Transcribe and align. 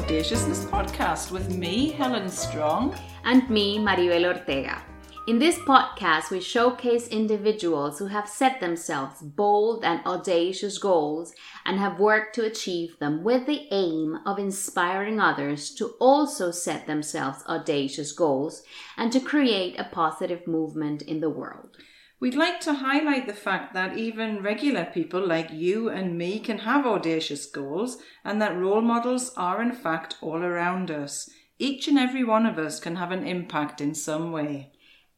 Audaciousness 0.00 0.64
Podcast 0.64 1.30
with 1.30 1.54
me, 1.54 1.90
Helen 1.90 2.30
Strong. 2.30 2.94
And 3.24 3.48
me, 3.50 3.78
Maribel 3.78 4.24
Ortega. 4.24 4.82
In 5.28 5.38
this 5.38 5.58
podcast, 5.58 6.30
we 6.30 6.40
showcase 6.40 7.06
individuals 7.08 7.98
who 7.98 8.06
have 8.06 8.26
set 8.26 8.60
themselves 8.60 9.20
bold 9.20 9.84
and 9.84 10.00
audacious 10.06 10.78
goals 10.78 11.34
and 11.66 11.78
have 11.78 12.00
worked 12.00 12.34
to 12.36 12.46
achieve 12.46 12.98
them 12.98 13.22
with 13.22 13.44
the 13.44 13.68
aim 13.70 14.18
of 14.24 14.38
inspiring 14.38 15.20
others 15.20 15.70
to 15.74 15.88
also 16.00 16.50
set 16.50 16.86
themselves 16.86 17.44
audacious 17.46 18.12
goals 18.12 18.62
and 18.96 19.12
to 19.12 19.20
create 19.20 19.78
a 19.78 19.84
positive 19.84 20.46
movement 20.46 21.02
in 21.02 21.20
the 21.20 21.30
world. 21.30 21.76
We'd 22.20 22.34
like 22.34 22.60
to 22.60 22.74
highlight 22.74 23.26
the 23.26 23.32
fact 23.32 23.72
that 23.72 23.96
even 23.96 24.42
regular 24.42 24.84
people 24.84 25.26
like 25.26 25.50
you 25.50 25.88
and 25.88 26.18
me 26.18 26.38
can 26.38 26.58
have 26.58 26.84
audacious 26.84 27.46
goals 27.46 27.96
and 28.22 28.42
that 28.42 28.58
role 28.58 28.82
models 28.82 29.32
are 29.38 29.62
in 29.62 29.72
fact 29.72 30.18
all 30.20 30.42
around 30.42 30.90
us. 30.90 31.30
Each 31.58 31.88
and 31.88 31.98
every 31.98 32.22
one 32.22 32.44
of 32.44 32.58
us 32.58 32.78
can 32.78 32.96
have 32.96 33.10
an 33.10 33.26
impact 33.26 33.80
in 33.80 33.94
some 33.94 34.32
way. 34.32 34.70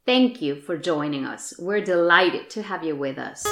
Thank 0.06 0.40
you 0.40 0.60
for 0.60 0.78
joining 0.78 1.24
us. 1.24 1.52
We're 1.58 1.84
delighted 1.84 2.48
to 2.50 2.62
have 2.62 2.84
you 2.84 2.94
with 2.94 3.18
us. 3.18 3.44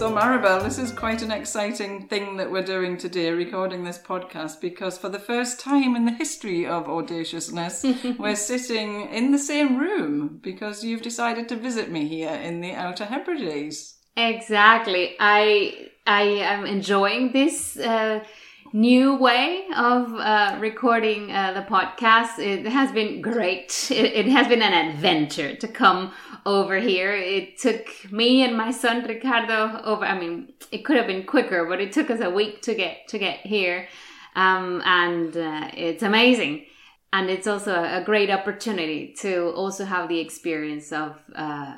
So, 0.00 0.10
Maribel, 0.10 0.62
this 0.62 0.78
is 0.78 0.92
quite 0.92 1.20
an 1.20 1.30
exciting 1.30 2.08
thing 2.08 2.38
that 2.38 2.50
we're 2.50 2.62
doing 2.62 2.96
today, 2.96 3.32
recording 3.32 3.84
this 3.84 3.98
podcast, 3.98 4.58
because 4.58 4.96
for 4.96 5.10
the 5.10 5.18
first 5.18 5.60
time 5.60 5.94
in 5.94 6.06
the 6.06 6.12
history 6.12 6.64
of 6.64 6.88
audaciousness, 6.88 7.84
we're 8.18 8.34
sitting 8.34 9.10
in 9.10 9.30
the 9.30 9.38
same 9.38 9.76
room 9.76 10.40
because 10.42 10.82
you've 10.82 11.02
decided 11.02 11.50
to 11.50 11.56
visit 11.56 11.90
me 11.90 12.08
here 12.08 12.30
in 12.30 12.62
the 12.62 12.72
Outer 12.72 13.04
Hebrides. 13.04 13.98
Exactly. 14.16 15.16
I 15.20 15.90
I 16.06 16.22
am 16.22 16.64
enjoying 16.64 17.32
this. 17.32 17.76
Uh, 17.76 18.24
new 18.72 19.16
way 19.16 19.64
of 19.76 20.14
uh, 20.14 20.56
recording 20.60 21.30
uh, 21.32 21.52
the 21.52 21.62
podcast. 21.62 22.38
It 22.38 22.66
has 22.66 22.92
been 22.92 23.20
great. 23.20 23.90
It, 23.90 24.26
it, 24.26 24.26
has 24.26 24.46
been 24.46 24.62
an 24.62 24.90
adventure 24.90 25.56
to 25.56 25.68
come 25.68 26.12
over 26.46 26.78
here. 26.78 27.14
It 27.14 27.58
took 27.58 28.10
me 28.10 28.42
and 28.42 28.56
my 28.56 28.70
son 28.70 29.04
Ricardo 29.06 29.80
over. 29.82 30.04
I 30.04 30.18
mean, 30.18 30.52
it 30.70 30.84
could 30.84 30.96
have 30.96 31.06
been 31.06 31.26
quicker, 31.26 31.66
but 31.66 31.80
it 31.80 31.92
took 31.92 32.10
us 32.10 32.20
a 32.20 32.30
week 32.30 32.62
to 32.62 32.74
get 32.74 33.08
to 33.08 33.18
get 33.18 33.40
here, 33.40 33.88
um, 34.36 34.82
and 34.84 35.36
uh, 35.36 35.70
it's 35.74 36.02
amazing. 36.02 36.66
And 37.12 37.28
it's 37.28 37.48
also 37.48 37.74
a 37.74 38.02
great 38.04 38.30
opportunity 38.30 39.14
to 39.18 39.50
also 39.56 39.84
have 39.84 40.08
the 40.08 40.20
experience 40.20 40.92
of 40.92 41.20
uh, 41.34 41.74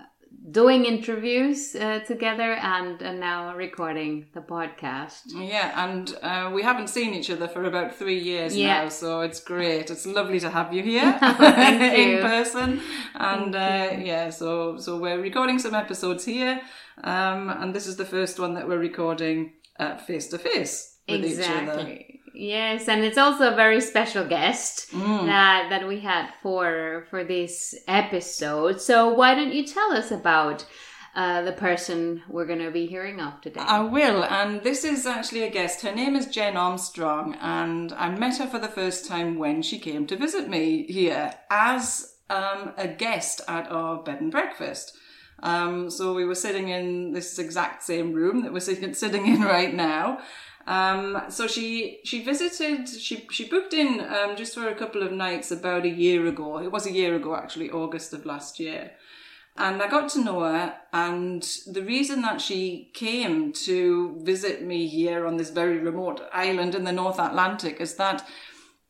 doing 0.51 0.85
interviews 0.85 1.75
uh, 1.75 2.01
together 2.01 2.55
and, 2.55 3.01
and 3.01 3.21
now 3.21 3.55
recording 3.55 4.27
the 4.35 4.41
podcast. 4.41 5.23
Yeah, 5.27 5.85
and 5.85 6.17
uh, 6.23 6.51
we 6.53 6.63
haven't 6.63 6.89
seen 6.89 7.15
each 7.15 7.31
other 7.31 7.49
for 7.49 7.65
about 7.65 7.95
three 7.95 8.19
years 8.19 8.57
yeah. 8.57 8.83
now, 8.83 8.89
so 8.89 9.21
it's 9.21 9.41
great. 9.41 9.91
It's 9.91 10.07
lovely 10.07 10.41
to 10.41 10.51
have 10.51 10.73
you 10.73 10.83
here 10.93 11.19
in 11.23 12.23
person. 12.23 12.81
And 13.15 13.55
uh, 13.55 13.97
yeah, 13.99 14.31
so 14.31 14.79
so 14.79 14.99
we're 14.99 15.21
recording 15.21 15.59
some 15.59 15.75
episodes 15.75 16.25
here, 16.25 16.61
um, 17.05 17.49
and 17.49 17.75
this 17.75 17.87
is 17.87 17.97
the 17.97 18.05
first 18.05 18.39
one 18.39 18.55
that 18.55 18.67
we're 18.67 18.79
recording 18.79 19.53
face 20.07 20.29
to 20.29 20.39
face 20.39 20.99
with 21.09 21.25
exactly. 21.25 21.93
each 21.95 22.13
other. 22.13 22.22
Yes, 22.35 22.89
and 22.89 23.05
it's 23.05 23.19
also 23.19 23.53
a 23.53 23.57
very 23.57 23.81
special 23.81 24.25
guest 24.27 24.91
mm. 24.91 25.27
that 25.27 25.69
that 25.71 25.87
we 25.87 26.01
had 26.01 26.31
for 26.43 27.07
for 27.11 27.25
this 27.25 27.75
episode. 27.87 28.81
So 28.81 29.13
why 29.13 29.35
don't 29.35 29.53
you 29.53 29.67
tell 29.67 29.93
us 29.93 30.11
about 30.11 30.65
uh, 31.15 31.43
the 31.43 31.53
person 31.53 32.23
we're 32.29 32.47
going 32.47 32.59
to 32.59 32.71
be 32.71 32.87
hearing 32.87 33.21
of 33.21 33.41
today? 33.43 33.61
I 33.61 33.81
will, 33.81 34.25
and 34.25 34.63
this 34.63 34.85
is 34.85 35.07
actually 35.07 35.43
a 35.43 35.51
guest. 35.51 35.83
Her 35.83 35.95
name 35.95 36.17
is 36.17 36.27
Jen 36.27 36.57
Armstrong, 36.57 37.37
and 37.41 37.93
I 37.93 38.09
met 38.09 38.39
her 38.39 38.47
for 38.47 38.59
the 38.59 38.69
first 38.69 39.07
time 39.07 39.39
when 39.39 39.61
she 39.61 39.79
came 39.79 40.07
to 40.07 40.17
visit 40.17 40.49
me 40.49 40.87
here 40.89 41.35
as 41.51 42.15
um, 42.31 42.73
a 42.79 42.89
guest 42.89 43.43
at 43.47 43.71
our 43.71 44.03
bed 44.03 44.21
and 44.23 44.33
breakfast. 44.33 44.97
Um, 45.43 45.91
so 45.91 46.15
we 46.15 46.25
were 46.25 46.37
sitting 46.37 46.69
in 46.69 47.13
this 47.13 47.39
exact 47.39 47.83
same 47.83 48.13
room 48.13 48.43
that 48.43 48.53
we're 48.53 48.61
sitting, 48.61 48.95
sitting 48.95 49.27
in 49.27 49.43
right 49.43 49.75
now. 49.75 50.21
Um, 50.67 51.23
so 51.29 51.47
she 51.47 52.01
she 52.05 52.23
visited 52.23 52.89
she 52.89 53.27
she 53.31 53.49
booked 53.49 53.75
in 53.75 54.01
um, 54.01 54.37
just 54.37 54.55
for 54.55 54.69
a 54.69 54.75
couple 54.75 55.03
of 55.03 55.13
nights 55.13 55.51
about 55.51 55.85
a 55.85 55.89
year 55.89 56.27
ago. 56.27 56.59
It 56.59 56.71
was 56.71 56.87
a 56.87 56.93
year 56.93 57.15
ago 57.15 57.35
actually, 57.35 57.71
August 57.71 58.13
of 58.13 58.27
last 58.27 58.61
year. 58.61 58.93
And 59.57 59.83
I 59.83 59.89
got 59.89 60.09
to 60.11 60.25
know 60.25 60.41
her, 60.41 60.75
and 60.95 61.43
the 61.67 61.83
reason 61.83 62.23
that 62.23 62.41
she 62.41 62.91
came 62.95 63.53
to 63.65 64.19
visit 64.23 64.63
me 64.63 64.87
here 64.87 65.27
on 65.27 65.37
this 65.37 65.51
very 65.51 65.77
remote 65.77 66.23
island 66.33 66.75
in 66.75 66.85
the 66.85 66.93
North 66.93 67.19
Atlantic 67.19 67.79
is 67.79 67.97
that 67.97 68.27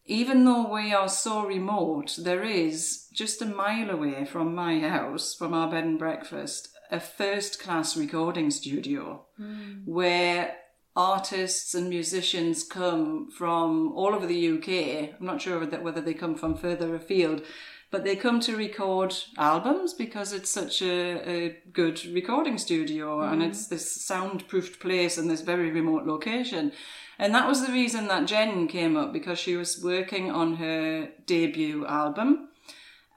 even 0.05 0.45
though 0.45 0.73
we 0.73 0.93
are 0.93 1.09
so 1.09 1.45
remote, 1.45 2.17
there 2.19 2.45
is 2.45 3.09
just 3.13 3.43
a 3.43 3.47
mile 3.47 3.91
away 3.91 4.25
from 4.25 4.55
my 4.55 4.79
house, 4.79 5.35
from 5.35 5.53
our 5.53 5.69
bed 5.69 5.85
and 5.85 5.99
breakfast, 5.99 6.69
a 6.93 7.01
first 7.01 7.61
class 7.61 7.97
recording 7.97 8.51
studio 8.51 9.25
mm. 9.41 9.83
where 9.87 10.57
artists 10.95 11.75
and 11.75 11.89
musicians 11.89 12.65
come 12.65 13.31
from 13.31 13.93
all 13.93 14.15
over 14.15 14.27
the 14.27 14.51
UK. 14.51 15.15
I'm 15.19 15.27
not 15.27 15.41
sure 15.41 15.65
that 15.65 15.83
whether 15.83 16.01
they 16.01 16.15
come 16.15 16.35
from 16.35 16.55
further 16.55 16.95
afield, 16.95 17.43
but 17.91 18.05
they 18.05 18.17
come 18.17 18.41
to 18.41 18.57
record 18.57 19.15
albums 19.39 19.95
because 19.95 20.33
it's 20.33 20.51
such 20.51 20.83
a, 20.83 21.31
a 21.31 21.59
good 21.73 22.05
recording 22.07 22.59
studio 22.59 23.21
mm. 23.21 23.33
and 23.33 23.43
it's 23.43 23.67
this 23.67 23.91
soundproofed 24.03 24.81
place 24.81 25.19
in 25.19 25.29
this 25.29 25.43
very 25.43 25.71
remote 25.71 26.07
location. 26.07 26.73
And 27.19 27.35
that 27.35 27.47
was 27.47 27.65
the 27.65 27.73
reason 27.73 28.09
that 28.09 28.27
Jen 28.27 28.67
came 28.67 28.97
up 28.97 29.13
because 29.13 29.39
she 29.39 29.57
was 29.57 29.83
working 29.83 30.31
on 30.31 30.57
her 30.57 31.11
debut 31.27 31.87
album 31.87 32.49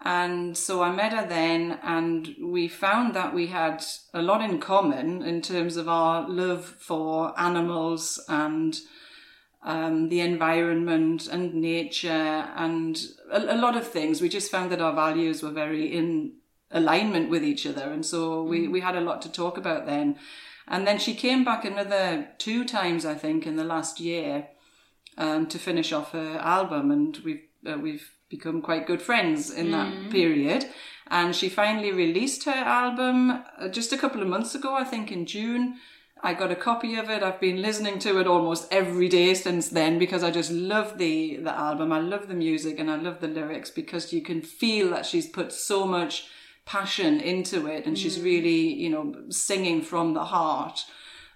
and 0.05 0.55
so 0.55 0.83
I 0.83 0.91
met 0.91 1.13
her 1.13 1.27
then, 1.27 1.79
and 1.81 2.35
we 2.39 2.67
found 2.67 3.15
that 3.15 3.33
we 3.33 3.47
had 3.47 3.83
a 4.13 4.21
lot 4.21 4.41
in 4.47 4.59
common 4.59 5.23
in 5.23 5.41
terms 5.41 5.77
of 5.77 5.89
our 5.89 6.29
love 6.29 6.63
for 6.63 7.37
animals 7.39 8.23
and 8.29 8.79
um, 9.63 10.09
the 10.09 10.19
environment 10.19 11.27
and 11.27 11.55
nature 11.55 12.47
and 12.55 13.01
a, 13.31 13.55
a, 13.55 13.57
lot 13.57 13.75
of 13.75 13.87
things. 13.87 14.21
We 14.21 14.29
just 14.29 14.51
found 14.51 14.71
that 14.71 14.79
our 14.79 14.93
values 14.93 15.41
were 15.41 15.49
very 15.49 15.87
in 15.87 16.33
alignment 16.69 17.31
with 17.31 17.43
each 17.43 17.65
other. 17.65 17.91
And 17.91 18.05
so 18.05 18.43
we, 18.43 18.67
mm. 18.67 18.71
we 18.71 18.81
had 18.81 18.95
a 18.95 19.01
lot 19.01 19.23
to 19.23 19.31
talk 19.31 19.57
about 19.57 19.87
then. 19.87 20.17
And 20.67 20.85
then 20.85 20.99
she 20.99 21.15
came 21.15 21.43
back 21.43 21.65
another 21.65 22.27
two 22.37 22.63
times, 22.63 23.07
I 23.07 23.15
think, 23.15 23.47
in 23.47 23.55
the 23.55 23.63
last 23.63 23.99
year 23.99 24.49
um, 25.17 25.47
to 25.47 25.57
finish 25.57 25.91
off 25.91 26.11
her 26.11 26.37
album. 26.39 26.91
And 26.91 27.17
we've, 27.25 27.43
uh, 27.67 27.79
we've 27.79 28.11
become 28.29 28.61
quite 28.61 28.87
good 28.87 29.01
friends 29.01 29.51
in 29.51 29.71
that 29.71 29.93
mm. 29.93 30.11
period. 30.11 30.65
And 31.07 31.35
she 31.35 31.49
finally 31.49 31.91
released 31.91 32.45
her 32.45 32.51
album 32.51 33.43
uh, 33.59 33.67
just 33.69 33.93
a 33.93 33.97
couple 33.97 34.21
of 34.21 34.27
months 34.27 34.55
ago, 34.55 34.73
I 34.73 34.83
think 34.83 35.11
in 35.11 35.25
June. 35.25 35.75
I 36.23 36.33
got 36.33 36.51
a 36.51 36.55
copy 36.55 36.95
of 36.95 37.09
it. 37.09 37.21
I've 37.21 37.39
been 37.39 37.61
listening 37.61 37.99
to 37.99 38.19
it 38.19 38.25
almost 38.25 38.67
every 38.71 39.07
day 39.09 39.35
since 39.35 39.69
then 39.69 39.99
because 39.99 40.23
I 40.23 40.31
just 40.31 40.49
love 40.49 40.97
the 40.97 41.37
the 41.37 41.51
album. 41.51 41.91
I 41.91 41.99
love 41.99 42.27
the 42.27 42.33
music 42.33 42.79
and 42.79 42.89
I 42.89 42.95
love 42.95 43.19
the 43.19 43.27
lyrics 43.27 43.69
because 43.69 44.11
you 44.11 44.21
can 44.21 44.41
feel 44.41 44.89
that 44.89 45.05
she's 45.05 45.27
put 45.27 45.51
so 45.51 45.85
much 45.85 46.27
passion 46.65 47.19
into 47.19 47.67
it 47.67 47.85
and 47.85 47.95
mm. 47.95 47.99
she's 47.99 48.19
really, 48.19 48.73
you 48.73 48.89
know, 48.89 49.13
singing 49.29 49.83
from 49.83 50.15
the 50.15 50.25
heart. 50.25 50.85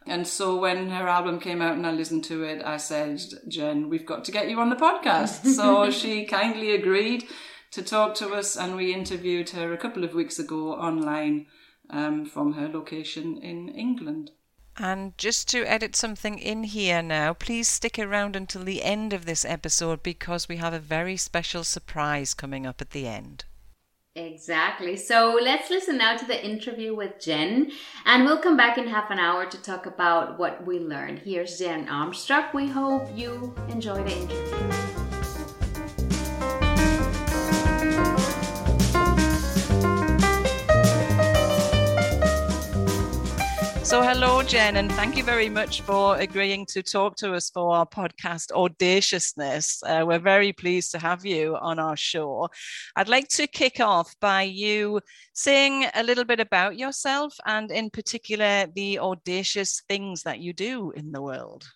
And 0.05 0.25
so 0.27 0.57
when 0.57 0.89
her 0.89 1.07
album 1.07 1.39
came 1.39 1.61
out 1.61 1.75
and 1.75 1.85
I 1.85 1.91
listened 1.91 2.23
to 2.25 2.43
it, 2.43 2.63
I 2.63 2.77
said, 2.77 3.21
Jen, 3.47 3.89
we've 3.89 4.05
got 4.05 4.25
to 4.25 4.31
get 4.31 4.49
you 4.49 4.59
on 4.59 4.69
the 4.69 4.75
podcast. 4.75 5.45
so 5.55 5.91
she 5.91 6.25
kindly 6.25 6.71
agreed 6.71 7.25
to 7.71 7.81
talk 7.81 8.15
to 8.15 8.33
us 8.33 8.57
and 8.57 8.75
we 8.75 8.93
interviewed 8.93 9.51
her 9.51 9.71
a 9.71 9.77
couple 9.77 10.03
of 10.03 10.13
weeks 10.13 10.39
ago 10.39 10.73
online 10.73 11.45
um, 11.89 12.25
from 12.25 12.53
her 12.53 12.67
location 12.67 13.37
in 13.37 13.69
England. 13.69 14.31
And 14.77 15.17
just 15.17 15.49
to 15.49 15.65
edit 15.65 15.95
something 15.95 16.39
in 16.39 16.63
here 16.63 17.01
now, 17.01 17.33
please 17.33 17.67
stick 17.67 17.99
around 17.99 18.37
until 18.37 18.63
the 18.63 18.81
end 18.81 19.11
of 19.11 19.25
this 19.25 19.43
episode 19.43 20.01
because 20.01 20.47
we 20.47 20.55
have 20.57 20.73
a 20.73 20.79
very 20.79 21.17
special 21.17 21.65
surprise 21.65 22.33
coming 22.33 22.65
up 22.65 22.79
at 22.79 22.91
the 22.91 23.05
end. 23.05 23.43
Exactly. 24.15 24.97
So 24.97 25.39
let's 25.41 25.69
listen 25.69 25.97
now 25.97 26.17
to 26.17 26.25
the 26.25 26.43
interview 26.45 26.95
with 26.95 27.19
Jen, 27.19 27.71
and 28.05 28.25
we'll 28.25 28.39
come 28.39 28.57
back 28.57 28.77
in 28.77 28.87
half 28.87 29.11
an 29.11 29.19
hour 29.19 29.45
to 29.45 29.61
talk 29.61 29.85
about 29.85 30.39
what 30.39 30.65
we 30.65 30.79
learned. 30.79 31.19
Here's 31.19 31.59
Jen 31.59 31.87
Armstrong. 31.87 32.45
We 32.53 32.67
hope 32.67 33.07
you 33.15 33.53
enjoy 33.69 34.03
the 34.03 34.11
interview. 34.11 35.18
So, 43.89 44.03
hello, 44.03 44.43
Jen, 44.43 44.75
and 44.75 44.91
thank 44.91 45.17
you 45.17 45.23
very 45.23 45.49
much 45.49 45.81
for 45.81 46.15
agreeing 46.17 46.67
to 46.67 46.83
talk 46.83 47.15
to 47.15 47.33
us 47.33 47.49
for 47.49 47.75
our 47.75 47.87
podcast, 47.87 48.51
Audaciousness. 48.51 49.81
Uh, 49.81 50.03
we're 50.05 50.19
very 50.19 50.53
pleased 50.53 50.91
to 50.91 50.99
have 50.99 51.25
you 51.25 51.55
on 51.55 51.79
our 51.79 51.97
show. 51.97 52.49
I'd 52.95 53.09
like 53.09 53.29
to 53.29 53.47
kick 53.47 53.79
off 53.79 54.13
by 54.21 54.43
you 54.43 55.01
saying 55.33 55.87
a 55.95 56.03
little 56.03 56.23
bit 56.23 56.39
about 56.39 56.77
yourself 56.77 57.33
and, 57.47 57.71
in 57.71 57.89
particular, 57.89 58.67
the 58.75 58.99
audacious 58.99 59.81
things 59.89 60.21
that 60.21 60.37
you 60.37 60.53
do 60.53 60.91
in 60.91 61.11
the 61.11 61.23
world. 61.23 61.67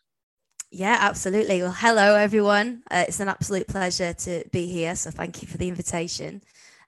Yeah, 0.69 0.98
absolutely. 1.00 1.63
Well, 1.63 1.75
hello, 1.75 2.13
everyone. 2.13 2.83
Uh, 2.92 3.06
it's 3.07 3.21
an 3.21 3.27
absolute 3.27 3.68
pleasure 3.68 4.13
to 4.13 4.44
be 4.51 4.68
here. 4.68 4.95
So, 4.95 5.10
thank 5.10 5.42
you 5.42 5.48
for 5.48 5.57
the 5.57 5.68
invitation. 5.68 6.44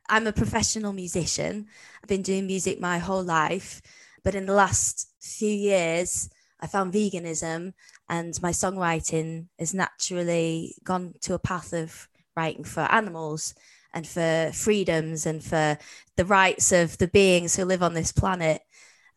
I'm 0.08 0.28
a 0.28 0.34
professional 0.34 0.94
musician. 0.94 1.66
I've 2.04 2.10
been 2.10 2.22
doing 2.22 2.46
music 2.46 2.80
my 2.80 3.00
whole 3.00 3.24
life. 3.24 3.82
But 4.26 4.34
in 4.34 4.48
the 4.48 4.54
last 4.54 5.08
few 5.22 5.52
years, 5.52 6.32
I 6.60 6.66
found 6.66 6.92
veganism 6.92 7.74
and 8.10 8.42
my 8.42 8.50
songwriting 8.50 9.50
has 9.60 9.72
naturally 9.72 10.76
gone 10.84 11.14
to 11.22 11.36
a 11.36 11.40
path 11.40 11.74
of 11.74 12.10
writing 12.36 12.64
for 12.64 12.82
animals 12.92 13.54
and 13.94 14.08
for 14.08 14.50
freedoms 14.52 15.28
and 15.28 15.44
for 15.44 15.78
the 16.18 16.26
rights 16.26 16.72
of 16.72 16.98
the 16.98 17.08
beings 17.08 17.56
who 17.56 17.66
live 17.66 17.84
on 17.84 17.94
this 17.94 18.12
planet. 18.12 18.64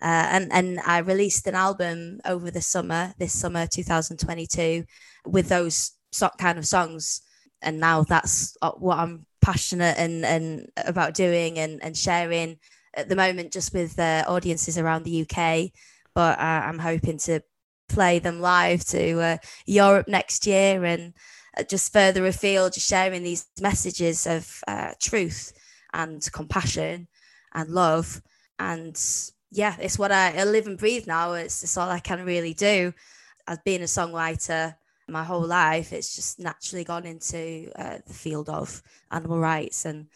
Uh, 0.01 0.29
and 0.31 0.53
and 0.53 0.79
I 0.81 0.99
released 0.99 1.47
an 1.47 1.55
album 1.55 2.21
over 2.27 2.51
the 2.51 2.61
summer, 2.61 3.15
this 3.19 3.33
summer 3.33 3.67
2022, 3.67 4.85
with 5.25 5.49
those 5.49 5.93
so- 6.13 6.31
kind 6.39 6.59
of 6.59 6.67
songs. 6.67 7.23
And 7.63 7.81
now 7.81 8.03
that's 8.03 8.57
uh, 8.61 8.73
what 8.73 8.99
I'm 8.99 9.25
passionate 9.41 9.97
and 9.99 10.25
and 10.25 10.69
about 10.77 11.15
doing 11.15 11.59
and 11.59 11.83
and 11.83 11.97
sharing 11.97 12.59
at 12.95 13.09
the 13.09 13.17
moment 13.17 13.53
just 13.53 13.73
with 13.73 13.99
uh, 13.99 14.25
audiences 14.27 14.79
around 14.79 15.05
the 15.05 15.23
UK, 15.23 15.71
but 16.15 16.39
uh, 16.39 16.63
I'm 16.67 16.79
hoping 16.79 17.19
to 17.19 17.41
play 17.89 18.19
them 18.19 18.41
live 18.41 18.85
to 18.87 19.21
uh, 19.21 19.37
Europe 19.67 20.09
next 20.09 20.47
year 20.47 20.85
and 20.85 21.15
uh, 21.57 21.63
just 21.63 21.93
further 21.93 22.27
afield, 22.27 22.75
just 22.75 22.89
sharing 22.89 23.23
these 23.23 23.47
messages 23.61 24.27
of 24.27 24.63
uh, 24.69 24.93
truth 25.01 25.53
and 25.93 26.31
compassion 26.33 27.09
and 27.55 27.71
love. 27.71 28.23
And 28.59 28.99
yeah, 29.51 29.77
it's 29.81 29.99
what 29.99 30.13
I, 30.13 30.35
I 30.37 30.45
live 30.45 30.67
and 30.67 30.79
breathe 30.79 31.07
now. 31.07 31.33
It's, 31.33 31.63
it's 31.63 31.77
all 31.77 31.89
I 31.89 32.01
can 32.01 32.25
really 32.25 32.55
do. 32.55 32.93
I've 33.47 33.65
been 33.65 33.83
a 33.83 33.87
songwriter 33.87 34.75
my 35.09 35.25
whole 35.25 35.47
life. 35.47 35.93
It's 35.93 36.15
just 36.15 36.39
naturally 36.39 36.85
gone 36.85 37.07
into 37.07 37.71
uh, 37.77 37.99
the 38.07 38.13
field 38.13 38.49
of 38.49 38.83
animal 39.11 39.39
rights 39.39 39.85
and 39.85 40.09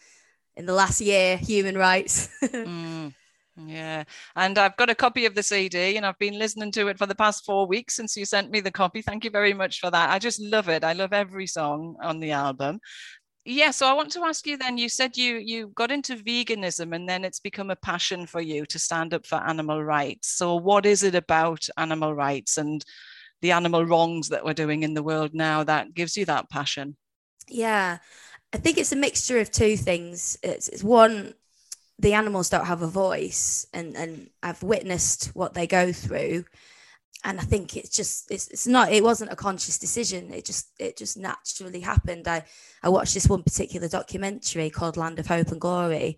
in 0.55 0.65
the 0.65 0.73
last 0.73 1.01
year, 1.01 1.37
human 1.37 1.77
rights. 1.77 2.29
mm, 2.43 3.13
yeah. 3.57 4.03
And 4.35 4.57
I've 4.57 4.77
got 4.77 4.89
a 4.89 4.95
copy 4.95 5.25
of 5.25 5.35
the 5.35 5.43
CD 5.43 5.97
and 5.97 6.05
I've 6.05 6.19
been 6.19 6.37
listening 6.37 6.71
to 6.73 6.87
it 6.87 6.97
for 6.97 7.05
the 7.05 7.15
past 7.15 7.45
four 7.45 7.67
weeks 7.67 7.95
since 7.95 8.15
you 8.15 8.25
sent 8.25 8.51
me 8.51 8.59
the 8.59 8.71
copy. 8.71 9.01
Thank 9.01 9.23
you 9.23 9.29
very 9.29 9.53
much 9.53 9.79
for 9.79 9.89
that. 9.91 10.09
I 10.09 10.19
just 10.19 10.39
love 10.41 10.69
it. 10.69 10.83
I 10.83 10.93
love 10.93 11.13
every 11.13 11.47
song 11.47 11.95
on 12.01 12.19
the 12.19 12.31
album. 12.31 12.79
Yeah, 13.45 13.71
so 13.71 13.87
I 13.87 13.93
want 13.93 14.09
to 14.13 14.23
ask 14.23 14.47
you 14.47 14.55
then, 14.55 14.77
you 14.77 14.87
said 14.87 15.17
you 15.17 15.35
you 15.35 15.67
got 15.75 15.91
into 15.91 16.15
veganism 16.15 16.95
and 16.95 17.09
then 17.09 17.25
it's 17.25 17.41
become 17.41 17.71
a 17.71 17.75
passion 17.75 18.25
for 18.25 18.39
you 18.39 18.65
to 18.67 18.79
stand 18.79 19.13
up 19.13 19.25
for 19.25 19.35
animal 19.35 19.83
rights. 19.83 20.29
So 20.29 20.55
what 20.55 20.85
is 20.85 21.03
it 21.03 21.13
about 21.13 21.67
animal 21.77 22.15
rights 22.15 22.57
and 22.57 22.85
the 23.41 23.51
animal 23.51 23.85
wrongs 23.85 24.29
that 24.29 24.45
we're 24.45 24.53
doing 24.53 24.83
in 24.83 24.93
the 24.93 25.03
world 25.03 25.33
now 25.33 25.65
that 25.65 25.93
gives 25.93 26.15
you 26.15 26.23
that 26.25 26.49
passion? 26.49 26.95
Yeah. 27.49 27.97
I 28.53 28.57
think 28.57 28.77
it's 28.77 28.91
a 28.91 28.97
mixture 28.97 29.39
of 29.39 29.51
two 29.51 29.75
things. 29.75 30.37
It's, 30.43 30.69
it's 30.69 30.83
one, 30.83 31.33
the 31.97 32.13
animals 32.13 32.49
don't 32.49 32.67
have 32.67 32.83
a 32.83 32.87
voice, 32.87 33.65
and 33.73 33.95
and 33.95 34.29
I've 34.43 34.61
witnessed 34.61 35.27
what 35.33 35.55
they 35.55 35.65
go 35.65 35.91
through, 35.91 36.45
and 37.23 37.39
I 37.39 37.43
think 37.43 37.75
it's 37.75 37.89
just 37.89 38.29
it's, 38.29 38.47
it's 38.49 38.67
not 38.67 38.91
it 38.91 39.03
wasn't 39.03 39.31
a 39.31 39.35
conscious 39.35 39.79
decision. 39.79 40.31
It 40.31 40.45
just 40.45 40.67
it 40.79 40.97
just 40.97 41.17
naturally 41.17 41.79
happened. 41.79 42.27
I 42.27 42.43
I 42.83 42.89
watched 42.89 43.15
this 43.15 43.27
one 43.27 43.43
particular 43.43 43.87
documentary 43.87 44.69
called 44.69 44.97
Land 44.97 45.19
of 45.19 45.27
Hope 45.27 45.49
and 45.49 45.61
Glory, 45.61 46.17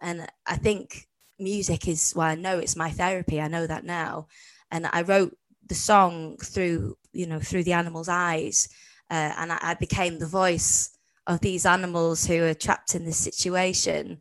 and 0.00 0.26
I 0.46 0.56
think 0.56 1.08
music 1.38 1.88
is 1.88 2.12
well 2.14 2.28
I 2.28 2.34
know 2.34 2.58
it's 2.58 2.76
my 2.76 2.90
therapy. 2.90 3.40
I 3.40 3.48
know 3.48 3.66
that 3.66 3.84
now, 3.84 4.26
and 4.70 4.86
I 4.92 5.02
wrote 5.02 5.36
the 5.66 5.74
song 5.74 6.36
through 6.38 6.96
you 7.12 7.26
know 7.26 7.40
through 7.40 7.64
the 7.64 7.74
animal's 7.74 8.08
eyes, 8.08 8.68
uh, 9.10 9.32
and 9.38 9.52
I, 9.52 9.58
I 9.62 9.74
became 9.74 10.18
the 10.18 10.26
voice 10.26 10.90
of 11.30 11.40
these 11.40 11.64
animals 11.64 12.26
who 12.26 12.42
are 12.42 12.54
trapped 12.54 12.94
in 12.94 13.04
this 13.04 13.18
situation 13.18 14.18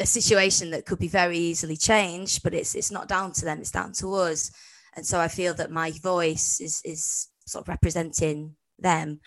a 0.00 0.06
situation 0.06 0.70
that 0.70 0.86
could 0.86 0.98
be 0.98 1.08
very 1.08 1.38
easily 1.38 1.76
changed 1.76 2.42
but 2.42 2.54
it's 2.54 2.74
it's 2.74 2.90
not 2.90 3.08
down 3.08 3.32
to 3.32 3.44
them 3.44 3.60
it's 3.60 3.70
down 3.70 3.92
to 3.92 4.14
us. 4.14 4.50
And 4.96 5.06
so 5.06 5.20
i 5.20 5.28
feel 5.28 5.54
that 5.54 5.70
my 5.70 5.90
voice 5.92 6.60
is 6.60 6.82
is 6.84 7.28
sort 7.46 7.64
of 7.64 7.68
representing 7.68 8.56
them. 8.78 9.20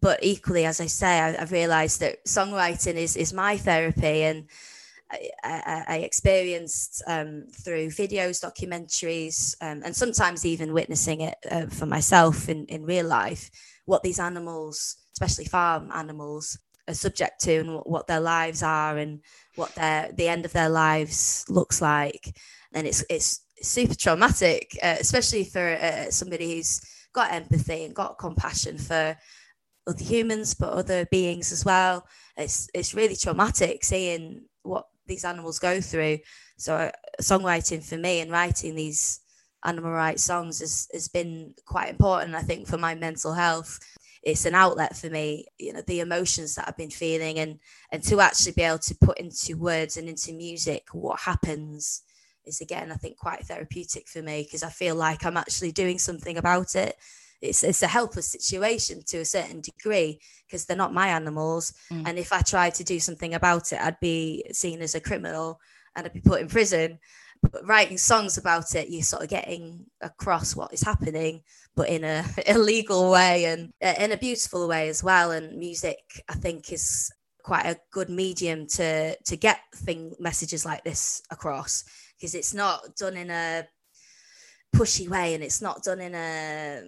But 0.00 0.18
equally 0.22 0.64
as 0.66 0.80
i 0.80 0.86
say 0.86 1.20
I, 1.20 1.30
have 1.32 1.52
realized 1.52 2.00
that 2.00 2.24
songwriting 2.26 2.94
is 2.94 3.16
is 3.16 3.32
my 3.32 3.56
therapy 3.56 4.22
and 4.24 4.48
I, 5.10 5.30
I, 5.42 5.84
I 5.88 5.96
experienced 5.98 7.02
um, 7.06 7.46
through 7.64 7.86
videos, 7.88 8.44
documentaries, 8.44 9.56
um, 9.62 9.80
and 9.82 9.96
sometimes 9.96 10.44
even 10.44 10.74
witnessing 10.74 11.22
it 11.22 11.36
uh, 11.50 11.66
for 11.68 11.86
myself 11.86 12.46
in, 12.50 12.66
in 12.66 12.84
real 12.84 13.06
life, 13.06 13.50
what 13.86 14.02
these 14.02 14.20
animals 14.20 14.96
especially 15.18 15.46
farm 15.46 15.90
animals, 15.92 16.58
are 16.86 16.94
subject 16.94 17.40
to 17.40 17.56
and 17.56 17.80
what 17.84 18.06
their 18.06 18.20
lives 18.20 18.62
are 18.62 18.96
and 18.96 19.20
what 19.56 19.74
their 19.74 20.10
the 20.12 20.28
end 20.28 20.44
of 20.44 20.52
their 20.52 20.68
lives 20.68 21.44
looks 21.48 21.82
like. 21.82 22.36
And 22.72 22.86
it's 22.86 23.04
it's 23.10 23.40
super 23.60 23.96
traumatic, 23.96 24.78
uh, 24.82 24.96
especially 25.00 25.44
for 25.44 25.74
uh, 25.74 26.10
somebody 26.10 26.54
who's 26.54 26.80
got 27.12 27.32
empathy 27.32 27.84
and 27.84 27.94
got 27.94 28.18
compassion 28.18 28.78
for 28.78 29.16
other 29.88 30.04
humans, 30.04 30.54
but 30.54 30.72
other 30.72 31.04
beings 31.06 31.50
as 31.50 31.64
well. 31.64 32.06
It's 32.36 32.68
it's 32.72 32.94
really 32.94 33.16
traumatic 33.16 33.84
seeing 33.84 34.42
what 34.62 34.86
these 35.06 35.24
animals 35.24 35.58
go 35.58 35.80
through. 35.80 36.18
So 36.58 36.76
uh, 36.76 36.90
songwriting 37.20 37.82
for 37.84 37.96
me 37.96 38.20
and 38.20 38.30
writing 38.30 38.76
these 38.76 39.20
animal 39.64 39.90
rights 39.90 40.22
songs 40.22 40.60
has, 40.60 40.86
has 40.92 41.08
been 41.08 41.54
quite 41.66 41.90
important, 41.90 42.36
I 42.36 42.42
think, 42.42 42.68
for 42.68 42.78
my 42.78 42.94
mental 42.94 43.32
health 43.34 43.80
it's 44.22 44.44
an 44.44 44.54
outlet 44.54 44.96
for 44.96 45.08
me 45.08 45.46
you 45.58 45.72
know 45.72 45.82
the 45.82 46.00
emotions 46.00 46.54
that 46.54 46.66
i've 46.66 46.76
been 46.76 46.90
feeling 46.90 47.38
and 47.38 47.58
and 47.92 48.02
to 48.02 48.20
actually 48.20 48.52
be 48.52 48.62
able 48.62 48.78
to 48.78 48.94
put 48.94 49.18
into 49.18 49.56
words 49.56 49.96
and 49.96 50.08
into 50.08 50.32
music 50.32 50.86
what 50.92 51.20
happens 51.20 52.02
is 52.46 52.60
again 52.60 52.90
i 52.90 52.96
think 52.96 53.16
quite 53.16 53.44
therapeutic 53.44 54.08
for 54.08 54.22
me 54.22 54.42
because 54.42 54.62
i 54.62 54.68
feel 54.68 54.94
like 54.94 55.24
i'm 55.24 55.36
actually 55.36 55.72
doing 55.72 55.98
something 55.98 56.36
about 56.36 56.74
it. 56.74 56.96
It's, 57.40 57.62
it's 57.62 57.84
a 57.84 57.86
helpless 57.86 58.26
situation 58.26 59.04
to 59.06 59.18
a 59.18 59.24
certain 59.24 59.60
degree 59.60 60.18
because 60.44 60.64
they're 60.64 60.76
not 60.76 60.92
my 60.92 61.06
animals. 61.06 61.72
Mm. 61.92 62.08
and 62.08 62.18
if 62.18 62.32
i 62.32 62.40
tried 62.40 62.74
to 62.74 62.84
do 62.84 62.98
something 62.98 63.34
about 63.34 63.72
it 63.72 63.80
i'd 63.80 64.00
be 64.00 64.44
seen 64.52 64.82
as 64.82 64.96
a 64.96 65.00
criminal 65.00 65.60
and 65.94 66.04
i'd 66.04 66.12
be 66.12 66.20
put 66.20 66.40
in 66.40 66.48
prison 66.48 66.98
but 67.42 67.66
writing 67.66 67.98
songs 67.98 68.38
about 68.38 68.74
it, 68.74 68.88
you're 68.90 69.02
sort 69.02 69.22
of 69.22 69.28
getting 69.28 69.86
across 70.00 70.56
what 70.56 70.72
is 70.72 70.82
happening, 70.82 71.42
but 71.74 71.88
in 71.88 72.04
a 72.04 72.24
illegal 72.46 73.10
way 73.10 73.46
and 73.46 73.72
uh, 73.82 73.94
in 73.98 74.12
a 74.12 74.16
beautiful 74.16 74.68
way 74.68 74.88
as 74.88 75.02
well. 75.02 75.30
And 75.30 75.58
music, 75.58 75.98
I 76.28 76.34
think, 76.34 76.72
is 76.72 77.10
quite 77.42 77.66
a 77.66 77.78
good 77.90 78.10
medium 78.10 78.66
to 78.66 79.16
to 79.16 79.36
get 79.36 79.60
thing 79.74 80.14
messages 80.20 80.66
like 80.66 80.84
this 80.84 81.22
across 81.30 81.84
because 82.16 82.34
it's 82.34 82.52
not 82.52 82.80
done 82.96 83.16
in 83.16 83.30
a 83.30 83.66
pushy 84.76 85.08
way 85.08 85.34
and 85.34 85.42
it's 85.42 85.62
not 85.62 85.82
done 85.82 86.00
in 86.00 86.14
a 86.14 86.82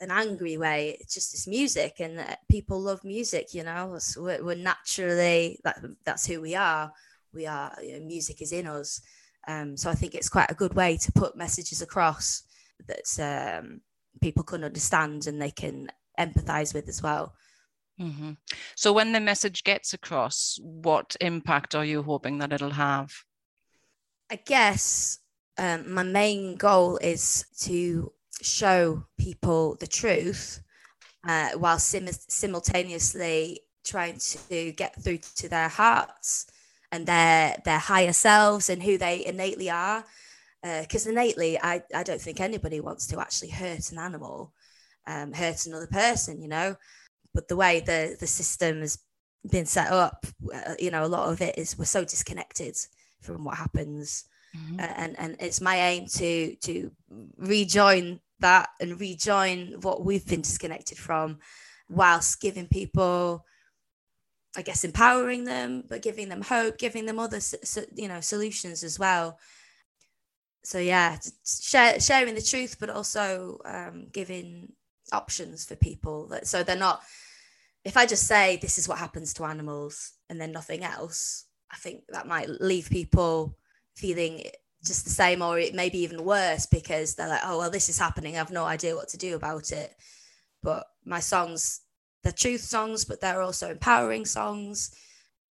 an 0.00 0.10
angry 0.10 0.56
way. 0.56 0.96
It's 0.98 1.14
just 1.14 1.34
it's 1.34 1.46
music 1.46 1.96
and 2.00 2.18
uh, 2.18 2.36
people 2.50 2.80
love 2.80 3.04
music 3.04 3.54
you 3.54 3.62
know? 3.62 3.98
We're, 4.16 4.42
we're 4.42 4.56
naturally 4.56 5.60
that 5.64 5.78
that's 6.04 6.26
who 6.26 6.40
we 6.40 6.54
are. 6.54 6.90
We 7.32 7.46
are 7.46 7.72
you 7.82 8.00
know, 8.00 8.06
music 8.06 8.42
is 8.42 8.52
in 8.52 8.66
us 8.66 9.00
um, 9.50 9.76
so 9.76 9.90
I 9.90 9.94
think 9.94 10.14
it's 10.14 10.28
quite 10.28 10.50
a 10.50 10.54
good 10.54 10.74
way 10.74 10.96
to 10.98 11.12
put 11.12 11.36
messages 11.36 11.82
across 11.82 12.42
that 12.86 13.58
um, 13.58 13.80
people 14.20 14.44
can 14.44 14.64
understand 14.64 15.26
and 15.26 15.40
they 15.40 15.50
can 15.50 15.88
empathize 16.18 16.72
with 16.74 16.88
as 16.88 17.02
well. 17.02 17.34
Mm-hmm. 18.00 18.32
So 18.76 18.92
when 18.92 19.12
the 19.12 19.20
message 19.20 19.64
gets 19.64 19.92
across, 19.92 20.58
what 20.62 21.16
impact 21.20 21.74
are 21.74 21.84
you 21.84 22.02
hoping 22.02 22.38
that 22.38 22.52
it'll 22.52 22.70
have? 22.70 23.12
I 24.30 24.36
guess 24.36 25.18
um, 25.58 25.92
my 25.92 26.04
main 26.04 26.56
goal 26.56 26.98
is 26.98 27.44
to 27.62 28.12
show 28.40 29.04
people 29.18 29.76
the 29.80 29.86
truth 29.86 30.62
uh, 31.26 31.50
while 31.58 31.78
sim- 31.78 32.08
simultaneously 32.28 33.60
trying 33.84 34.18
to 34.18 34.72
get 34.72 35.02
through 35.02 35.18
to 35.36 35.48
their 35.48 35.68
hearts 35.68 36.46
and 36.92 37.06
their 37.06 37.56
their 37.64 37.78
higher 37.78 38.12
selves 38.12 38.68
and 38.68 38.82
who 38.82 38.98
they 38.98 39.24
innately 39.24 39.70
are. 39.70 40.04
Because 40.62 41.06
uh, 41.06 41.10
innately 41.10 41.58
I, 41.58 41.82
I 41.94 42.02
don't 42.02 42.20
think 42.20 42.40
anybody 42.40 42.80
wants 42.80 43.06
to 43.08 43.20
actually 43.20 43.50
hurt 43.50 43.92
an 43.92 43.98
animal 43.98 44.52
um, 45.06 45.32
hurt 45.32 45.66
another 45.66 45.86
person 45.86 46.40
you 46.40 46.48
know? 46.48 46.76
But 47.32 47.48
the 47.48 47.56
way 47.56 47.80
the 47.80 48.16
the 48.18 48.26
system 48.26 48.80
has 48.80 48.98
been 49.50 49.66
set 49.66 49.90
up 49.90 50.26
uh, 50.54 50.74
you 50.78 50.90
know 50.90 51.04
a 51.04 51.08
lot 51.08 51.30
of 51.30 51.40
it 51.40 51.56
is 51.56 51.78
we're 51.78 51.84
so 51.84 52.04
disconnected 52.04 52.76
from 53.20 53.44
what 53.44 53.56
happens. 53.56 54.24
Mm-hmm. 54.56 54.80
and 54.80 55.16
and 55.16 55.36
it's 55.38 55.60
my 55.60 55.76
aim 55.76 56.06
to 56.16 56.56
to 56.56 56.90
rejoin 57.36 58.18
that 58.40 58.70
and 58.80 58.98
rejoin 58.98 59.76
what 59.82 60.04
we've 60.04 60.26
been 60.26 60.40
disconnected 60.40 60.98
from 60.98 61.38
whilst 61.88 62.40
giving 62.40 62.66
people 62.66 63.44
i 64.56 64.62
guess 64.62 64.84
empowering 64.84 65.44
them 65.44 65.84
but 65.88 66.02
giving 66.02 66.28
them 66.28 66.42
hope 66.42 66.78
giving 66.78 67.06
them 67.06 67.18
other 67.18 67.40
you 67.94 68.08
know 68.08 68.20
solutions 68.20 68.82
as 68.82 68.98
well. 68.98 69.38
So 70.62 70.78
yeah 70.78 71.18
share, 71.46 71.98
sharing 72.00 72.34
the 72.34 72.42
truth 72.42 72.76
but 72.78 72.90
also 72.90 73.58
um, 73.64 74.08
giving 74.12 74.72
options 75.12 75.64
for 75.64 75.74
people 75.76 76.28
that 76.28 76.46
so 76.46 76.62
they're 76.62 76.76
not 76.76 77.02
if 77.84 77.96
i 77.96 78.04
just 78.06 78.26
say 78.26 78.58
this 78.60 78.78
is 78.78 78.86
what 78.86 78.98
happens 78.98 79.32
to 79.34 79.44
animals 79.44 80.12
and 80.28 80.38
then 80.40 80.52
nothing 80.52 80.84
else 80.84 81.46
i 81.72 81.76
think 81.76 82.04
that 82.10 82.28
might 82.28 82.48
leave 82.60 82.90
people 82.90 83.56
feeling 83.96 84.44
just 84.84 85.04
the 85.04 85.10
same 85.10 85.42
or 85.42 85.58
it 85.58 85.74
may 85.74 85.90
be 85.90 85.98
even 85.98 86.24
worse 86.24 86.66
because 86.66 87.14
they're 87.14 87.28
like 87.28 87.42
oh 87.44 87.58
well 87.58 87.70
this 87.70 87.88
is 87.88 87.98
happening. 87.98 88.36
I've 88.36 88.50
no 88.50 88.64
idea 88.64 88.96
what 88.96 89.08
to 89.08 89.18
do 89.18 89.36
about 89.36 89.72
it. 89.72 89.94
But 90.62 90.86
my 91.04 91.20
songs 91.20 91.80
they're 92.22 92.32
truth 92.32 92.60
songs 92.60 93.04
but 93.04 93.20
they're 93.20 93.42
also 93.42 93.70
empowering 93.70 94.24
songs 94.24 94.94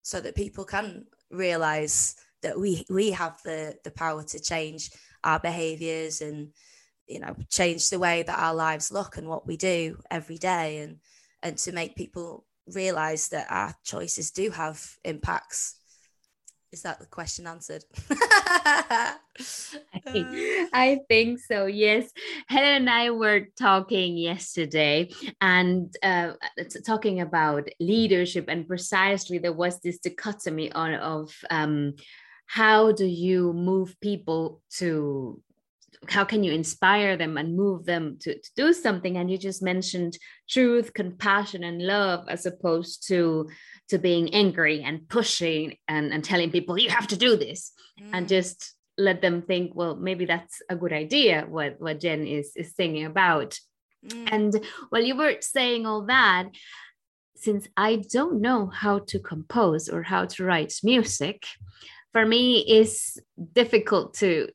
so 0.03 0.21
that 0.21 0.35
people 0.35 0.65
can 0.65 1.05
realize 1.31 2.15
that 2.43 2.59
we 2.59 2.85
we 2.89 3.11
have 3.11 3.41
the 3.45 3.77
the 3.85 3.91
power 3.91 4.23
to 4.23 4.41
change 4.41 4.91
our 5.25 5.41
behaviors 5.41 6.21
and 6.21 6.53
you 7.07 7.21
know 7.21 7.35
change 7.51 7.91
the 7.91 7.99
way 7.99 8.23
that 8.23 8.39
our 8.39 8.55
lives 8.55 8.93
look 8.93 9.17
and 9.17 9.29
what 9.29 9.47
we 9.47 9.57
do 9.57 9.99
every 10.11 10.39
day 10.39 10.79
and 10.79 10.99
and 11.43 11.59
to 11.59 11.73
make 11.73 11.97
people 11.97 12.45
realize 12.75 13.29
that 13.29 13.47
our 13.51 13.75
choices 13.85 14.31
do 14.31 14.51
have 14.51 14.97
impacts 15.05 15.81
is 16.73 16.83
that 16.83 16.99
the 16.99 17.07
question 17.07 17.47
answered? 17.47 17.85
I 20.73 21.01
think 21.09 21.39
so, 21.39 21.67
yes. 21.67 22.11
Helen 22.49 22.69
and 22.69 22.91
I 22.91 23.11
were 23.11 23.49
talking 23.59 24.17
yesterday 24.17 25.11
and 25.41 25.95
uh, 26.03 26.33
talking 26.85 27.21
about 27.21 27.69
leadership, 27.81 28.47
and 28.49 28.67
precisely 28.67 29.39
there 29.39 29.53
was 29.53 29.81
this 29.81 29.99
dichotomy 29.99 30.73
on 30.73 30.95
of 30.95 31.35
um, 31.51 31.95
how 32.47 32.93
do 32.93 33.07
you 33.07 33.53
move 33.53 33.97
people 34.01 34.63
to 34.79 35.41
how 36.09 36.25
can 36.25 36.45
you 36.45 36.53
inspire 36.53 37.17
them 37.17 37.37
and 37.37 37.57
move 37.57 37.85
them 37.85 38.17
to, 38.21 38.35
to 38.35 38.51
do 38.57 38.73
something 38.73 39.17
and 39.17 39.31
you 39.31 39.39
just 39.39 39.63
mentioned 39.63 40.17
truth 40.49 40.93
compassion 40.95 41.65
and 41.65 41.83
love 41.83 42.25
as 42.29 42.47
opposed 42.47 43.07
to 43.09 43.49
to 43.89 43.99
being 43.99 44.33
angry 44.35 44.83
and 44.83 45.09
pushing 45.09 45.77
and, 45.89 46.13
and 46.13 46.25
telling 46.25 46.51
people 46.51 46.79
you 46.79 46.91
have 46.91 47.07
to 47.07 47.17
do 47.17 47.37
this 47.37 47.73
mm. 48.01 48.11
and 48.13 48.29
just 48.29 48.75
let 48.99 49.21
them 49.21 49.43
think 49.43 49.75
well 49.75 49.97
maybe 49.97 50.25
that's 50.25 50.63
a 50.71 50.77
good 50.77 50.93
idea 50.93 51.45
what 51.49 51.81
what 51.81 52.01
jen 52.01 52.27
is 52.27 52.53
is 52.57 52.73
thinking 52.73 53.05
about 53.05 53.59
mm. 54.07 54.29
and 54.33 54.65
while 54.91 55.03
you 55.03 55.17
were 55.17 55.37
saying 55.41 55.87
all 55.87 56.07
that 56.07 56.47
since 57.37 57.69
i 57.77 57.97
don't 58.11 58.41
know 58.41 58.67
how 58.67 58.99
to 58.99 59.19
compose 59.19 59.89
or 59.89 60.03
how 60.03 60.25
to 60.25 60.45
write 60.45 60.73
music 60.83 61.45
for 62.13 62.25
me 62.25 62.61
is 62.61 63.21
difficult 63.53 64.15
to 64.15 64.49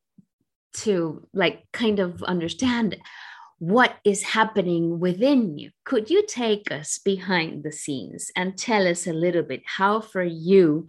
to 0.73 1.27
like 1.33 1.63
kind 1.71 1.99
of 1.99 2.23
understand 2.23 2.97
what 3.61 3.95
is 4.03 4.23
happening 4.23 4.99
within 4.99 5.55
you. 5.55 5.69
Could 5.83 6.09
you 6.09 6.25
take 6.27 6.71
us 6.71 6.97
behind 6.97 7.63
the 7.63 7.71
scenes 7.71 8.31
and 8.35 8.57
tell 8.57 8.87
us 8.87 9.05
a 9.05 9.13
little 9.13 9.43
bit 9.43 9.61
how, 9.65 10.01
for 10.01 10.23
you, 10.23 10.87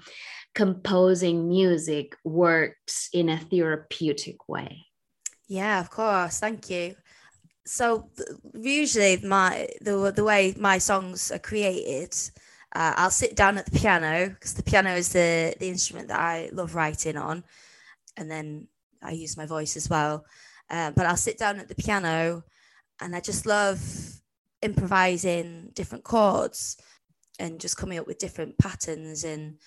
composing 0.54 1.48
music 1.48 2.16
works 2.24 3.10
in 3.12 3.28
a 3.28 3.38
therapeutic 3.38 4.48
way? 4.48 4.86
Yeah, 5.48 5.80
of 5.80 5.90
course. 5.90 6.40
Thank 6.40 6.70
you. 6.70 6.96
So 7.66 8.08
usually, 8.54 9.18
my 9.18 9.68
the 9.82 10.10
the 10.10 10.24
way 10.24 10.54
my 10.58 10.78
songs 10.78 11.30
are 11.30 11.38
created, 11.38 12.16
uh, 12.74 12.94
I'll 12.96 13.10
sit 13.10 13.36
down 13.36 13.58
at 13.58 13.66
the 13.66 13.78
piano 13.78 14.30
because 14.30 14.54
the 14.54 14.62
piano 14.62 14.94
is 14.94 15.12
the 15.12 15.54
the 15.60 15.68
instrument 15.68 16.08
that 16.08 16.20
I 16.20 16.48
love 16.52 16.74
writing 16.74 17.18
on, 17.18 17.44
and 18.16 18.30
then 18.30 18.68
I 19.02 19.12
use 19.12 19.36
my 19.36 19.46
voice 19.46 19.76
as 19.76 19.88
well. 19.88 20.24
Uh, 20.70 20.90
but 20.92 21.06
I'll 21.06 21.16
sit 21.16 21.38
down 21.38 21.58
at 21.58 21.68
the 21.68 21.74
piano 21.74 22.44
and 23.00 23.14
I 23.14 23.20
just 23.20 23.46
love 23.46 23.80
improvising 24.62 25.70
different 25.74 26.04
chords 26.04 26.76
and 27.38 27.60
just 27.60 27.76
coming 27.76 27.98
up 27.98 28.06
with 28.06 28.18
different 28.18 28.58
patterns. 28.58 29.24
And 29.24 29.58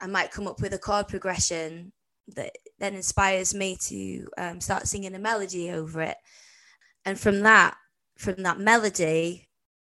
I 0.00 0.06
might 0.06 0.30
come 0.30 0.46
up 0.46 0.60
with 0.60 0.72
a 0.72 0.78
chord 0.78 1.08
progression 1.08 1.92
that 2.28 2.52
then 2.78 2.94
inspires 2.94 3.54
me 3.54 3.76
to 3.88 4.26
um, 4.38 4.60
start 4.60 4.86
singing 4.86 5.14
a 5.14 5.18
melody 5.18 5.70
over 5.70 6.00
it. 6.02 6.16
And 7.04 7.18
from 7.18 7.40
that, 7.40 7.76
from 8.16 8.42
that 8.44 8.58
melody, 8.58 9.48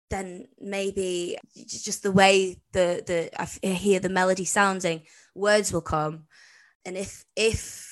then 0.10 0.48
maybe 0.60 1.38
just 1.56 2.03
the 2.03 2.12
way 2.12 2.58
the 2.74 3.03
the 3.06 3.41
I 3.41 3.46
hear 3.68 4.00
the 4.00 4.10
melody 4.10 4.46
sounding, 4.46 5.03
words 5.34 5.74
will 5.74 5.82
come. 5.82 6.25
And 6.86 6.98
if 6.98 7.25
if 7.36 7.90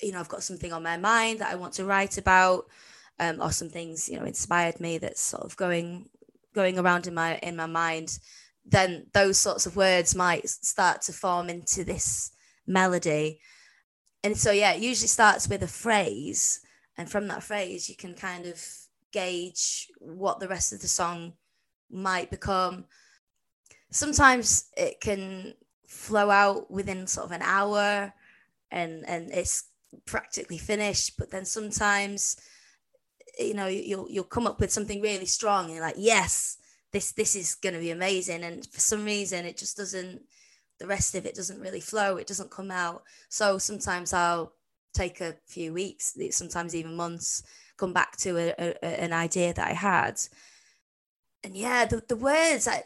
you 0.00 0.12
know, 0.12 0.20
I've 0.20 0.28
got 0.28 0.42
something 0.42 0.72
on 0.72 0.82
my 0.82 0.96
mind 0.96 1.40
that 1.40 1.50
I 1.50 1.56
want 1.56 1.74
to 1.74 1.84
write 1.84 2.18
about, 2.18 2.66
um, 3.18 3.40
or 3.40 3.50
some 3.50 3.68
things, 3.68 4.08
you 4.08 4.18
know, 4.18 4.24
inspired 4.24 4.80
me 4.80 4.98
that's 4.98 5.20
sort 5.20 5.44
of 5.44 5.56
going 5.56 6.08
going 6.54 6.78
around 6.78 7.06
in 7.06 7.14
my 7.14 7.38
in 7.38 7.56
my 7.56 7.66
mind, 7.66 8.18
then 8.64 9.06
those 9.12 9.38
sorts 9.38 9.66
of 9.66 9.76
words 9.76 10.14
might 10.14 10.48
start 10.48 11.02
to 11.02 11.12
form 11.12 11.48
into 11.48 11.84
this 11.84 12.32
melody. 12.66 13.40
And 14.24 14.36
so 14.36 14.50
yeah, 14.50 14.72
it 14.72 14.82
usually 14.82 15.08
starts 15.08 15.48
with 15.48 15.62
a 15.62 15.68
phrase. 15.68 16.60
And 16.96 17.10
from 17.10 17.28
that 17.28 17.42
phrase 17.42 17.88
you 17.88 17.96
can 17.96 18.14
kind 18.14 18.46
of 18.46 18.60
gauge 19.12 19.88
what 19.98 20.40
the 20.40 20.48
rest 20.48 20.72
of 20.72 20.80
the 20.80 20.88
song 20.88 21.34
might 21.90 22.30
become. 22.30 22.84
Sometimes 23.90 24.68
it 24.76 25.00
can 25.00 25.54
flow 25.86 26.30
out 26.30 26.70
within 26.70 27.06
sort 27.06 27.26
of 27.26 27.32
an 27.32 27.42
hour 27.42 28.12
and 28.70 29.08
and 29.08 29.30
it's 29.30 29.64
practically 30.06 30.58
finished 30.58 31.16
but 31.18 31.30
then 31.30 31.44
sometimes 31.44 32.36
you 33.38 33.54
know 33.54 33.66
you'll 33.66 34.08
you'll 34.10 34.24
come 34.24 34.46
up 34.46 34.60
with 34.60 34.72
something 34.72 35.00
really 35.00 35.26
strong 35.26 35.66
and 35.66 35.74
you're 35.74 35.82
like 35.82 35.94
yes 35.96 36.58
this 36.92 37.12
this 37.12 37.36
is 37.36 37.54
going 37.54 37.74
to 37.74 37.80
be 37.80 37.90
amazing. 37.90 38.42
And 38.42 38.66
for 38.66 38.80
some 38.80 39.04
reason 39.04 39.44
it 39.44 39.56
just 39.56 39.76
doesn't 39.76 40.22
the 40.78 40.86
rest 40.86 41.14
of 41.14 41.26
it 41.26 41.34
doesn't 41.34 41.60
really 41.60 41.80
flow 41.80 42.16
it 42.16 42.26
doesn't 42.26 42.50
come 42.50 42.70
out. 42.70 43.02
So 43.28 43.58
sometimes 43.58 44.12
i'll 44.12 44.52
take 44.94 45.20
a 45.20 45.36
few 45.46 45.72
weeks 45.72 46.16
sometimes 46.30 46.74
even 46.74 46.96
months 46.96 47.42
come 47.76 47.92
back 47.92 48.16
to 48.16 48.36
a, 48.36 48.54
a, 48.58 49.00
an 49.00 49.12
idea 49.12 49.52
that 49.52 49.68
i 49.68 49.72
had. 49.72 50.18
And 51.44 51.56
yeah 51.56 51.84
the, 51.84 52.02
the 52.08 52.16
words 52.16 52.66
i 52.66 52.82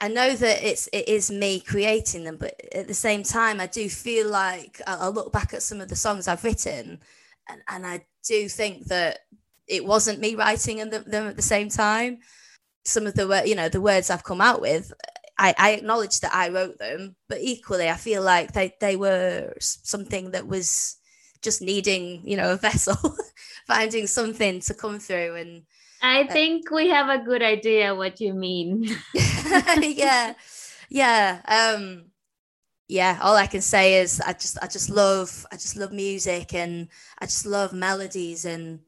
I 0.00 0.08
know 0.08 0.34
that 0.34 0.62
it's 0.62 0.88
it 0.92 1.08
is 1.08 1.30
me 1.30 1.60
creating 1.60 2.24
them, 2.24 2.36
but 2.36 2.54
at 2.72 2.86
the 2.86 2.94
same 2.94 3.22
time, 3.22 3.60
I 3.60 3.66
do 3.66 3.88
feel 3.88 4.28
like 4.28 4.80
I'll 4.86 5.12
look 5.12 5.32
back 5.32 5.52
at 5.52 5.62
some 5.62 5.80
of 5.80 5.88
the 5.88 5.96
songs 5.96 6.28
I've 6.28 6.44
written, 6.44 7.00
and, 7.48 7.62
and 7.68 7.86
I 7.86 8.04
do 8.24 8.48
think 8.48 8.86
that 8.86 9.20
it 9.66 9.84
wasn't 9.84 10.20
me 10.20 10.34
writing 10.34 10.76
them 10.88 11.04
at 11.26 11.36
the 11.36 11.42
same 11.42 11.68
time. 11.68 12.18
Some 12.84 13.06
of 13.06 13.14
the 13.14 13.42
you 13.44 13.54
know 13.56 13.68
the 13.68 13.80
words 13.80 14.10
I've 14.10 14.24
come 14.24 14.40
out 14.40 14.60
with, 14.60 14.92
I, 15.38 15.54
I 15.58 15.70
acknowledge 15.72 16.20
that 16.20 16.34
I 16.34 16.50
wrote 16.50 16.78
them, 16.78 17.16
but 17.28 17.38
equally 17.40 17.88
I 17.88 17.96
feel 17.96 18.22
like 18.22 18.52
they 18.52 18.74
they 18.80 18.96
were 18.96 19.54
something 19.58 20.30
that 20.32 20.46
was 20.46 20.96
just 21.42 21.60
needing 21.60 22.22
you 22.24 22.36
know 22.36 22.52
a 22.52 22.56
vessel, 22.68 23.16
finding 23.66 24.06
something 24.06 24.60
to 24.60 24.74
come 24.74 25.00
through 25.00 25.34
and 25.36 25.62
I 26.04 26.22
uh, 26.22 26.32
think 26.32 26.70
we 26.70 26.88
have 26.88 27.08
a 27.08 27.24
good 27.24 27.42
idea 27.42 27.94
what 27.94 28.20
you 28.20 28.34
mean. 28.34 28.88
yeah. 29.80 30.34
Yeah. 30.90 31.40
Um 31.46 32.06
yeah, 32.86 33.18
all 33.22 33.34
I 33.34 33.46
can 33.46 33.62
say 33.62 34.02
is 34.02 34.20
I 34.20 34.34
just 34.34 34.58
I 34.62 34.66
just 34.66 34.90
love 34.90 35.46
I 35.50 35.56
just 35.56 35.76
love 35.76 35.92
music 35.92 36.52
and 36.52 36.88
I 37.18 37.24
just 37.24 37.46
love 37.46 37.72
melodies 37.72 38.44
and 38.44 38.80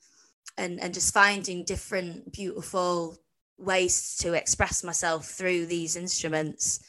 and 0.59 0.79
and 0.81 0.93
just 0.93 1.15
finding 1.15 1.65
different 1.65 2.33
beautiful 2.33 3.17
ways 3.59 4.17
to 4.19 4.35
express 4.35 4.85
myself 4.85 5.27
through 5.27 5.67
these 5.67 5.97
instruments. 5.97 6.81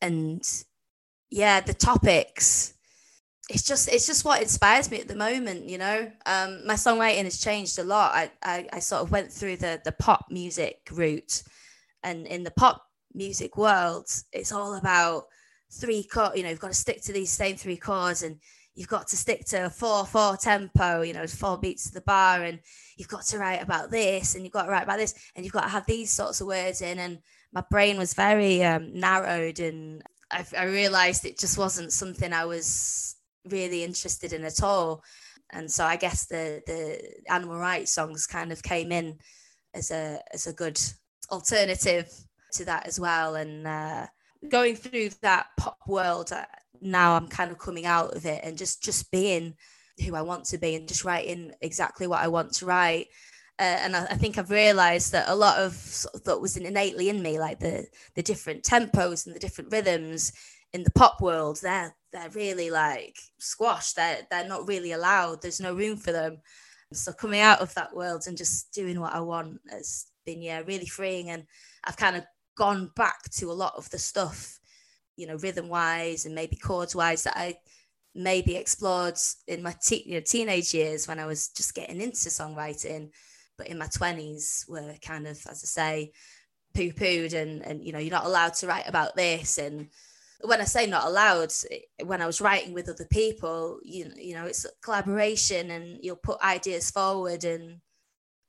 And 0.00 0.42
yeah, 1.30 1.60
the 1.60 1.74
topics 1.74 2.74
it's 3.50 3.64
just 3.64 3.88
it's 3.92 4.06
just 4.06 4.24
what 4.24 4.40
inspires 4.40 4.90
me 4.90 5.00
at 5.00 5.08
the 5.08 5.16
moment 5.16 5.68
you 5.68 5.76
know? 5.76 6.10
Um, 6.24 6.64
my 6.66 6.74
songwriting 6.74 7.24
has 7.24 7.40
changed 7.40 7.78
a 7.78 7.84
lot. 7.84 8.14
I, 8.14 8.30
I, 8.42 8.68
I 8.74 8.78
sort 8.78 9.02
of 9.02 9.10
went 9.10 9.32
through 9.32 9.56
the 9.56 9.80
the 9.84 9.92
pop 9.92 10.26
music 10.30 10.88
route 10.92 11.42
and 12.02 12.26
in 12.26 12.44
the 12.44 12.52
pop 12.52 12.86
music 13.12 13.56
world 13.56 14.06
it's 14.32 14.52
all 14.52 14.74
about 14.74 15.24
three 15.72 16.04
chord 16.04 16.36
you 16.36 16.44
know 16.44 16.50
you've 16.50 16.60
got 16.60 16.68
to 16.68 16.74
stick 16.74 17.02
to 17.02 17.12
these 17.12 17.30
same 17.30 17.56
three 17.56 17.76
chords 17.76 18.22
and 18.22 18.38
you've 18.76 18.88
got 18.88 19.08
to 19.08 19.16
stick 19.16 19.44
to 19.44 19.66
a 19.66 19.70
four 19.70 20.06
four 20.06 20.36
tempo 20.36 21.02
you 21.02 21.12
know 21.12 21.26
four 21.26 21.58
beats 21.58 21.88
to 21.88 21.94
the 21.94 22.00
bar 22.02 22.44
and 22.44 22.60
you've 22.96 23.08
got 23.08 23.24
to 23.24 23.36
write 23.36 23.62
about 23.62 23.90
this 23.90 24.34
and 24.34 24.44
you've 24.44 24.52
got 24.52 24.64
to 24.64 24.70
write 24.70 24.84
about 24.84 24.98
this 24.98 25.14
and 25.34 25.44
you've 25.44 25.52
got 25.52 25.62
to 25.62 25.68
have 25.68 25.84
these 25.86 26.10
sorts 26.10 26.40
of 26.40 26.46
words 26.46 26.82
in 26.82 27.00
and 27.00 27.18
my 27.52 27.64
brain 27.68 27.98
was 27.98 28.14
very 28.14 28.62
um, 28.62 28.94
narrowed 28.94 29.58
and 29.58 30.02
I, 30.30 30.44
I 30.56 30.64
realized 30.64 31.24
it 31.24 31.38
just 31.38 31.58
wasn't 31.58 31.92
something 31.92 32.32
I 32.32 32.44
was 32.44 33.16
really 33.44 33.84
interested 33.84 34.32
in 34.32 34.44
at 34.44 34.62
all. 34.62 35.02
And 35.52 35.70
so 35.70 35.84
I 35.84 35.96
guess 35.96 36.26
the 36.26 36.62
the 36.66 37.32
animal 37.32 37.56
rights 37.56 37.92
songs 37.92 38.26
kind 38.26 38.52
of 38.52 38.62
came 38.62 38.92
in 38.92 39.18
as 39.74 39.90
a 39.90 40.20
as 40.32 40.46
a 40.46 40.52
good 40.52 40.80
alternative 41.30 42.08
to 42.52 42.64
that 42.66 42.86
as 42.86 43.00
well. 43.00 43.34
And 43.34 43.66
uh, 43.66 44.06
going 44.48 44.76
through 44.76 45.10
that 45.22 45.46
pop 45.56 45.78
world, 45.86 46.32
uh, 46.32 46.44
now 46.80 47.16
I'm 47.16 47.28
kind 47.28 47.50
of 47.50 47.58
coming 47.58 47.86
out 47.86 48.14
of 48.14 48.26
it 48.26 48.42
and 48.44 48.56
just 48.56 48.82
just 48.82 49.10
being 49.10 49.54
who 50.04 50.14
I 50.14 50.22
want 50.22 50.44
to 50.46 50.58
be 50.58 50.74
and 50.76 50.88
just 50.88 51.04
writing 51.04 51.52
exactly 51.60 52.06
what 52.06 52.20
I 52.22 52.28
want 52.28 52.52
to 52.54 52.66
write. 52.66 53.08
Uh, 53.58 53.78
and 53.82 53.94
I, 53.94 54.04
I, 54.06 54.14
think 54.14 54.38
I've 54.38 54.50
realized 54.50 55.12
that 55.12 55.28
a 55.28 55.34
lot 55.34 55.58
of, 55.58 55.74
sort 55.74 56.14
of 56.14 56.24
that 56.24 56.40
was 56.40 56.56
innately 56.56 57.10
in 57.10 57.22
me, 57.22 57.38
like 57.38 57.58
the 57.60 57.86
the 58.14 58.22
different 58.22 58.62
tempos 58.62 59.26
and 59.26 59.36
the 59.36 59.40
different 59.40 59.70
rhythms 59.70 60.32
in 60.72 60.82
the 60.82 60.90
pop 60.92 61.20
world. 61.20 61.58
They're 61.60 61.94
they're 62.12 62.30
really 62.30 62.70
like 62.70 63.16
squashed. 63.38 63.96
They're 63.96 64.26
they're 64.30 64.48
not 64.48 64.68
really 64.68 64.92
allowed. 64.92 65.42
There's 65.42 65.60
no 65.60 65.74
room 65.74 65.96
for 65.96 66.12
them. 66.12 66.38
So 66.92 67.12
coming 67.12 67.40
out 67.40 67.60
of 67.60 67.72
that 67.74 67.94
world 67.94 68.24
and 68.26 68.36
just 68.36 68.72
doing 68.72 69.00
what 69.00 69.14
I 69.14 69.20
want 69.20 69.60
has 69.70 70.06
been 70.26 70.42
yeah 70.42 70.62
really 70.66 70.86
freeing. 70.86 71.30
And 71.30 71.44
I've 71.84 71.96
kind 71.96 72.16
of 72.16 72.24
gone 72.56 72.90
back 72.96 73.22
to 73.30 73.50
a 73.50 73.52
lot 73.52 73.74
of 73.76 73.88
the 73.90 73.98
stuff, 73.98 74.58
you 75.16 75.26
know, 75.26 75.36
rhythm 75.36 75.68
wise 75.68 76.26
and 76.26 76.34
maybe 76.34 76.56
chords 76.56 76.94
wise 76.94 77.22
that 77.24 77.36
I 77.36 77.56
maybe 78.14 78.56
explored 78.56 79.18
in 79.46 79.62
my 79.62 79.74
te- 79.82 80.04
you 80.06 80.14
know, 80.14 80.20
teenage 80.20 80.74
years 80.74 81.06
when 81.06 81.18
I 81.18 81.26
was 81.26 81.48
just 81.48 81.74
getting 81.74 82.00
into 82.00 82.28
songwriting, 82.28 83.10
but 83.56 83.68
in 83.68 83.78
my 83.78 83.86
20s 83.86 84.68
were 84.68 84.94
kind 85.00 85.26
of, 85.26 85.38
as 85.48 85.62
I 85.62 85.66
say, 85.66 86.12
poo 86.74 86.92
pooed 86.92 87.34
and, 87.34 87.64
and, 87.64 87.84
you 87.84 87.92
know, 87.92 87.98
you're 87.98 88.10
not 88.10 88.26
allowed 88.26 88.54
to 88.54 88.66
write 88.66 88.88
about 88.88 89.16
this. 89.16 89.58
And 89.58 89.88
when 90.42 90.60
I 90.60 90.64
say 90.64 90.86
not 90.86 91.06
allowed, 91.06 91.52
when 92.04 92.22
I 92.22 92.26
was 92.26 92.40
writing 92.40 92.72
with 92.72 92.88
other 92.88 93.06
people, 93.10 93.80
you, 93.82 94.10
you 94.16 94.34
know, 94.34 94.46
it's 94.46 94.66
collaboration 94.82 95.70
and 95.70 95.98
you'll 96.02 96.16
put 96.16 96.40
ideas 96.40 96.90
forward 96.90 97.44
and 97.44 97.80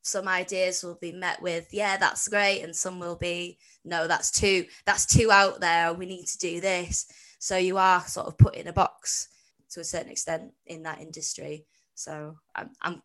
some 0.01 0.27
ideas 0.27 0.83
will 0.83 0.97
be 0.99 1.11
met 1.11 1.41
with, 1.41 1.67
yeah, 1.71 1.97
that's 1.97 2.27
great. 2.27 2.61
And 2.63 2.75
some 2.75 2.99
will 2.99 3.17
be, 3.17 3.57
no, 3.85 4.07
that's 4.07 4.31
too, 4.31 4.65
that's 4.85 5.05
too 5.05 5.31
out 5.31 5.59
there. 5.59 5.93
We 5.93 6.05
need 6.05 6.25
to 6.27 6.37
do 6.37 6.59
this. 6.59 7.05
So 7.39 7.57
you 7.57 7.77
are 7.77 8.01
sort 8.01 8.27
of 8.27 8.37
put 8.37 8.55
in 8.55 8.67
a 8.67 8.73
box 8.73 9.27
to 9.71 9.79
a 9.79 9.83
certain 9.83 10.11
extent 10.11 10.53
in 10.65 10.83
that 10.83 11.01
industry. 11.01 11.65
So 11.95 12.37
I'm, 12.55 12.69
I'm 12.81 13.01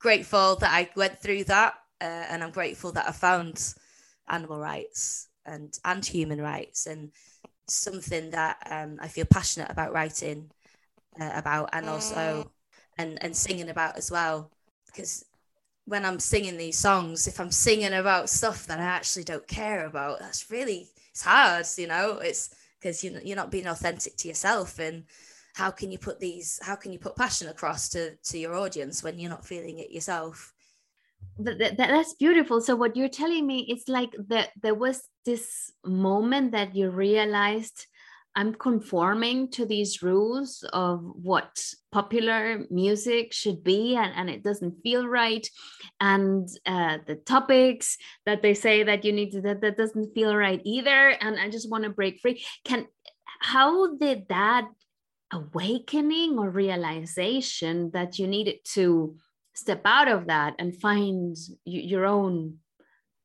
grateful 0.00 0.56
that 0.56 0.72
I 0.72 0.90
went 0.96 1.18
through 1.18 1.44
that, 1.44 1.74
uh, 2.00 2.26
and 2.30 2.42
I'm 2.42 2.50
grateful 2.50 2.92
that 2.92 3.08
I 3.08 3.12
found 3.12 3.74
animal 4.28 4.58
rights 4.58 5.28
and 5.46 5.78
and 5.84 6.04
human 6.04 6.40
rights 6.40 6.86
and 6.86 7.10
something 7.72 8.30
that 8.30 8.56
um, 8.70 8.98
I 9.00 9.08
feel 9.08 9.24
passionate 9.24 9.70
about 9.70 9.92
writing 9.92 10.50
uh, 11.20 11.30
about 11.34 11.70
and 11.72 11.88
also 11.88 12.50
and 12.98 13.22
and 13.22 13.36
singing 13.36 13.68
about 13.68 13.96
as 13.96 14.10
well. 14.10 14.50
Because 14.86 15.24
when 15.86 16.04
I'm 16.04 16.20
singing 16.20 16.56
these 16.56 16.78
songs, 16.78 17.26
if 17.26 17.40
I'm 17.40 17.50
singing 17.50 17.92
about 17.92 18.30
stuff 18.30 18.66
that 18.66 18.78
I 18.78 18.84
actually 18.84 19.24
don't 19.24 19.46
care 19.46 19.86
about, 19.86 20.20
that's 20.20 20.50
really 20.50 20.88
it's 21.10 21.22
hard, 21.22 21.66
you 21.76 21.86
know. 21.86 22.18
It's 22.18 22.54
because 22.78 23.02
you 23.02 23.18
you're 23.24 23.36
not 23.36 23.50
being 23.50 23.66
authentic 23.66 24.16
to 24.18 24.28
yourself, 24.28 24.78
and 24.78 25.04
how 25.54 25.70
can 25.70 25.90
you 25.90 25.98
put 25.98 26.20
these 26.20 26.58
how 26.62 26.76
can 26.76 26.92
you 26.92 26.98
put 26.98 27.16
passion 27.16 27.48
across 27.48 27.88
to 27.90 28.16
to 28.16 28.38
your 28.38 28.54
audience 28.54 29.02
when 29.02 29.18
you're 29.18 29.30
not 29.30 29.46
feeling 29.46 29.78
it 29.78 29.90
yourself? 29.90 30.52
That, 31.38 31.58
that, 31.58 31.76
that's 31.76 32.14
beautiful. 32.14 32.60
So 32.60 32.76
what 32.76 32.96
you're 32.96 33.08
telling 33.08 33.46
me 33.46 33.66
it's 33.68 33.88
like 33.88 34.10
that 34.28 34.50
there 34.62 34.74
was 34.74 35.08
this 35.24 35.72
moment 35.84 36.52
that 36.52 36.74
you 36.74 36.90
realized 36.90 37.86
i'm 38.36 38.54
conforming 38.54 39.50
to 39.50 39.66
these 39.66 40.02
rules 40.02 40.64
of 40.72 41.00
what 41.02 41.64
popular 41.90 42.64
music 42.70 43.32
should 43.32 43.64
be 43.64 43.96
and, 43.96 44.12
and 44.14 44.30
it 44.30 44.42
doesn't 44.42 44.80
feel 44.82 45.06
right 45.06 45.48
and 46.00 46.48
uh, 46.66 46.98
the 47.06 47.16
topics 47.16 47.96
that 48.26 48.42
they 48.42 48.54
say 48.54 48.82
that 48.84 49.04
you 49.04 49.12
need 49.12 49.32
to 49.32 49.40
that, 49.40 49.60
that 49.60 49.76
doesn't 49.76 50.14
feel 50.14 50.34
right 50.36 50.60
either 50.64 51.10
and 51.20 51.38
i 51.40 51.48
just 51.48 51.70
want 51.70 51.84
to 51.84 51.90
break 51.90 52.20
free. 52.20 52.44
Can 52.64 52.86
how 53.40 53.96
did 53.96 54.28
that 54.28 54.68
awakening 55.32 56.38
or 56.38 56.50
realization 56.50 57.90
that 57.92 58.18
you 58.18 58.26
needed 58.26 58.56
to 58.64 59.16
step 59.54 59.82
out 59.84 60.08
of 60.08 60.26
that 60.26 60.54
and 60.58 60.80
find 60.80 61.36
your 61.64 62.04
own 62.04 62.58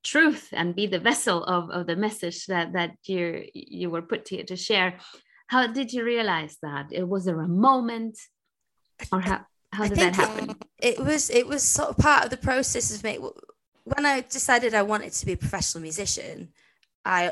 truth 0.05 0.49
and 0.53 0.75
be 0.75 0.87
the 0.87 0.99
vessel 0.99 1.43
of, 1.43 1.69
of 1.71 1.87
the 1.87 1.95
message 1.95 2.45
that 2.45 2.73
that 2.73 2.91
you 3.03 3.45
you 3.53 3.89
were 3.89 4.01
put 4.01 4.27
here 4.29 4.45
to 4.45 4.55
share. 4.55 4.99
How 5.47 5.67
did 5.67 5.91
you 5.91 6.05
realize 6.05 6.57
that? 6.61 6.85
It 6.91 7.07
was 7.07 7.25
there 7.25 7.41
a 7.41 7.47
moment? 7.47 8.17
Or 9.11 9.19
how 9.19 9.45
how 9.73 9.87
did 9.87 9.97
that 9.97 10.15
happen? 10.15 10.51
it, 10.81 10.99
it 10.99 10.99
was 10.99 11.29
it 11.29 11.47
was 11.47 11.63
sort 11.63 11.89
of 11.89 11.97
part 11.97 12.23
of 12.23 12.29
the 12.29 12.37
process 12.37 12.95
of 12.95 13.03
me. 13.03 13.19
When 13.83 14.05
i 14.05 14.21
decided 14.21 14.73
i 14.73 14.81
wanted 14.81 15.13
to 15.13 15.25
be 15.27 15.33
a 15.33 15.37
professional 15.37 15.83
musician 15.83 16.49
i 17.05 17.31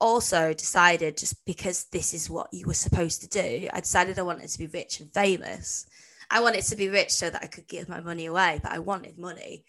also 0.00 0.52
decided 0.52 1.16
just 1.16 1.44
because 1.44 1.86
this 1.86 2.14
is 2.14 2.30
what 2.30 2.52
you 2.52 2.66
were 2.66 2.74
supposed 2.74 3.20
to 3.22 3.28
do, 3.28 3.68
I 3.72 3.80
decided 3.80 4.18
I 4.18 4.22
wanted 4.22 4.48
to 4.48 4.58
be 4.58 4.66
rich 4.66 5.00
and 5.00 5.12
famous. 5.12 5.86
I 6.30 6.40
wanted 6.40 6.62
to 6.64 6.76
be 6.76 6.88
rich 6.88 7.10
so 7.10 7.30
that 7.30 7.42
I 7.42 7.46
could 7.46 7.66
give 7.68 7.88
my 7.88 8.00
money 8.00 8.26
away, 8.26 8.60
but 8.62 8.72
I 8.72 8.78
wanted 8.78 9.18
money. 9.18 9.64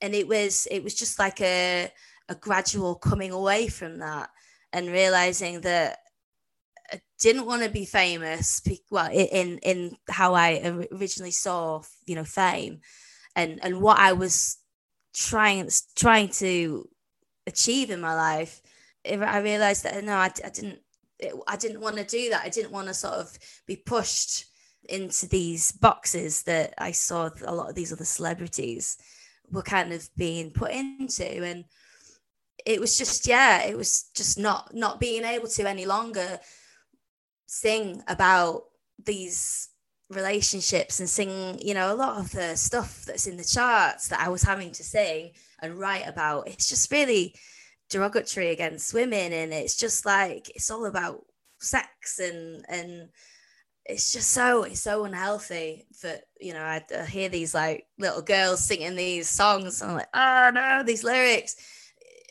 And 0.00 0.14
it 0.14 0.28
was 0.28 0.66
it 0.70 0.82
was 0.82 0.94
just 0.94 1.18
like 1.18 1.40
a 1.40 1.90
a 2.28 2.34
gradual 2.34 2.94
coming 2.94 3.32
away 3.32 3.68
from 3.68 3.98
that 3.98 4.30
and 4.72 4.88
realizing 4.88 5.62
that 5.62 5.98
I 6.92 7.00
didn't 7.18 7.46
want 7.46 7.62
to 7.62 7.70
be 7.70 7.84
famous. 7.84 8.62
Well, 8.90 9.10
in 9.10 9.58
in 9.58 9.96
how 10.08 10.34
I 10.34 10.86
originally 10.92 11.32
saw, 11.32 11.82
you 12.06 12.14
know, 12.14 12.24
fame, 12.24 12.80
and 13.36 13.58
and 13.62 13.80
what 13.80 13.98
I 13.98 14.12
was 14.12 14.58
trying 15.12 15.68
trying 15.96 16.28
to 16.28 16.88
achieve 17.46 17.90
in 17.90 18.00
my 18.00 18.14
life 18.14 18.62
I 19.06 19.38
realized 19.38 19.84
that 19.84 20.02
no, 20.04 20.14
I, 20.14 20.30
I 20.44 20.50
didn't. 20.50 20.78
I 21.46 21.56
didn't 21.56 21.80
want 21.80 21.96
to 21.96 22.04
do 22.04 22.30
that. 22.30 22.44
I 22.44 22.48
didn't 22.48 22.72
want 22.72 22.88
to 22.88 22.94
sort 22.94 23.14
of 23.14 23.38
be 23.66 23.76
pushed 23.76 24.46
into 24.88 25.28
these 25.28 25.70
boxes 25.70 26.44
that 26.44 26.72
I 26.78 26.92
saw 26.92 27.28
a 27.44 27.54
lot 27.54 27.68
of 27.68 27.74
these 27.74 27.92
other 27.92 28.06
celebrities 28.06 28.96
were 29.50 29.62
kind 29.62 29.92
of 29.92 30.08
being 30.16 30.50
put 30.50 30.70
into, 30.70 31.44
and 31.44 31.64
it 32.64 32.80
was 32.80 32.96
just 32.98 33.26
yeah, 33.26 33.64
it 33.64 33.76
was 33.76 34.10
just 34.14 34.38
not 34.38 34.74
not 34.74 35.00
being 35.00 35.24
able 35.24 35.48
to 35.48 35.68
any 35.68 35.86
longer 35.86 36.38
sing 37.46 38.02
about 38.06 38.64
these 39.04 39.68
relationships 40.08 40.98
and 40.98 41.08
sing 41.08 41.58
you 41.60 41.72
know 41.72 41.92
a 41.92 41.94
lot 41.94 42.18
of 42.18 42.32
the 42.32 42.56
stuff 42.56 43.04
that's 43.04 43.26
in 43.26 43.36
the 43.36 43.44
charts 43.44 44.08
that 44.08 44.20
I 44.20 44.28
was 44.28 44.42
having 44.42 44.72
to 44.72 44.84
sing 44.84 45.32
and 45.62 45.78
write 45.78 46.06
about. 46.06 46.48
It's 46.48 46.68
just 46.68 46.90
really 46.90 47.34
derogatory 47.90 48.50
against 48.50 48.94
women 48.94 49.32
and 49.32 49.52
it's 49.52 49.76
just 49.76 50.06
like 50.06 50.48
it's 50.54 50.70
all 50.70 50.86
about 50.86 51.24
sex 51.58 52.18
and 52.18 52.64
and 52.68 53.08
it's 53.86 54.12
just 54.12 54.30
so 54.30 54.64
it's 54.64 54.80
so 54.80 55.04
unhealthy 55.04 55.86
that 56.02 56.24
you 56.40 56.52
know 56.52 56.62
I, 56.62 56.84
I, 56.96 57.04
hear 57.04 57.28
these 57.28 57.54
like 57.54 57.86
little 57.98 58.22
girls 58.22 58.62
singing 58.64 58.96
these 58.96 59.28
songs 59.28 59.80
and 59.80 59.90
I'm 59.90 59.96
like 59.98 60.08
oh 60.14 60.50
no 60.54 60.82
these 60.84 61.04
lyrics. 61.04 61.56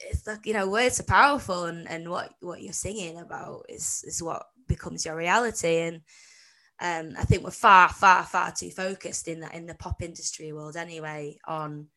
It's 0.09 0.25
like 0.25 0.45
you 0.45 0.53
know 0.53 0.69
words 0.69 0.99
are 0.99 1.03
powerful 1.03 1.65
and 1.65 1.87
and 1.89 2.09
what 2.09 2.31
what 2.39 2.61
you're 2.61 2.73
singing 2.73 3.19
about 3.19 3.65
is 3.67 4.03
is 4.07 4.21
what 4.23 4.43
becomes 4.67 5.05
your 5.05 5.15
reality. 5.15 5.79
And 5.79 6.01
um 6.79 7.15
I 7.19 7.23
think 7.23 7.43
we're 7.43 7.51
far 7.51 7.89
far 7.89 8.23
far 8.23 8.51
too 8.51 8.69
focused 8.69 9.27
in 9.27 9.41
that 9.41 9.55
in 9.55 9.65
the 9.65 9.75
pop 9.75 10.01
industry 10.01 10.53
world 10.53 10.77
anyway 10.77 11.37
on 11.45 11.87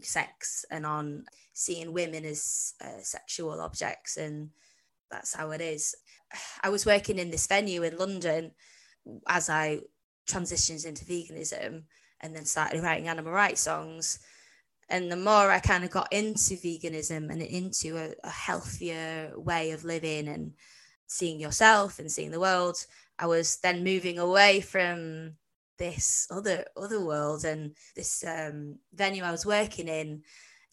sex 0.00 0.64
and 0.70 0.84
on 0.84 1.24
seeing 1.54 1.92
women 1.92 2.24
as 2.24 2.74
uh, 2.82 3.02
sexual 3.02 3.60
objects. 3.60 4.16
And 4.16 4.50
that's 5.10 5.34
how 5.34 5.50
it 5.50 5.60
is. 5.60 5.94
I 6.62 6.68
was 6.68 6.86
working 6.86 7.18
in 7.18 7.30
this 7.30 7.46
venue 7.46 7.82
in 7.82 7.98
london 7.98 8.52
as 9.28 9.48
i 9.50 9.78
transitioned 10.28 10.86
into 10.86 11.04
veganism 11.04 11.82
and 12.20 12.34
then 12.34 12.44
started 12.44 12.80
writing 12.82 13.08
animal 13.08 13.32
rights 13.32 13.62
songs. 13.62 14.20
And 14.88 15.10
the 15.10 15.16
more 15.16 15.50
i 15.50 15.58
kind 15.58 15.84
of 15.84 15.90
got 15.90 16.12
into 16.12 16.54
veganism 16.54 17.30
and 17.30 17.42
into 17.42 17.96
a, 17.96 18.14
a 18.22 18.30
healthier 18.30 19.32
way 19.36 19.72
of 19.72 19.84
living 19.84 20.28
and 20.28 20.52
seeing 21.06 21.40
yourself 21.40 21.98
and 21.98 22.10
seeing 22.10 22.30
the 22.30 22.40
world 22.40 22.76
i 23.18 23.26
was 23.26 23.58
then 23.58 23.84
moving 23.84 24.18
away 24.18 24.60
from 24.60 25.34
this 25.82 26.28
other 26.30 26.64
other 26.76 27.04
world 27.04 27.44
and 27.44 27.74
this 27.96 28.24
um, 28.24 28.78
venue 28.94 29.24
I 29.24 29.32
was 29.32 29.44
working 29.44 29.88
in 29.88 30.22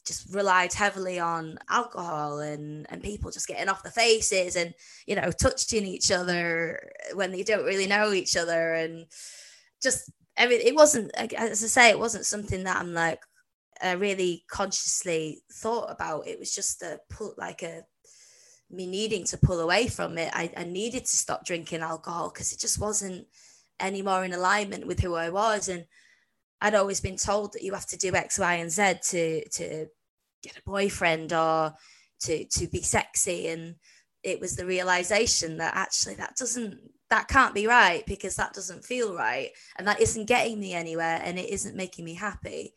just 0.10 0.34
relied 0.34 0.74
heavily 0.74 1.20
on 1.20 1.60
alcohol 1.70 2.40
and 2.40 2.88
and 2.90 3.04
people 3.04 3.30
just 3.30 3.48
getting 3.48 3.70
off 3.70 3.84
the 3.84 3.92
faces 3.92 4.56
and 4.56 4.74
you 5.06 5.16
know 5.16 5.32
touching 5.32 5.86
each 5.86 6.12
other 6.12 6.92
when 7.14 7.32
they 7.32 7.44
don't 7.44 7.66
really 7.66 7.86
know 7.86 8.12
each 8.12 8.36
other. 8.36 8.74
And 8.74 9.06
just 9.82 10.12
every 10.36 10.56
it 10.56 10.76
wasn't 10.76 11.12
as 11.16 11.64
I 11.64 11.68
say 11.68 11.90
it 11.92 12.00
wasn't 12.00 12.26
something 12.26 12.64
that 12.64 12.78
I'm 12.78 12.94
like 12.94 13.22
I 13.82 13.92
really 13.94 14.44
consciously 14.50 15.44
thought 15.54 15.92
about. 15.92 16.28
It 16.28 16.40
was 16.40 16.54
just 16.54 16.82
a 16.82 17.00
pull 17.10 17.36
like 17.38 17.62
a 17.62 17.84
me 18.72 18.88
needing 18.88 19.26
to 19.26 19.38
pull 19.38 19.60
away 19.60 19.88
from 19.88 20.18
it. 20.18 20.32
I, 20.34 20.52
I 20.58 20.64
needed 20.64 21.06
to 21.06 21.18
stop 21.18 21.46
drinking 21.46 21.82
alcohol 21.82 22.32
because 22.34 22.52
it 22.52 22.60
just 22.60 22.80
wasn't 22.80 23.28
any 23.80 24.02
more 24.02 24.26
in 24.26 24.34
alignment 24.34 24.88
with 24.88 25.00
who 25.00 25.16
I 25.16 25.30
was. 25.30 25.70
And 25.70 25.86
I'd 26.62 26.76
always 26.76 27.00
been 27.00 27.16
told 27.16 27.54
that 27.54 27.64
you 27.64 27.74
have 27.74 27.88
to 27.88 27.98
do 27.98 28.16
X, 28.16 28.38
Y, 28.40 28.54
and 28.56 28.72
Z 28.72 28.96
to 29.10 29.48
to 29.50 29.88
get 30.42 30.58
a 30.58 30.70
boyfriend 30.70 31.34
or 31.34 31.74
to 32.22 32.46
to 32.46 32.68
be 32.68 32.82
sexy. 32.82 33.48
And 33.48 33.76
it 34.24 34.40
was 34.40 34.56
the 34.56 34.66
realization 34.66 35.58
that 35.58 35.76
actually 35.76 36.16
that 36.16 36.36
doesn't 36.36 36.80
that 37.10 37.28
can't 37.28 37.56
be 37.56 37.66
right 37.66 38.06
because 38.06 38.36
that 38.36 38.54
doesn't 38.54 38.86
feel 38.86 39.16
right. 39.16 39.50
And 39.78 39.88
that 39.88 40.02
isn't 40.02 40.28
getting 40.28 40.60
me 40.60 40.74
anywhere 40.74 41.22
and 41.24 41.40
it 41.40 41.50
isn't 41.50 41.76
making 41.76 42.06
me 42.06 42.16
happy. 42.16 42.74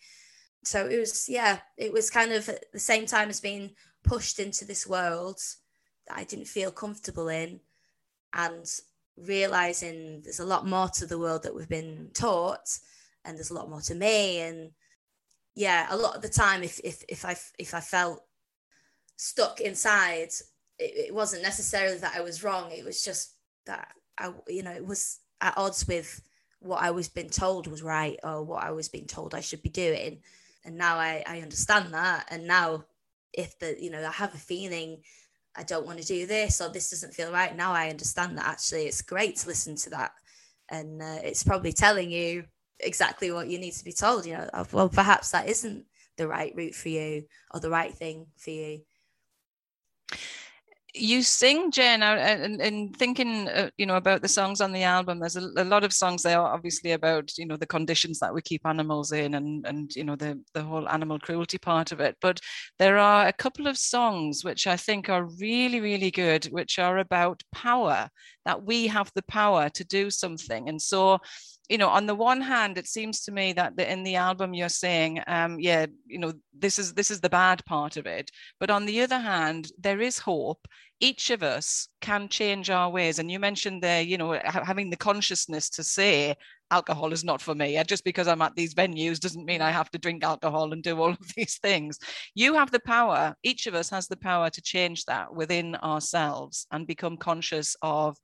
So 0.65 0.87
it 0.87 0.99
was 0.99 1.29
yeah 1.29 1.59
it 1.77 1.93
was 1.93 2.11
kind 2.11 2.33
of 2.33 2.49
at 2.49 2.65
the 2.73 2.79
same 2.79 3.07
time 3.07 3.29
as 3.29 3.41
being 3.41 3.71
pushed 4.05 4.39
into 4.39 4.65
this 4.65 4.85
world 4.85 5.39
that 6.09 6.19
i 6.19 6.25
didn't 6.25 6.49
feel 6.49 6.73
comfortable 6.73 7.29
in 7.29 7.61
and 8.35 8.67
realizing 9.17 10.21
there's 10.23 10.41
a 10.41 10.45
lot 10.45 10.67
more 10.67 10.89
to 10.89 11.07
the 11.07 11.19
world 11.19 11.43
that 11.43 11.55
we've 11.55 11.69
been 11.69 12.11
taught 12.15 12.79
and 13.25 13.37
there's 13.37 13.51
a 13.51 13.55
lot 13.55 13.71
more 13.71 13.81
to 13.83 13.95
me. 13.95 14.41
And 14.41 14.71
yeah 15.55 15.87
a 15.91 15.97
lot 15.97 16.17
of 16.17 16.23
the 16.23 16.29
time 16.29 16.63
if 16.63 16.81
if, 16.85 17.05
if 17.09 17.25
i 17.25 17.37
if 17.59 17.75
i 17.75 17.81
felt 17.81 18.25
stuck 19.17 19.61
inside 19.61 20.31
it, 20.79 21.09
it 21.09 21.15
wasn't 21.15 21.43
necessarily 21.43 21.99
that 21.99 22.15
i 22.17 22.21
was 22.21 22.43
wrong 22.43 22.71
it 22.71 22.85
was 22.85 23.05
just 23.05 23.35
that 23.67 23.89
i 24.19 24.33
you 24.49 24.63
know 24.63 24.73
it 24.73 24.87
was 24.87 25.21
at 25.41 25.57
odds 25.57 25.87
with 25.87 26.23
what 26.61 26.83
i 26.83 26.91
was 26.91 27.09
being 27.09 27.31
told 27.31 27.67
was 27.67 27.83
right 27.83 28.19
or 28.23 28.43
what 28.43 28.63
i 28.63 28.71
was 28.71 28.89
being 28.89 29.07
told 29.07 29.35
i 29.35 29.41
should 29.41 29.63
be 29.63 29.69
doing 29.69 30.21
and 30.65 30.77
now 30.77 30.97
i 30.97 31.23
i 31.27 31.41
understand 31.41 31.93
that 31.93 32.27
and 32.31 32.47
now 32.47 32.85
if 33.33 33.59
the 33.59 33.77
you 33.81 33.91
know 33.91 34.05
i 34.05 34.11
have 34.11 34.35
a 34.35 34.39
feeling 34.39 34.99
I 35.55 35.63
don't 35.65 35.87
want 35.87 35.99
to 36.01 36.07
do 36.07 36.27
this 36.27 36.61
or 36.61 36.69
this 36.69 36.91
doesn't 36.91 37.15
feel 37.15 37.33
right. 37.33 37.55
Now 37.55 37.73
I 37.73 37.91
understand 37.91 38.39
that 38.39 38.47
actually 38.47 38.85
it's 38.85 39.03
great 39.03 39.37
to 39.37 39.49
listen 39.49 39.77
to 39.77 39.91
that. 39.91 40.13
And 40.71 41.03
uh, 41.03 41.19
it's 41.23 41.43
probably 41.43 41.73
telling 41.73 42.11
you 42.11 42.45
exactly 42.83 43.31
what 43.31 43.49
you 43.49 43.59
need 43.59 43.73
to 43.75 43.85
be 43.85 43.93
told. 43.93 44.27
You 44.27 44.35
know, 44.35 44.67
well, 44.73 44.89
perhaps 44.89 45.31
that 45.31 45.49
isn't 45.49 45.87
the 46.17 46.29
right 46.29 46.53
route 46.55 46.75
for 46.75 46.89
you 46.89 47.25
or 47.53 47.61
the 47.61 47.71
right 47.71 47.93
thing 47.95 48.27
for 48.37 48.51
you 48.51 48.81
you 50.95 51.23
sing 51.23 51.71
jen 51.71 52.03
and, 52.03 52.61
and 52.61 52.95
thinking 52.97 53.49
uh, 53.49 53.71
you 53.79 53.87
know 53.87 53.97
about 53.97 54.21
the 54.21 54.29
songs 54.29 54.61
on 54.61 54.73
the 54.73 54.83
album 54.83 55.19
there's 55.19 55.37
a, 55.37 55.49
a, 55.57 55.65
lot 55.65 55.85
of 55.85 55.93
songs 55.93 56.23
there 56.23 56.39
obviously 56.39 56.93
about 56.93 57.37
you 57.39 57.47
know 57.47 57.57
the 57.57 57.67
conditions 57.67 58.19
that 58.19 58.33
we 58.33 58.43
keep 58.43 58.61
animals 58.67 59.11
in 59.13 59.35
and 59.35 59.67
and 59.67 59.95
you 59.97 60.05
know 60.05 60.17
the 60.17 60.39
the 60.53 60.63
whole 60.63 60.87
animal 60.91 61.19
cruelty 61.19 61.57
part 61.57 61.93
of 61.93 62.01
it 62.01 62.15
but 62.21 62.39
there 62.79 62.99
are 62.99 63.27
a 63.27 63.33
couple 63.33 63.67
of 63.67 63.79
songs 63.79 64.45
which 64.45 64.67
i 64.67 64.77
think 64.77 65.09
are 65.09 65.25
really 65.41 65.81
really 65.81 66.11
good 66.11 66.45
which 66.47 66.79
are 66.79 66.99
about 66.99 67.43
power 67.55 68.09
that 68.45 68.63
we 68.63 68.87
have 68.87 69.11
the 69.15 69.25
power 69.25 69.71
to 69.71 69.85
do 69.85 70.11
something 70.11 70.69
and 70.69 70.81
so 70.81 71.19
you 71.73 71.79
know 71.79 71.89
on 71.89 72.05
the 72.05 72.15
one 72.15 72.43
hand 72.43 72.77
it 72.77 72.87
seems 72.87 73.23
to 73.23 73.33
me 73.33 73.55
that 73.55 73.75
the, 73.77 73.91
in 73.91 74.03
the 74.03 74.15
album 74.15 74.53
you're 74.53 74.69
saying 74.69 75.21
um 75.27 75.59
yeah 75.59 75.87
you 76.07 76.19
know 76.19 76.33
this 76.53 76.79
is 76.79 76.93
this 76.93 77.11
is 77.11 77.21
the 77.21 77.31
bad 77.31 77.65
part 77.65 77.97
of 77.97 78.07
it. 78.07 78.31
But 78.61 78.71
on 78.71 78.85
the 78.87 79.01
other 79.01 79.19
hand 79.19 79.73
there 79.79 80.01
is 80.01 80.19
hope. 80.19 80.67
Each 81.01 81.31
of 81.31 81.43
us 81.43 81.89
can 82.01 82.29
change 82.29 82.71
our 82.71 82.89
ways. 82.89 83.19
And 83.19 83.29
you 83.31 83.41
mentioned 83.41 83.83
there 83.83 84.03
you 84.03 84.19
know 84.19 84.39
having 84.45 84.91
the 84.91 84.97
consciousness 84.97 85.71
to 85.71 85.83
say 85.83 86.37
alcohol 86.71 87.13
is 87.13 87.25
not 87.25 87.41
for 87.41 87.55
me. 87.55 87.83
Just 87.85 88.05
because 88.05 88.29
i'm 88.29 88.43
at 88.43 88.55
these 88.55 88.75
venues 88.75 89.19
doesn't 89.19 89.47
mean 89.47 89.63
i 89.63 89.71
have 89.71 89.91
to 89.93 89.99
drink 89.99 90.23
alcohol 90.23 90.73
and 90.73 90.83
do 90.83 91.01
all 91.01 91.11
of 91.11 91.29
these 91.37 91.59
things. 91.59 91.99
You 92.35 92.55
have 92.55 92.71
the 92.71 92.81
power 92.81 93.35
each 93.43 93.67
of 93.67 93.75
us 93.75 93.89
has 93.91 94.09
the 94.09 94.23
power 94.31 94.51
to 94.51 94.63
change 94.63 95.07
that 95.07 95.35
within 95.35 95.75
ourselves 95.77 96.67
and 96.71 96.87
become 96.87 97.17
conscious 97.17 97.77
of 97.81 98.19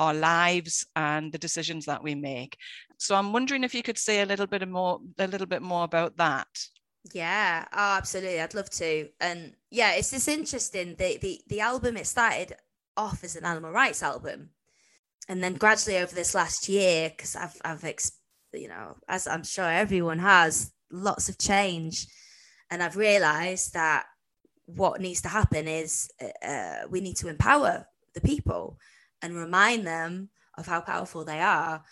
our 0.00 0.14
lives 0.14 0.86
and 0.96 1.30
the 1.30 1.38
decisions 1.38 1.84
that 1.84 2.02
we 2.02 2.14
make. 2.14 2.56
So 2.96 3.14
I'm 3.14 3.32
wondering 3.34 3.64
if 3.64 3.74
you 3.74 3.82
could 3.82 3.98
say 3.98 4.22
a 4.22 4.26
little 4.26 4.46
bit 4.46 4.66
more 4.66 4.98
a 5.18 5.26
little 5.26 5.46
bit 5.46 5.62
more 5.62 5.84
about 5.84 6.16
that. 6.16 6.48
Yeah, 7.12 7.66
oh, 7.72 7.96
absolutely. 7.98 8.40
I'd 8.40 8.54
love 8.54 8.70
to. 8.70 9.08
And 9.20 9.52
yeah, 9.70 9.92
it's 9.92 10.10
just 10.10 10.26
interesting. 10.28 10.96
The 10.96 11.18
the 11.18 11.40
the 11.48 11.60
album 11.60 11.96
it 11.98 12.06
started 12.06 12.54
off 12.96 13.22
as 13.24 13.36
an 13.36 13.44
animal 13.44 13.72
rights 13.72 14.02
album, 14.02 14.50
and 15.28 15.42
then 15.42 15.54
gradually 15.54 15.98
over 15.98 16.14
this 16.14 16.34
last 16.34 16.68
year, 16.68 17.10
because 17.10 17.36
I've 17.36 17.60
I've 17.62 17.84
ex- 17.84 18.18
you 18.54 18.68
know 18.68 18.96
as 19.06 19.26
I'm 19.26 19.44
sure 19.44 19.70
everyone 19.70 20.18
has, 20.18 20.72
lots 20.90 21.28
of 21.28 21.38
change, 21.38 22.06
and 22.70 22.82
I've 22.82 22.96
realised 22.96 23.74
that 23.74 24.06
what 24.64 25.00
needs 25.00 25.20
to 25.22 25.28
happen 25.28 25.68
is 25.68 26.10
uh, 26.42 26.86
we 26.88 27.00
need 27.00 27.16
to 27.16 27.28
empower 27.28 27.86
the 28.14 28.20
people 28.20 28.78
and 29.22 29.34
remind 29.34 29.86
them 29.86 30.28
of 30.56 30.66
how 30.66 30.80
powerful 30.80 31.24
they 31.24 31.40
are. 31.40 31.82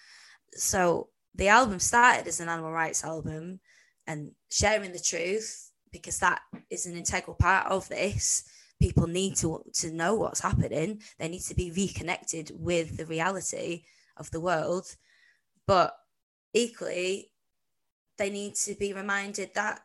So 0.53 1.09
the 1.35 1.49
album 1.49 1.79
started 1.79 2.27
as 2.27 2.41
an 2.41 2.49
animal 2.49 2.73
rights 2.73 3.05
album 3.05 3.61
and 4.07 4.33
sharing 4.51 4.93
the 4.93 4.99
truth 4.99 5.71
because 5.93 6.19
that 6.19 6.41
is 6.71 6.87
an 6.87 6.97
integral 6.97 7.37
part 7.37 7.67
of 7.71 7.89
this. 7.89 8.45
People 8.81 9.07
need 9.07 9.37
to, 9.37 9.65
to 9.75 9.91
know 9.91 10.15
what's 10.15 10.41
happening. 10.41 11.01
They 11.19 11.29
need 11.29 11.43
to 11.43 11.55
be 11.55 11.71
reconnected 11.71 12.53
with 12.55 12.97
the 12.97 13.07
reality 13.07 13.85
of 14.17 14.31
the 14.31 14.41
world. 14.41 14.97
But 15.67 15.95
equally, 16.53 17.33
they 18.17 18.31
need 18.31 18.55
to 18.57 18.75
be 18.75 18.93
reminded 18.93 19.51
that 19.55 19.81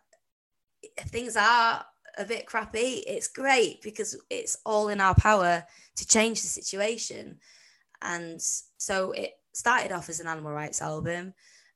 things 1.07 1.35
are 1.35 1.85
a 2.17 2.25
bit 2.25 2.45
crappy, 2.45 3.03
it's 3.07 3.27
great 3.27 3.81
because 3.81 4.17
it's 4.29 4.57
all 4.65 4.89
in 4.89 5.01
our 5.01 5.15
power 5.15 5.65
to 5.95 6.07
change 6.07 6.41
the 6.41 6.47
situation. 6.47 7.39
And 8.01 8.41
so 8.41 9.11
it 9.11 9.33
started 9.53 9.91
off 9.91 10.09
as 10.09 10.19
an 10.19 10.27
animal 10.27 10.51
rights 10.51 10.81
album 10.81 11.33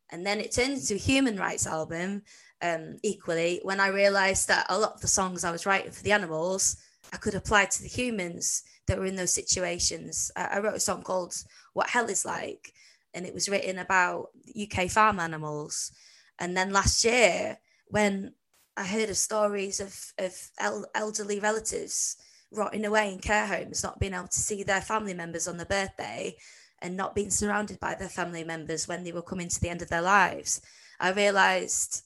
and 0.09 0.25
then 0.25 0.39
it 0.39 0.51
turned 0.51 0.73
into 0.73 0.95
a 0.95 0.97
human 0.97 1.37
rights 1.37 1.67
album 1.67 2.23
um, 2.61 2.97
equally 3.03 3.59
when 3.63 3.79
I 3.79 3.87
realized 3.87 4.47
that 4.47 4.65
a 4.69 4.79
lot 4.79 4.93
of 4.93 5.01
the 5.01 5.07
songs 5.07 5.43
I 5.43 5.51
was 5.51 5.65
writing 5.65 5.91
for 5.91 6.03
the 6.03 6.11
animals 6.11 6.77
I 7.13 7.17
could 7.17 7.35
apply 7.35 7.65
to 7.65 7.81
the 7.81 7.87
humans 7.87 8.63
that 8.87 8.97
were 8.97 9.05
in 9.05 9.15
those 9.15 9.33
situations. 9.33 10.31
I, 10.35 10.45
I 10.45 10.59
wrote 10.59 10.75
a 10.75 10.79
song 10.79 11.03
called 11.03 11.35
What 11.73 11.89
Hell 11.89 12.09
Is 12.09 12.25
Like 12.25 12.73
and 13.13 13.25
it 13.25 13.33
was 13.33 13.49
written 13.49 13.79
about 13.79 14.29
UK 14.59 14.89
farm 14.89 15.19
animals. 15.19 15.91
And 16.39 16.55
then 16.55 16.71
last 16.71 17.03
year, 17.03 17.57
when 17.87 18.33
I 18.77 18.83
heard 18.83 19.09
of 19.09 19.17
stories 19.17 19.79
of, 19.79 20.13
of 20.19 20.51
el- 20.59 20.85
elderly 20.93 21.39
relatives 21.39 22.15
rotting 22.51 22.85
away 22.85 23.11
in 23.11 23.19
care 23.19 23.47
homes, 23.47 23.83
not 23.83 23.99
being 23.99 24.13
able 24.13 24.27
to 24.27 24.39
see 24.39 24.61
their 24.61 24.81
family 24.81 25.15
members 25.15 25.47
on 25.47 25.57
their 25.57 25.65
birthday 25.65 26.35
and 26.81 26.95
not 26.95 27.15
being 27.15 27.31
surrounded 27.31 27.79
by 27.79 27.95
their 27.95 28.07
family 28.07 28.43
members 28.43 28.87
when 28.87 29.03
they 29.03 29.11
were 29.11 29.23
coming 29.23 29.49
to 29.49 29.59
the 29.59 29.69
end 29.69 29.81
of 29.81 29.89
their 29.89 30.03
lives. 30.03 30.61
I 30.99 31.11
realized 31.11 32.03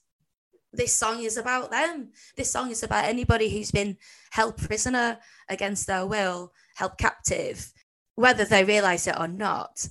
this 0.72 0.94
song 0.94 1.22
is 1.22 1.36
about 1.36 1.72
them. 1.72 2.12
This 2.38 2.50
song 2.50 2.72
is 2.72 2.84
about 2.84 3.04
anybody 3.04 3.50
who's 3.50 3.72
been 3.72 3.98
held 4.32 4.56
prisoner 4.56 5.20
against 5.50 5.88
their 5.88 6.06
will, 6.06 6.54
held 6.76 6.98
captive, 6.98 7.74
whether 8.16 8.46
they 8.46 8.64
realize 8.64 9.08
it 9.08 9.20
or 9.20 9.28
not. 9.28 9.90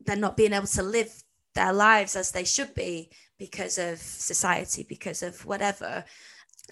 They're 0.00 0.16
not 0.16 0.38
being 0.38 0.54
able 0.54 0.66
to 0.68 0.82
live 0.82 1.22
their 1.54 1.72
lives 1.72 2.16
as 2.16 2.30
they 2.30 2.44
should 2.44 2.74
be 2.74 3.10
because 3.38 3.78
of 3.78 3.98
society, 3.98 4.86
because 4.88 5.22
of 5.22 5.44
whatever. 5.44 6.04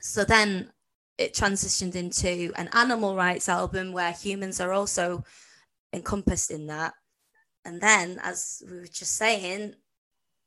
So 0.00 0.24
then 0.24 0.72
it 1.18 1.34
transitioned 1.34 1.94
into 1.94 2.52
an 2.56 2.68
animal 2.72 3.14
rights 3.14 3.48
album 3.48 3.92
where 3.92 4.12
humans 4.12 4.60
are 4.60 4.72
also 4.72 5.24
encompassed 5.92 6.50
in 6.50 6.66
that. 6.68 6.94
And 7.64 7.80
then, 7.80 8.18
as 8.22 8.62
we 8.70 8.78
were 8.78 8.86
just 8.86 9.16
saying, 9.16 9.74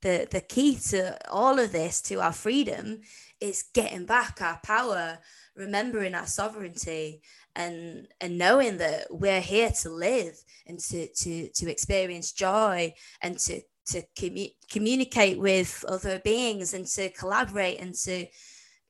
the, 0.02 0.28
the 0.30 0.42
key 0.42 0.78
to 0.90 1.18
all 1.30 1.60
of 1.60 1.72
this, 1.72 2.02
to 2.04 2.20
our 2.22 2.34
freedom, 2.34 3.02
is 3.40 3.66
getting 3.74 4.06
back 4.06 4.42
our 4.42 4.60
power, 4.64 5.20
remembering 5.56 6.16
our 6.16 6.26
sovereignty, 6.26 7.22
and 7.56 8.08
and 8.20 8.38
knowing 8.38 8.78
that 8.78 9.06
we're 9.12 9.42
here 9.42 9.70
to 9.70 9.90
live 9.90 10.36
and 10.66 10.80
to 10.80 11.08
to 11.14 11.50
to 11.50 11.70
experience 11.70 12.32
joy 12.32 12.94
and 13.22 13.38
to 13.38 13.62
to 13.88 14.04
commu- 14.18 14.54
communicate 14.72 15.40
with 15.40 15.84
other 15.88 16.20
beings 16.20 16.74
and 16.74 16.86
to 16.88 17.10
collaborate 17.10 17.80
and 17.80 17.94
to 17.94 18.26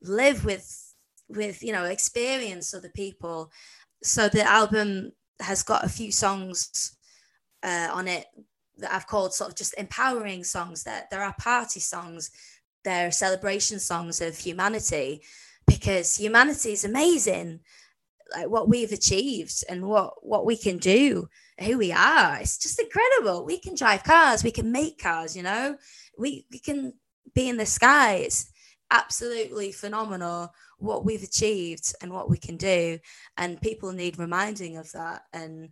live 0.02 0.46
with 0.46 0.80
with 1.30 1.64
you 1.64 1.72
know 1.72 1.86
experience 1.86 2.74
other 2.74 2.92
people. 2.96 3.52
So 4.04 4.30
the 4.30 4.44
album 4.44 5.12
has 5.40 5.64
got 5.64 5.84
a 5.86 5.90
few 5.90 6.12
songs 6.12 6.96
uh, 7.64 7.90
on 7.92 8.08
it 8.08 8.26
that 8.78 8.94
I've 8.94 9.08
called 9.08 9.34
sort 9.34 9.50
of 9.52 9.56
just 9.56 9.76
empowering 9.78 10.44
songs. 10.44 10.84
That 10.84 11.10
there 11.10 11.24
are 11.24 11.36
party 11.40 11.80
songs 11.80 12.32
there 12.84 13.08
are 13.08 13.12
celebration 13.12 13.80
songs 13.80 14.22
of 14.22 14.38
humanity 14.38 15.22
because 15.68 16.16
humanity 16.18 16.74
is 16.74 16.86
amazing 16.86 17.60
like 18.36 18.50
what 18.50 18.70
we've 18.70 18.92
achieved 18.92 19.64
and 19.70 19.88
what 19.88 20.14
what 20.22 20.46
we 20.46 20.58
can 20.58 20.78
do 20.78 21.28
who 21.60 21.78
we 21.78 21.92
are. 21.92 22.38
It's 22.40 22.58
just 22.58 22.80
incredible. 22.80 23.46
We 23.46 23.60
can 23.60 23.76
drive 23.76 24.04
cars 24.04 24.44
we 24.44 24.52
can 24.52 24.72
make 24.72 25.02
cars 25.02 25.36
you 25.36 25.44
know? 25.44 25.78
We 26.18 26.46
we 26.52 26.60
can 26.60 26.94
be 27.34 27.50
in 27.50 27.58
the 27.58 27.66
sky. 27.66 28.16
It's 28.16 28.52
absolutely 28.92 29.72
phenomenal 29.72 30.54
what 30.78 31.06
we've 31.06 31.24
achieved 31.24 31.96
and 32.02 32.14
what 32.14 32.30
we 32.30 32.38
can 32.38 32.58
do. 32.58 33.00
And 33.38 33.62
people 33.62 33.92
need 33.92 34.20
reminding 34.20 34.78
of 34.78 34.92
that. 34.92 35.24
And 35.34 35.70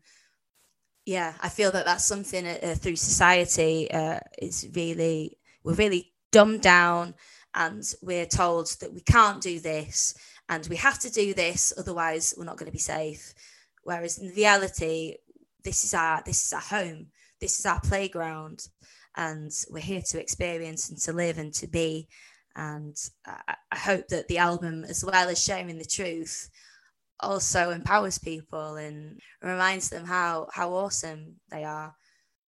yeah, 1.05 1.33
I 1.41 1.49
feel 1.49 1.71
that 1.71 1.85
that's 1.85 2.05
something 2.05 2.45
uh, 2.47 2.75
through 2.75 2.95
society 2.95 3.89
uh, 3.91 4.19
is 4.41 4.67
really 4.73 5.37
we're 5.63 5.73
really 5.73 6.13
dumbed 6.31 6.61
down, 6.61 7.13
and 7.53 7.83
we're 8.01 8.25
told 8.25 8.67
that 8.79 8.93
we 8.93 9.01
can't 9.01 9.41
do 9.41 9.59
this, 9.59 10.15
and 10.49 10.65
we 10.67 10.75
have 10.77 10.97
to 10.99 11.11
do 11.11 11.33
this, 11.33 11.73
otherwise 11.77 12.33
we're 12.37 12.45
not 12.45 12.57
going 12.57 12.67
to 12.67 12.71
be 12.71 12.79
safe. 12.79 13.33
Whereas 13.83 14.17
in 14.17 14.29
reality, 14.29 15.17
this 15.63 15.83
is 15.83 15.93
our 15.93 16.21
this 16.25 16.45
is 16.45 16.53
our 16.53 16.61
home, 16.61 17.07
this 17.39 17.59
is 17.59 17.65
our 17.65 17.79
playground, 17.81 18.67
and 19.15 19.51
we're 19.69 19.79
here 19.79 20.01
to 20.09 20.19
experience 20.19 20.89
and 20.89 20.97
to 20.99 21.13
live 21.13 21.37
and 21.37 21.53
to 21.55 21.67
be. 21.67 22.07
And 22.55 22.95
I, 23.25 23.55
I 23.71 23.77
hope 23.77 24.09
that 24.09 24.27
the 24.27 24.39
album, 24.39 24.83
as 24.83 25.05
well 25.05 25.29
as 25.29 25.41
sharing 25.41 25.77
the 25.77 25.85
truth, 25.85 26.49
also 27.21 27.69
empowers 27.69 28.17
people 28.17 28.75
and 28.75 29.19
reminds 29.41 29.89
them 29.89 30.05
how 30.05 30.47
how 30.53 30.73
awesome 30.73 31.35
they 31.49 31.63
are 31.63 31.95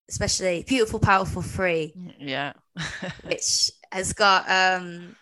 especially 0.08 0.64
beautiful 0.66 0.98
powerful 0.98 1.42
free 1.42 1.94
yeah 2.18 2.52
which 3.24 3.70
has 3.92 4.12
got 4.12 4.44
um 4.50 5.14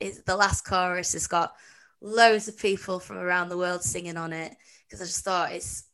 is 0.00 0.22
the 0.24 0.36
last 0.36 0.64
chorus 0.66 1.12
has 1.12 1.26
got 1.26 1.52
loads 2.00 2.48
of 2.48 2.58
people 2.58 2.98
from 2.98 3.18
around 3.18 3.48
the 3.48 3.56
world 3.56 3.82
singing 3.82 4.16
on 4.16 4.32
it 4.32 4.52
because 4.86 5.00
i 5.00 5.04
just 5.04 5.24
thought 5.24 5.52
it's 5.52 5.84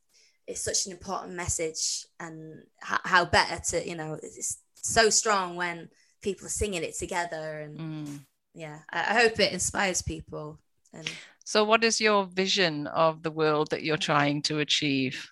it's 0.47 0.61
such 0.61 0.85
an 0.85 0.91
important 0.91 1.33
message 1.33 2.05
and 2.19 2.63
how, 2.79 2.99
how 3.03 3.25
better 3.25 3.61
to 3.69 3.87
you 3.87 3.95
know 3.95 4.17
it's 4.21 4.57
so 4.75 5.09
strong 5.09 5.55
when 5.55 5.89
people 6.21 6.45
are 6.45 6.49
singing 6.49 6.83
it 6.83 6.97
together 6.97 7.59
and 7.61 7.79
mm. 7.79 8.19
yeah 8.53 8.79
I, 8.91 8.99
I 8.99 9.21
hope 9.21 9.39
it 9.39 9.53
inspires 9.53 10.01
people 10.01 10.59
and 10.93 11.09
so, 11.47 11.63
what 11.63 11.83
is 11.83 12.01
your 12.01 12.25
vision 12.25 12.87
of 12.87 13.21
the 13.21 13.29
world 13.29 13.69
that 13.69 13.83
you're 13.83 13.97
trying 13.97 14.41
to 14.43 14.59
achieve? 14.59 15.29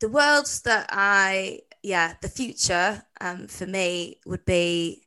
The 0.00 0.10
world 0.10 0.46
that 0.64 0.88
I, 0.90 1.60
yeah, 1.82 2.14
the 2.20 2.28
future 2.28 3.02
um, 3.22 3.48
for 3.48 3.66
me 3.66 4.20
would 4.26 4.44
be 4.44 5.06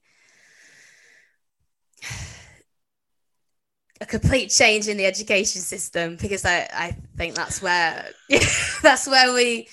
a 4.00 4.06
complete 4.06 4.50
change 4.50 4.88
in 4.88 4.98
the 4.98 5.06
education 5.06 5.62
system 5.62 6.18
because 6.18 6.46
I, 6.46 6.68
I 6.74 6.98
think 7.16 7.36
that's 7.36 7.62
where 7.62 8.10
that's 8.82 9.08
where 9.08 9.34
we 9.34 9.68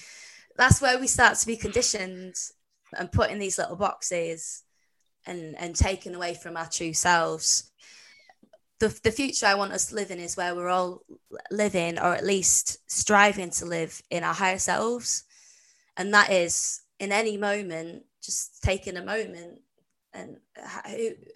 that's 0.56 0.80
where 0.80 0.98
we 0.98 1.06
start 1.06 1.36
to 1.38 1.46
be 1.46 1.56
conditioned 1.56 2.34
and 2.96 3.12
put 3.12 3.30
in 3.30 3.38
these 3.38 3.58
little 3.58 3.76
boxes 3.76 4.62
and 5.26 5.54
and 5.58 5.74
taken 5.74 6.14
away 6.14 6.34
from 6.34 6.56
our 6.56 6.68
true 6.68 6.94
selves 6.94 7.70
the, 8.80 9.00
the 9.02 9.12
future 9.12 9.46
I 9.46 9.54
want 9.54 9.72
us 9.72 9.86
to 9.86 9.94
live 9.94 10.10
in 10.10 10.18
is 10.18 10.36
where 10.36 10.54
we're 10.54 10.68
all 10.68 11.02
living, 11.50 11.98
or 11.98 12.14
at 12.14 12.24
least 12.24 12.78
striving 12.90 13.50
to 13.50 13.64
live 13.64 14.02
in 14.10 14.24
our 14.24 14.34
higher 14.34 14.58
selves. 14.58 15.24
And 15.96 16.12
that 16.12 16.30
is 16.30 16.82
in 16.98 17.12
any 17.12 17.36
moment, 17.36 18.04
just 18.22 18.62
taking 18.62 18.96
a 18.96 19.04
moment 19.04 19.60
and 20.14 20.36
how, 20.56 20.82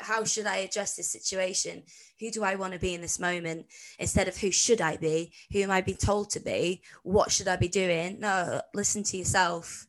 how 0.00 0.24
should 0.24 0.46
I 0.46 0.58
address 0.58 0.96
this 0.96 1.10
situation? 1.10 1.82
Who 2.20 2.30
do 2.30 2.44
I 2.44 2.54
want 2.54 2.72
to 2.72 2.78
be 2.78 2.94
in 2.94 3.00
this 3.00 3.18
moment 3.18 3.66
instead 3.98 4.28
of 4.28 4.36
who 4.36 4.50
should 4.50 4.80
I 4.80 4.96
be? 4.96 5.32
Who 5.52 5.60
am 5.60 5.70
I 5.70 5.80
being 5.80 5.98
told 5.98 6.30
to 6.30 6.40
be? 6.40 6.82
What 7.02 7.32
should 7.32 7.48
I 7.48 7.56
be 7.56 7.68
doing? 7.68 8.20
No, 8.20 8.62
listen 8.74 9.02
to 9.04 9.16
yourself 9.16 9.86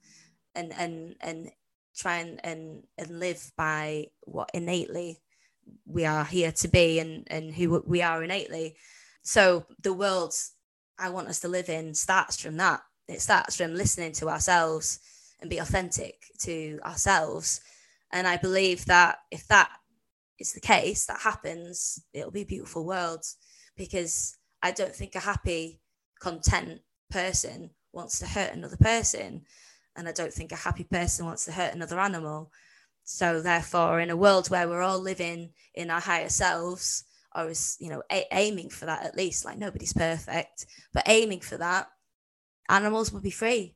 and 0.56 0.74
and 0.78 1.16
and 1.22 1.52
try 1.96 2.18
and 2.18 2.40
and, 2.44 2.84
and 2.98 3.20
live 3.20 3.52
by 3.58 4.08
what 4.22 4.50
innately 4.54 5.20
we 5.86 6.06
are 6.06 6.26
here 6.26 6.52
to 6.52 6.68
be 6.68 7.00
and 7.00 7.28
and 7.28 7.54
who 7.54 7.84
we 7.86 8.02
are 8.02 8.24
innately 8.24 8.76
so 9.22 9.66
the 9.84 9.94
world 9.94 10.34
i 10.98 11.10
want 11.10 11.28
us 11.28 11.40
to 11.40 11.48
live 11.48 11.70
in 11.70 11.94
starts 11.94 12.42
from 12.42 12.58
that 12.58 12.82
it 13.08 13.22
starts 13.22 13.56
from 13.56 13.76
listening 13.76 14.12
to 14.12 14.30
ourselves 14.30 15.00
and 15.42 15.50
be 15.50 15.58
authentic 15.60 16.16
to 16.40 16.80
ourselves 16.84 17.62
and 18.12 18.28
i 18.28 18.38
believe 18.38 18.86
that 18.86 19.20
if 19.32 19.48
that 19.48 19.70
is 20.40 20.54
the 20.54 20.60
case 20.60 21.06
that 21.06 21.20
happens 21.20 22.02
it'll 22.14 22.32
be 22.32 22.42
a 22.42 22.46
beautiful 22.46 22.86
world. 22.86 23.26
Because 23.76 24.38
i 24.62 24.72
don't 24.72 24.96
think 24.96 25.16
a 25.16 25.20
happy 25.20 25.82
content 26.20 26.82
person 27.10 27.72
wants 27.94 28.20
to 28.20 28.28
hurt 28.28 28.54
another 28.54 28.78
person. 28.78 29.44
And 29.96 30.08
i 30.08 30.12
don't 30.12 30.34
think 30.34 30.52
a 30.52 30.58
happy 30.58 30.84
person 30.84 31.26
wants 31.26 31.46
to 31.46 31.52
hurt 31.52 31.74
another 31.74 32.00
animal. 32.00 32.52
So 33.04 33.42
therefore, 33.42 34.00
in 34.00 34.12
a 34.12 34.16
world 34.18 34.50
where 34.50 34.68
we're 34.70 34.84
all 34.84 35.00
living 35.00 35.54
in 35.74 35.90
our 35.90 36.00
higher 36.00 36.30
selves, 36.30 37.06
or 37.36 37.50
is 37.50 37.76
you 37.80 37.90
know 37.90 38.04
a- 38.12 38.28
aiming 38.32 38.70
for 38.70 38.86
that 38.86 39.04
at 39.04 39.18
least, 39.18 39.46
like 39.46 39.58
nobody's 39.58 39.94
perfect, 39.94 40.68
but 40.94 41.04
aiming 41.08 41.40
for 41.42 41.58
that, 41.58 41.88
animals 42.70 43.12
will 43.12 43.22
be 43.22 43.32
free. 43.32 43.76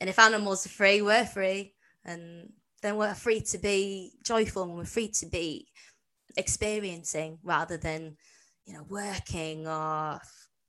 And 0.00 0.08
if 0.08 0.18
animals 0.18 0.64
are 0.66 0.70
free, 0.70 1.02
we're 1.02 1.26
free, 1.26 1.74
and 2.04 2.52
then 2.82 2.96
we're 2.96 3.14
free 3.14 3.40
to 3.40 3.58
be 3.58 4.12
joyful 4.24 4.64
and 4.64 4.74
we're 4.74 4.84
free 4.84 5.08
to 5.08 5.26
be 5.26 5.68
experiencing 6.36 7.38
rather 7.42 7.76
than 7.76 8.16
you 8.66 8.74
know 8.74 8.84
working 8.88 9.66
or 9.66 10.20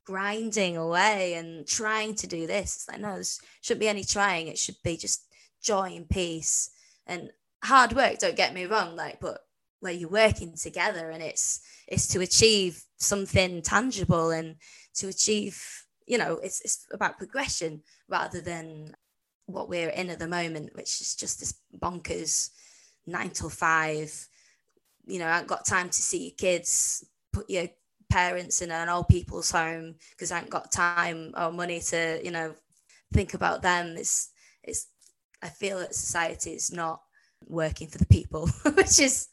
grinding 0.04 0.76
away 0.76 1.34
and 1.34 1.66
trying 1.66 2.14
to 2.14 2.26
do 2.26 2.46
this. 2.46 2.76
It's 2.76 2.88
like 2.88 3.00
no, 3.00 3.14
there 3.14 3.24
shouldn't 3.60 3.80
be 3.80 3.88
any 3.88 4.04
trying. 4.04 4.48
It 4.48 4.58
should 4.58 4.76
be 4.82 4.96
just 4.96 5.26
joy 5.62 5.94
and 5.96 6.08
peace. 6.08 6.70
And 7.06 7.30
hard 7.64 7.94
work 7.94 8.18
don't 8.18 8.36
get 8.36 8.52
me 8.52 8.66
wrong 8.66 8.94
like 8.94 9.18
but 9.20 9.40
where 9.80 9.92
you're 9.92 10.08
working 10.08 10.54
together 10.54 11.10
and 11.10 11.22
it's 11.22 11.60
it's 11.88 12.06
to 12.06 12.20
achieve 12.20 12.82
something 12.98 13.62
tangible 13.62 14.30
and 14.30 14.56
to 14.94 15.08
achieve 15.08 15.62
you 16.06 16.18
know 16.18 16.38
it's, 16.42 16.60
it's 16.60 16.86
about 16.92 17.18
progression 17.18 17.82
rather 18.08 18.40
than 18.40 18.94
what 19.46 19.68
we're 19.68 19.90
in 19.90 20.10
at 20.10 20.18
the 20.18 20.28
moment 20.28 20.74
which 20.74 21.00
is 21.00 21.14
just 21.14 21.40
this 21.40 21.54
bonkers 21.78 22.50
nine 23.06 23.30
till 23.30 23.50
five 23.50 24.26
you 25.06 25.18
know 25.18 25.26
i 25.26 25.36
have 25.36 25.46
got 25.46 25.66
time 25.66 25.88
to 25.88 26.02
see 26.02 26.24
your 26.24 26.36
kids 26.36 27.04
put 27.32 27.48
your 27.50 27.68
parents 28.10 28.62
in 28.62 28.70
an 28.70 28.88
old 28.88 29.08
people's 29.08 29.50
home 29.50 29.94
because 30.10 30.30
i 30.30 30.36
haven't 30.36 30.50
got 30.50 30.72
time 30.72 31.32
or 31.36 31.52
money 31.52 31.80
to 31.80 32.20
you 32.24 32.30
know 32.30 32.54
think 33.12 33.34
about 33.34 33.60
them 33.62 33.94
it's 33.96 34.30
it's 34.62 34.88
i 35.42 35.48
feel 35.48 35.78
that 35.78 35.94
society 35.94 36.50
is 36.50 36.72
not 36.72 37.00
working 37.48 37.88
for 37.88 37.98
the 37.98 38.06
people, 38.06 38.46
which 38.74 38.98
is 39.00 39.28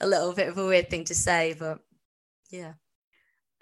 a 0.00 0.06
little 0.06 0.32
bit 0.32 0.48
of 0.48 0.58
a 0.58 0.66
weird 0.66 0.90
thing 0.90 1.04
to 1.04 1.14
say, 1.14 1.54
but 1.58 1.78
yeah. 2.50 2.74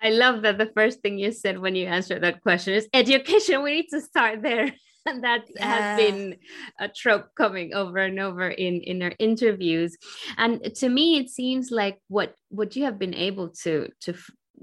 I 0.01 0.11
love 0.11 0.43
that 0.43 0.59
the 0.59 0.71
first 0.75 1.01
thing 1.01 1.19
you 1.19 1.33
said 1.33 1.59
when 1.59 1.75
you 1.75 1.87
answered 1.87 2.23
that 2.23 2.43
question 2.43 2.75
is 2.75 2.89
education. 2.93 3.63
We 3.65 3.73
need 3.73 3.89
to 3.91 4.01
start 4.01 4.43
there. 4.43 4.73
That 5.23 5.45
yeah. 5.55 5.67
has 5.67 5.99
been 5.99 6.37
a 6.79 6.89
trope 6.89 7.35
coming 7.35 7.75
over 7.75 7.99
and 7.99 8.21
over 8.21 8.49
in, 8.49 8.81
in 8.83 9.03
our 9.03 9.13
interviews. 9.19 9.97
And 10.37 10.75
to 10.77 10.89
me, 10.89 11.19
it 11.19 11.31
seems 11.31 11.71
like 11.71 11.99
what 12.09 12.35
what 12.51 12.77
you 12.77 12.85
have 12.85 12.99
been 12.99 13.15
able 13.15 13.49
to 13.65 13.91
to 14.03 14.15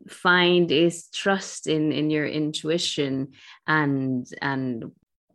find 0.07 0.71
is 0.71 1.07
trust 1.13 1.67
in 1.67 1.91
in 1.91 2.09
your 2.09 2.27
intuition 2.27 3.33
and 3.67 4.27
and 4.41 4.91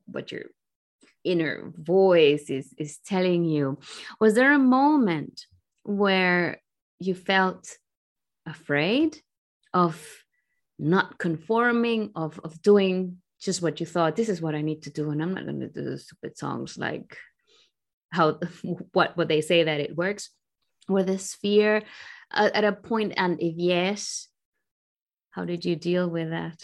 what 0.06 0.30
you're 0.30 0.50
inner 1.24 1.72
voice 1.76 2.48
is 2.48 2.72
is 2.78 2.98
telling 2.98 3.44
you 3.44 3.78
was 4.20 4.34
there 4.34 4.52
a 4.52 4.58
moment 4.58 5.46
where 5.82 6.60
you 6.98 7.14
felt 7.14 7.76
afraid 8.46 9.20
of 9.74 10.24
not 10.78 11.18
conforming 11.18 12.10
of 12.14 12.40
of 12.42 12.60
doing 12.62 13.18
just 13.40 13.62
what 13.62 13.80
you 13.80 13.86
thought 13.86 14.16
this 14.16 14.28
is 14.28 14.40
what 14.40 14.54
i 14.54 14.62
need 14.62 14.82
to 14.82 14.90
do 14.90 15.10
and 15.10 15.22
i'm 15.22 15.34
not 15.34 15.44
going 15.44 15.60
to 15.60 15.68
do 15.68 15.82
the 15.82 15.98
stupid 15.98 16.36
songs 16.36 16.76
like 16.78 17.16
how 18.10 18.38
what 18.92 19.16
what 19.16 19.28
they 19.28 19.40
say 19.40 19.64
that 19.64 19.80
it 19.80 19.96
works 19.96 20.30
or 20.88 21.02
this 21.02 21.34
fear 21.34 21.82
uh, 22.32 22.50
at 22.54 22.64
a 22.64 22.72
point 22.72 23.12
and 23.16 23.40
if 23.40 23.54
yes 23.56 24.28
how 25.30 25.44
did 25.44 25.64
you 25.64 25.76
deal 25.76 26.08
with 26.08 26.30
that 26.30 26.62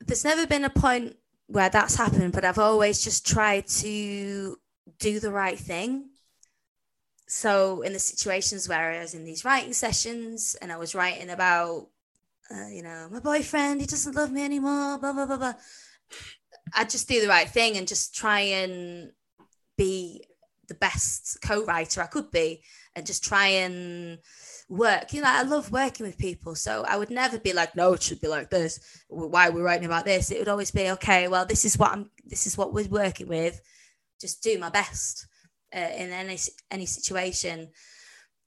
there's 0.00 0.24
never 0.24 0.46
been 0.46 0.64
a 0.64 0.70
point 0.70 1.16
where 1.46 1.70
that's 1.70 1.96
happened, 1.96 2.32
but 2.32 2.44
I've 2.44 2.58
always 2.58 3.02
just 3.02 3.26
tried 3.26 3.66
to 3.68 4.56
do 4.98 5.20
the 5.20 5.30
right 5.30 5.58
thing. 5.58 6.10
So 7.28 7.82
in 7.82 7.92
the 7.92 7.98
situations 7.98 8.68
where 8.68 8.92
I 8.92 9.00
was 9.00 9.14
in 9.14 9.24
these 9.24 9.44
writing 9.44 9.72
sessions 9.72 10.56
and 10.60 10.72
I 10.72 10.76
was 10.76 10.94
writing 10.94 11.30
about, 11.30 11.88
uh, 12.50 12.68
you 12.68 12.82
know, 12.82 13.08
my 13.10 13.20
boyfriend, 13.20 13.80
he 13.80 13.86
doesn't 13.86 14.14
love 14.14 14.30
me 14.30 14.44
anymore, 14.44 14.98
blah, 14.98 15.12
blah, 15.12 15.26
blah, 15.26 15.36
blah. 15.36 15.54
I 16.74 16.84
just 16.84 17.08
do 17.08 17.20
the 17.20 17.28
right 17.28 17.48
thing 17.48 17.76
and 17.76 17.88
just 17.88 18.14
try 18.14 18.40
and 18.40 19.12
be 19.76 20.24
the 20.68 20.74
best 20.74 21.38
co-writer 21.42 22.02
I 22.02 22.06
could 22.06 22.30
be 22.30 22.62
and 22.94 23.06
just 23.06 23.22
try 23.22 23.46
and 23.46 24.18
work. 24.68 25.12
You 25.12 25.22
know, 25.22 25.28
I 25.30 25.42
love 25.42 25.70
working 25.70 26.06
with 26.06 26.18
people. 26.18 26.54
So 26.54 26.84
I 26.88 26.96
would 26.96 27.10
never 27.10 27.38
be 27.38 27.52
like, 27.52 27.76
no, 27.76 27.92
it 27.92 28.02
should 28.02 28.20
be 28.20 28.28
like 28.28 28.50
this. 28.50 29.04
Why 29.08 29.48
are 29.48 29.52
we 29.52 29.60
writing 29.60 29.86
about 29.86 30.04
this? 30.04 30.30
It 30.30 30.38
would 30.38 30.48
always 30.48 30.70
be, 30.70 30.90
okay, 30.92 31.28
well, 31.28 31.46
this 31.46 31.64
is 31.64 31.78
what 31.78 31.92
I'm, 31.92 32.10
this 32.24 32.46
is 32.46 32.58
what 32.58 32.72
we're 32.72 32.88
working 32.88 33.28
with. 33.28 33.60
Just 34.20 34.42
do 34.42 34.58
my 34.58 34.70
best 34.70 35.26
uh, 35.74 35.78
in 35.78 36.10
any, 36.10 36.38
any 36.70 36.86
situation. 36.86 37.68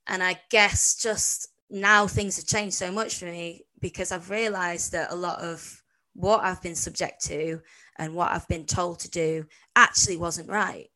And 0.06 0.22
I 0.22 0.40
guess 0.50 0.96
just 0.96 1.48
now 1.70 2.06
things 2.06 2.36
have 2.36 2.46
changed 2.46 2.74
so 2.74 2.90
much 2.90 3.16
for 3.16 3.26
me 3.26 3.64
because 3.80 4.12
I've 4.12 4.30
realized 4.30 4.92
that 4.92 5.12
a 5.12 5.16
lot 5.16 5.40
of 5.40 5.82
what 6.14 6.42
I've 6.42 6.62
been 6.62 6.74
subject 6.74 7.24
to 7.26 7.60
and 7.98 8.14
what 8.14 8.30
I've 8.30 8.48
been 8.48 8.66
told 8.66 9.00
to 9.00 9.10
do 9.10 9.46
actually 9.76 10.16
wasn't 10.16 10.48
right 10.48 10.88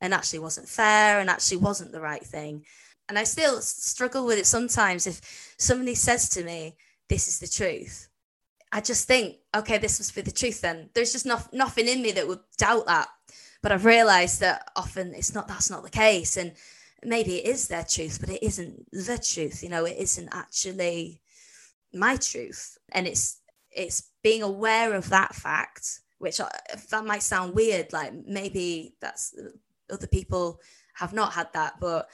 and 0.00 0.12
actually 0.12 0.40
wasn't 0.40 0.68
fair 0.68 1.20
and 1.20 1.30
actually 1.30 1.58
wasn't 1.58 1.92
the 1.92 2.00
right 2.00 2.24
thing. 2.24 2.64
And 3.08 3.18
I 3.18 3.24
still 3.24 3.60
struggle 3.60 4.26
with 4.26 4.38
it 4.38 4.46
sometimes 4.46 5.06
if 5.06 5.54
somebody 5.58 5.94
says 5.94 6.28
to 6.30 6.44
me, 6.44 6.76
This 7.08 7.28
is 7.28 7.38
the 7.38 7.48
truth. 7.48 8.08
I 8.72 8.80
just 8.80 9.06
think, 9.06 9.36
okay, 9.54 9.78
this 9.78 10.00
must 10.00 10.14
be 10.14 10.22
the 10.22 10.32
truth 10.32 10.60
then. 10.60 10.90
There's 10.92 11.12
just 11.12 11.24
not, 11.24 11.52
nothing 11.52 11.86
in 11.88 12.02
me 12.02 12.12
that 12.12 12.26
would 12.26 12.40
doubt 12.58 12.86
that. 12.86 13.08
But 13.62 13.72
I've 13.72 13.84
realized 13.84 14.40
that 14.40 14.70
often 14.74 15.14
it's 15.14 15.34
not, 15.34 15.48
that's 15.48 15.70
not 15.70 15.84
the 15.84 15.90
case. 15.90 16.36
And 16.36 16.52
maybe 17.02 17.36
it 17.36 17.48
is 17.48 17.68
their 17.68 17.84
truth, 17.84 18.18
but 18.20 18.28
it 18.28 18.42
isn't 18.42 18.90
the 18.92 19.18
truth. 19.18 19.62
You 19.62 19.68
know, 19.68 19.84
it 19.84 19.96
isn't 19.98 20.28
actually 20.32 21.20
my 21.92 22.16
truth. 22.16 22.78
And 22.92 23.06
it's, 23.06 23.40
it's 23.70 24.10
being 24.22 24.42
aware 24.42 24.94
of 24.94 25.08
that 25.10 25.34
fact, 25.34 26.00
which 26.18 26.40
uh, 26.40 26.48
that 26.90 27.04
might 27.04 27.22
sound 27.22 27.54
weird, 27.54 27.92
like 27.92 28.12
maybe 28.26 28.94
that's 29.00 29.34
other 29.90 30.06
people 30.06 30.60
have 30.94 31.12
not 31.12 31.32
had 31.32 31.52
that. 31.52 31.74
But 31.80 32.08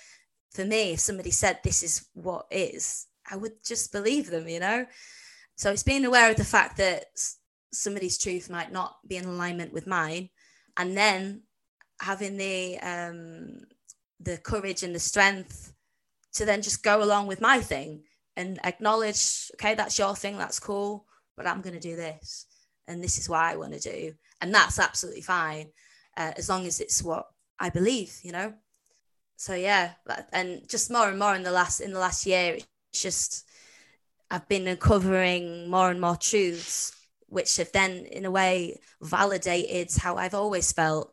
for 0.50 0.64
me, 0.64 0.92
if 0.92 1.00
somebody 1.00 1.30
said 1.30 1.60
this 1.62 1.82
is 1.82 2.06
what 2.14 2.46
is, 2.50 3.06
I 3.30 3.36
would 3.36 3.64
just 3.64 3.92
believe 3.92 4.30
them, 4.30 4.48
you 4.48 4.60
know? 4.60 4.86
So 5.56 5.70
it's 5.70 5.84
being 5.84 6.04
aware 6.04 6.30
of 6.30 6.36
the 6.36 6.44
fact 6.44 6.76
that 6.78 7.04
somebody's 7.72 8.18
truth 8.18 8.50
might 8.50 8.72
not 8.72 8.96
be 9.06 9.16
in 9.16 9.24
alignment 9.24 9.72
with 9.72 9.86
mine, 9.86 10.30
and 10.76 10.96
then 10.96 11.42
having 12.00 12.36
the 12.36 12.78
um, 12.80 13.60
the 14.20 14.38
courage 14.38 14.82
and 14.82 14.94
the 14.94 15.00
strength 15.00 15.72
to 16.34 16.44
then 16.44 16.62
just 16.62 16.82
go 16.82 17.02
along 17.02 17.26
with 17.26 17.40
my 17.40 17.60
thing 17.60 18.02
and 18.36 18.58
acknowledge, 18.64 19.50
okay, 19.54 19.74
that's 19.74 19.98
your 19.98 20.14
thing, 20.14 20.38
that's 20.38 20.60
cool, 20.60 21.06
but 21.36 21.46
I'm 21.46 21.60
going 21.60 21.74
to 21.74 21.80
do 21.80 21.96
this, 21.96 22.46
and 22.86 23.02
this 23.02 23.18
is 23.18 23.28
what 23.28 23.40
I 23.40 23.56
want 23.56 23.74
to 23.74 23.80
do, 23.80 24.12
and 24.40 24.54
that's 24.54 24.78
absolutely 24.78 25.22
fine, 25.22 25.68
uh, 26.16 26.32
as 26.36 26.48
long 26.48 26.66
as 26.66 26.80
it's 26.80 27.02
what 27.02 27.26
I 27.58 27.70
believe, 27.70 28.18
you 28.22 28.32
know. 28.32 28.54
So 29.36 29.54
yeah, 29.54 29.92
and 30.32 30.68
just 30.68 30.90
more 30.90 31.08
and 31.08 31.18
more 31.18 31.34
in 31.34 31.42
the 31.42 31.50
last 31.50 31.80
in 31.80 31.92
the 31.92 31.98
last 31.98 32.26
year, 32.26 32.54
it's 32.54 33.02
just 33.02 33.44
I've 34.30 34.48
been 34.48 34.68
uncovering 34.68 35.68
more 35.68 35.90
and 35.90 36.00
more 36.00 36.16
truths, 36.16 36.94
which 37.26 37.56
have 37.56 37.72
then, 37.72 38.06
in 38.06 38.24
a 38.24 38.30
way, 38.30 38.78
validated 39.00 39.90
how 40.00 40.16
I've 40.16 40.34
always 40.34 40.72
felt, 40.72 41.12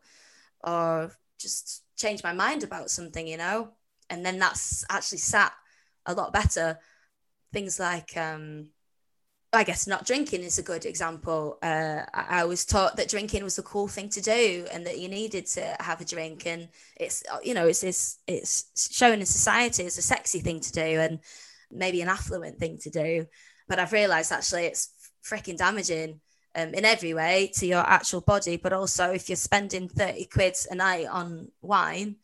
or 0.62 1.12
just 1.38 1.82
changed 1.96 2.24
my 2.24 2.32
mind 2.32 2.62
about 2.62 2.90
something, 2.90 3.26
you 3.26 3.36
know. 3.36 3.70
And 4.08 4.24
then 4.24 4.38
that's 4.38 4.84
actually 4.90 5.18
sat 5.18 5.52
a 6.06 6.14
lot 6.14 6.32
better. 6.32 6.78
Things 7.52 7.80
like, 7.80 8.16
um, 8.16 8.68
I 9.52 9.64
guess, 9.64 9.86
not 9.86 10.06
drinking 10.06 10.42
is 10.42 10.58
a 10.58 10.62
good 10.62 10.86
example. 10.86 11.58
Uh, 11.62 12.02
I, 12.14 12.44
was 12.44 12.64
taught 12.64 12.96
that 12.96 13.08
drinking 13.08 13.42
was 13.42 13.58
a 13.58 13.62
cool 13.62 13.88
thing 13.88 14.08
to 14.10 14.20
do, 14.20 14.66
and 14.72 14.86
that 14.86 14.98
you 14.98 15.08
needed 15.08 15.46
to 15.46 15.76
have 15.80 16.00
a 16.00 16.04
drink, 16.04 16.46
and 16.46 16.68
it's, 16.96 17.24
you 17.42 17.54
know, 17.54 17.66
it's 17.66 17.82
it's 17.82 18.18
it's 18.28 18.94
shown 18.96 19.18
in 19.18 19.26
society 19.26 19.84
as 19.86 19.98
a 19.98 20.02
sexy 20.02 20.38
thing 20.40 20.60
to 20.60 20.72
do, 20.72 20.80
and 20.80 21.18
maybe 21.70 22.00
an 22.00 22.08
affluent 22.08 22.58
thing 22.58 22.78
to 22.78 22.90
do. 22.90 23.26
But 23.68 23.78
I've 23.78 23.92
realized 23.92 24.32
actually 24.32 24.66
it's 24.66 24.90
freaking 25.24 25.56
damaging 25.56 26.20
um, 26.54 26.74
in 26.74 26.84
every 26.84 27.14
way 27.14 27.50
to 27.54 27.66
your 27.66 27.80
actual 27.80 28.20
body. 28.20 28.56
But 28.56 28.72
also, 28.72 29.10
if 29.10 29.28
you're 29.28 29.36
spending 29.36 29.88
30 29.88 30.26
quid 30.26 30.56
a 30.70 30.74
night 30.74 31.06
on 31.06 31.48
wine, 31.62 32.16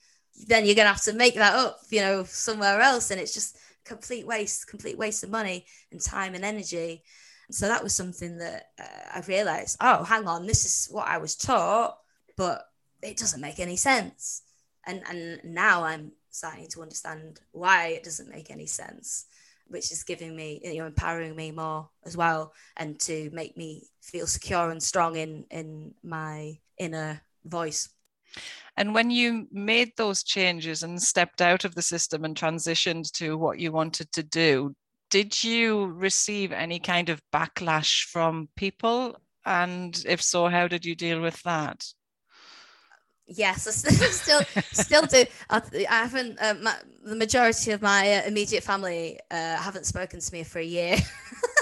then 0.47 0.67
you're 0.67 0.75
going 0.75 0.87
to 0.87 0.93
have 0.93 1.03
to 1.03 1.13
make 1.13 1.35
that 1.37 1.55
up, 1.55 1.81
you 1.91 2.01
know, 2.01 2.25
somewhere 2.25 2.81
else. 2.81 3.11
And 3.11 3.21
it's 3.21 3.35
just 3.35 3.59
complete 3.87 4.27
waste, 4.27 4.67
complete 4.67 4.99
waste 4.99 5.25
of 5.25 5.31
money 5.31 5.65
and 5.91 6.01
time 6.01 6.35
and 6.35 6.45
energy. 6.45 7.03
So 7.51 7.69
that 7.69 7.83
was 7.83 7.95
something 7.95 8.39
that 8.39 8.71
uh, 8.79 8.85
I 9.15 9.21
realized, 9.27 9.77
oh, 9.81 10.03
hang 10.03 10.27
on, 10.27 10.47
this 10.47 10.65
is 10.65 10.89
what 10.91 11.07
I 11.07 11.19
was 11.19 11.37
taught, 11.37 11.97
but 12.37 12.67
it 13.03 13.17
doesn't 13.17 13.41
make 13.41 13.61
any 13.61 13.77
sense. 13.77 14.43
And, 14.85 15.03
and 15.09 15.41
now 15.45 15.85
I'm 15.85 16.13
starting 16.31 16.69
to 16.69 16.83
understand 16.83 17.41
why 17.53 17.89
it 17.89 18.03
doesn't 18.03 18.31
make 18.31 18.51
any 18.51 18.67
sense 18.67 19.27
which 19.69 19.91
is 19.91 20.05
giving 20.05 20.37
me 20.37 20.61
you 20.63 20.79
know 20.79 20.87
empowering 20.87 21.35
me 21.35 21.51
more 21.51 21.89
as 22.05 22.17
well 22.17 22.53
and 22.77 22.99
to 23.01 23.31
make 23.33 23.57
me 23.57 23.83
feel 24.01 24.27
secure 24.27 24.71
and 24.71 24.83
strong 24.83 25.17
in 25.17 25.45
in 25.51 25.93
my 26.03 26.57
inner 26.79 27.21
voice 27.45 27.89
and 28.77 28.95
when 28.95 29.11
you 29.11 29.47
made 29.51 29.93
those 29.97 30.23
changes 30.23 30.83
and 30.83 31.03
stepped 31.03 31.41
out 31.41 31.65
of 31.65 31.75
the 31.75 31.83
system 31.83 32.25
and 32.25 32.37
transitioned 32.37 33.11
to 33.13 33.37
what 33.37 33.59
you 33.59 33.73
wanted 33.73 34.11
to 34.13 34.23
do 34.23 34.75
did 35.11 35.43
you 35.45 35.87
receive 35.87 36.53
any 36.53 36.79
kind 36.79 37.09
of 37.09 37.23
backlash 37.33 38.05
from 38.05 38.49
people 38.57 39.17
and 39.45 40.05
if 40.07 40.21
so 40.23 40.49
how 40.49 40.67
did 40.67 40.85
you 40.85 40.95
deal 40.95 41.21
with 41.21 41.43
that 41.43 41.85
Yes, 43.29 43.67
I 43.67 43.71
still 44.11 44.41
still 44.73 45.03
do. 45.03 45.25
I, 45.51 45.61
haven't. 45.89 46.39
Uh, 46.41 46.55
my, 46.63 46.77
the 47.05 47.17
majority 47.17 47.73
of 47.73 47.83
my 47.83 48.19
uh, 48.19 48.23
immediate 48.25 48.63
family 48.63 49.19
uh, 49.31 49.57
haven't 49.57 49.87
spoken 49.87 50.21
to 50.21 50.33
me 50.33 50.45
for 50.45 50.61
a 50.61 50.65
year. 50.65 50.97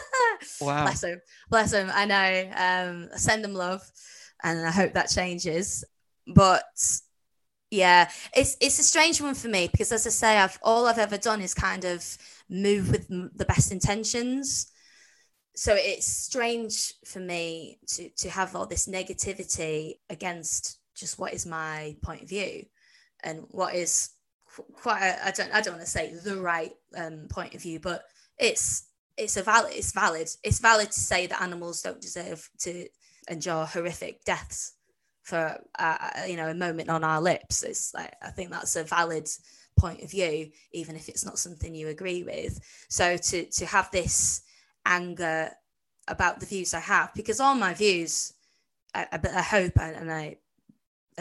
wow. 0.61 0.85
Bless 0.85 1.00
them. 1.00 1.20
Bless 1.48 1.70
them. 1.70 1.90
I 1.92 2.05
know. 2.05 2.50
Um, 2.55 3.09
I 3.14 3.16
send 3.16 3.42
them 3.42 3.55
love, 3.55 3.83
and 4.42 4.66
I 4.66 4.70
hope 4.70 4.92
that 4.92 5.09
changes. 5.09 5.85
But 6.27 6.64
yeah, 7.75 8.11
it's 8.35 8.57
it's 8.61 8.79
a 8.79 8.83
strange 8.83 9.21
one 9.21 9.35
for 9.35 9.49
me 9.49 9.69
because, 9.69 9.93
as 9.93 10.07
I 10.07 10.11
say, 10.11 10.39
I've 10.39 10.59
all 10.63 10.87
I've 10.87 10.99
ever 10.99 11.19
done 11.19 11.41
is 11.41 11.55
kind 11.55 11.85
of 11.85 12.17
move 12.49 12.91
with 12.91 13.09
the 13.09 13.45
best 13.45 13.73
intentions. 13.73 14.71
So 15.57 15.75
it's 15.75 16.07
strange 16.07 16.95
for 17.05 17.21
me 17.21 17.79
to 17.89 18.09
to 18.11 18.31
have 18.31 18.55
all 18.55 18.67
this 18.67 18.87
negativity 18.87 19.95
against 20.09 20.79
just 20.95 21.19
what 21.19 21.35
is 21.35 21.47
my 21.47 21.97
point 22.03 22.23
of 22.23 22.29
view 22.29 22.65
and 23.25 23.45
what 23.51 23.75
is 23.75 24.11
quite 24.75 25.17
I 25.25 25.33
don't 25.33 25.53
I 25.53 25.61
don't 25.61 25.75
want 25.75 25.85
to 25.85 25.91
say 25.91 26.15
the 26.15 26.37
right 26.37 26.73
um, 26.97 27.27
point 27.29 27.55
of 27.55 27.63
view, 27.63 27.81
but 27.81 28.05
it's 28.39 28.87
it's 29.17 29.37
a 29.37 29.43
valid 29.43 29.73
it's 29.75 29.93
valid 29.93 30.29
it's 30.43 30.59
valid 30.61 30.91
to 30.93 31.01
say 31.01 31.27
that 31.27 31.43
animals 31.43 31.83
don't 31.83 32.01
deserve 32.01 32.49
to 32.61 32.87
endure 33.29 33.65
horrific 33.65 34.25
deaths 34.25 34.75
for 35.25 35.59
uh, 35.79 35.97
uh, 36.01 36.25
you 36.27 36.37
know 36.37 36.49
a 36.49 36.55
moment 36.55 36.89
on 36.89 37.03
our 37.03 37.21
lips. 37.21 37.63
It's 37.63 37.93
like 37.93 38.15
I 38.23 38.31
think 38.31 38.51
that's 38.51 38.77
a 38.77 38.85
valid 38.85 39.29
point 39.77 40.03
of 40.03 40.11
view, 40.11 40.51
even 40.73 40.95
if 40.95 41.09
it's 41.09 41.25
not 41.25 41.39
something 41.39 41.75
you 41.75 41.89
agree 41.89 42.23
with. 42.23 42.61
So 42.89 43.17
to 43.17 43.45
to 43.45 43.67
have 43.67 43.91
this 43.91 44.43
anger 44.87 45.51
about 46.07 46.39
the 46.39 46.47
views 46.47 46.75
I 46.75 46.81
have, 46.81 47.13
because 47.15 47.41
all 47.41 47.55
my 47.55 47.73
views, 47.75 48.35
I, 48.95 49.07
I, 49.11 49.43
hope 49.43 49.73
and 49.81 50.13
I 50.13 50.37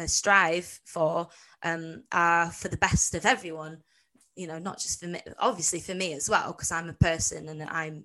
strive 0.05 0.79
for 0.85 1.29
um, 1.63 2.03
are 2.11 2.51
for 2.51 2.67
the 2.67 2.77
best 2.77 3.15
of 3.15 3.25
everyone 3.25 3.81
you 4.35 4.47
know 4.47 4.57
not 4.57 4.79
just 4.79 4.99
for 4.99 5.05
me 5.05 5.21
obviously 5.39 5.79
for 5.79 5.93
me 5.93 6.13
as 6.13 6.29
well 6.29 6.51
because 6.51 6.71
i'm 6.71 6.89
a 6.89 6.93
person 6.93 7.47
and 7.49 7.61
i'm 7.63 8.03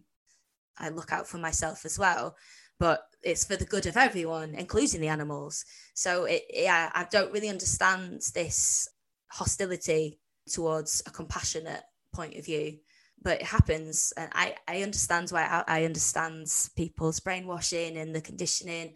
i 0.80 0.88
look 0.88 1.12
out 1.12 1.26
for 1.26 1.38
myself 1.38 1.84
as 1.84 1.98
well 1.98 2.36
but 2.78 3.02
it's 3.22 3.44
for 3.44 3.56
the 3.56 3.64
good 3.64 3.86
of 3.86 3.96
everyone 3.96 4.54
including 4.54 5.00
the 5.00 5.08
animals 5.08 5.64
so 5.94 6.24
it 6.24 6.44
yeah 6.52 6.90
i 6.94 7.06
don't 7.10 7.32
really 7.32 7.48
understand 7.48 8.22
this 8.34 8.88
hostility 9.30 10.18
towards 10.48 11.02
a 11.06 11.10
compassionate 11.10 11.82
point 12.12 12.36
of 12.36 12.44
view 12.44 12.78
but 13.22 13.40
it 13.40 13.46
happens 13.46 14.12
and 14.16 14.30
i 14.34 14.54
i 14.66 14.82
understand 14.82 15.28
why 15.30 15.42
i, 15.42 15.80
I 15.80 15.84
understand 15.84 16.46
people's 16.76 17.20
brainwashing 17.20 17.96
and 17.96 18.14
the 18.14 18.20
conditioning 18.20 18.94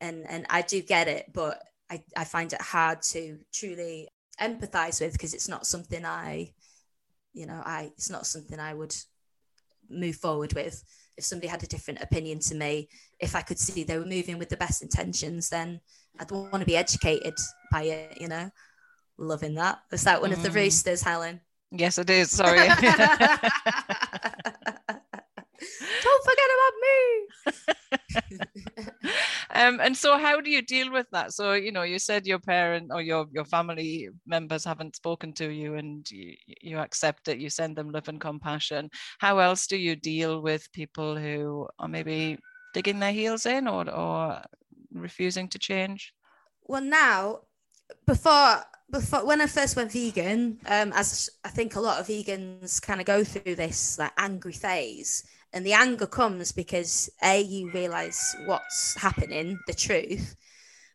and 0.00 0.24
and 0.28 0.46
i 0.50 0.62
do 0.62 0.80
get 0.82 1.08
it 1.08 1.26
but 1.32 1.62
I, 1.90 2.02
I 2.16 2.24
find 2.24 2.52
it 2.52 2.62
hard 2.62 3.02
to 3.02 3.38
truly 3.52 4.08
empathize 4.40 5.00
with 5.00 5.12
because 5.12 5.34
it's 5.34 5.48
not 5.48 5.66
something 5.66 6.04
I, 6.04 6.52
you 7.32 7.46
know, 7.46 7.60
I 7.64 7.90
it's 7.96 8.10
not 8.10 8.26
something 8.26 8.58
I 8.58 8.74
would 8.74 8.94
move 9.88 10.16
forward 10.16 10.54
with. 10.54 10.82
If 11.20 11.26
somebody 11.26 11.48
had 11.48 11.62
a 11.62 11.66
different 11.66 12.00
opinion 12.00 12.38
to 12.38 12.54
me, 12.54 12.88
if 13.18 13.36
I 13.36 13.42
could 13.42 13.58
see 13.58 13.84
they 13.84 13.98
were 13.98 14.06
moving 14.06 14.38
with 14.38 14.48
the 14.48 14.56
best 14.56 14.80
intentions, 14.80 15.50
then 15.50 15.82
I'd 16.18 16.30
want 16.30 16.60
to 16.60 16.64
be 16.64 16.78
educated 16.78 17.34
by 17.70 17.82
it, 17.82 18.18
you 18.18 18.26
know. 18.26 18.50
Loving 19.18 19.54
that. 19.56 19.80
Is 19.92 20.04
that 20.04 20.22
one 20.22 20.30
mm. 20.30 20.32
of 20.32 20.42
the 20.42 20.48
mm. 20.48 20.54
roosters, 20.54 21.02
Helen? 21.02 21.42
Yes, 21.70 21.98
it 21.98 22.08
is. 22.08 22.30
Sorry. 22.30 22.56
Don't 22.68 22.78
forget 26.24 26.50
about 26.56 26.74
me. 26.86 26.96
um, 29.60 29.80
and 29.80 29.96
so 29.96 30.18
how 30.18 30.40
do 30.40 30.50
you 30.50 30.62
deal 30.62 30.90
with 30.90 31.06
that? 31.12 31.32
So 31.32 31.52
you 31.52 31.72
know 31.72 31.82
you 31.82 31.98
said 31.98 32.26
your 32.26 32.38
parent 32.38 32.90
or 32.92 33.02
your 33.02 33.26
your 33.30 33.44
family 33.44 34.08
members 34.26 34.64
haven't 34.64 34.96
spoken 34.96 35.32
to 35.34 35.50
you 35.50 35.74
and 35.74 36.08
you, 36.10 36.34
you 36.46 36.78
accept 36.78 37.28
it 37.28 37.38
you 37.38 37.50
send 37.50 37.76
them 37.76 37.90
love 37.90 38.08
and 38.08 38.20
compassion. 38.20 38.90
How 39.18 39.38
else 39.38 39.66
do 39.66 39.76
you 39.76 39.96
deal 39.96 40.40
with 40.40 40.72
people 40.72 41.16
who 41.16 41.68
are 41.78 41.88
maybe 41.88 42.38
digging 42.74 43.00
their 43.00 43.12
heels 43.12 43.46
in 43.46 43.68
or 43.68 43.88
or 43.90 44.42
refusing 44.92 45.48
to 45.48 45.58
change? 45.58 46.14
Well 46.64 46.82
now 46.82 47.40
before 48.06 48.64
before 48.90 49.24
when 49.24 49.40
I 49.40 49.46
first 49.46 49.76
went 49.76 49.92
vegan, 49.92 50.58
um, 50.66 50.92
as 50.94 51.30
I 51.44 51.48
think 51.48 51.76
a 51.76 51.80
lot 51.80 52.00
of 52.00 52.06
vegans 52.06 52.80
kind 52.82 53.00
of 53.00 53.06
go 53.06 53.24
through 53.24 53.54
this 53.54 53.98
like 53.98 54.12
angry 54.18 54.52
phase, 54.52 55.24
and 55.52 55.66
the 55.66 55.72
anger 55.72 56.06
comes 56.06 56.52
because 56.52 57.10
a 57.22 57.40
you 57.40 57.70
realize 57.70 58.36
what's 58.46 58.94
happening 58.96 59.58
the 59.66 59.74
truth 59.74 60.36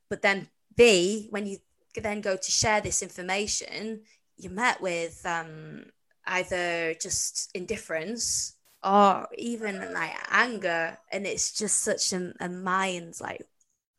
but 0.10 0.22
then 0.22 0.47
B, 0.76 1.28
when 1.30 1.45
you 1.45 1.58
then 1.95 2.22
go 2.22 2.36
to 2.36 2.51
share 2.51 2.82
this 2.82 3.01
information, 3.01 4.01
you're 4.38 4.51
met 4.51 4.82
with 4.82 5.26
um, 5.26 5.86
either 6.26 6.93
just 6.95 7.49
indifference 7.53 8.53
or 8.84 9.28
even 9.38 9.93
like 9.93 10.12
anger, 10.30 10.97
and 11.12 11.26
it's 11.26 11.53
just 11.53 11.80
such 11.80 12.14
a, 12.14 12.34
a 12.39 12.49
mind 12.49 13.16
like 13.22 13.45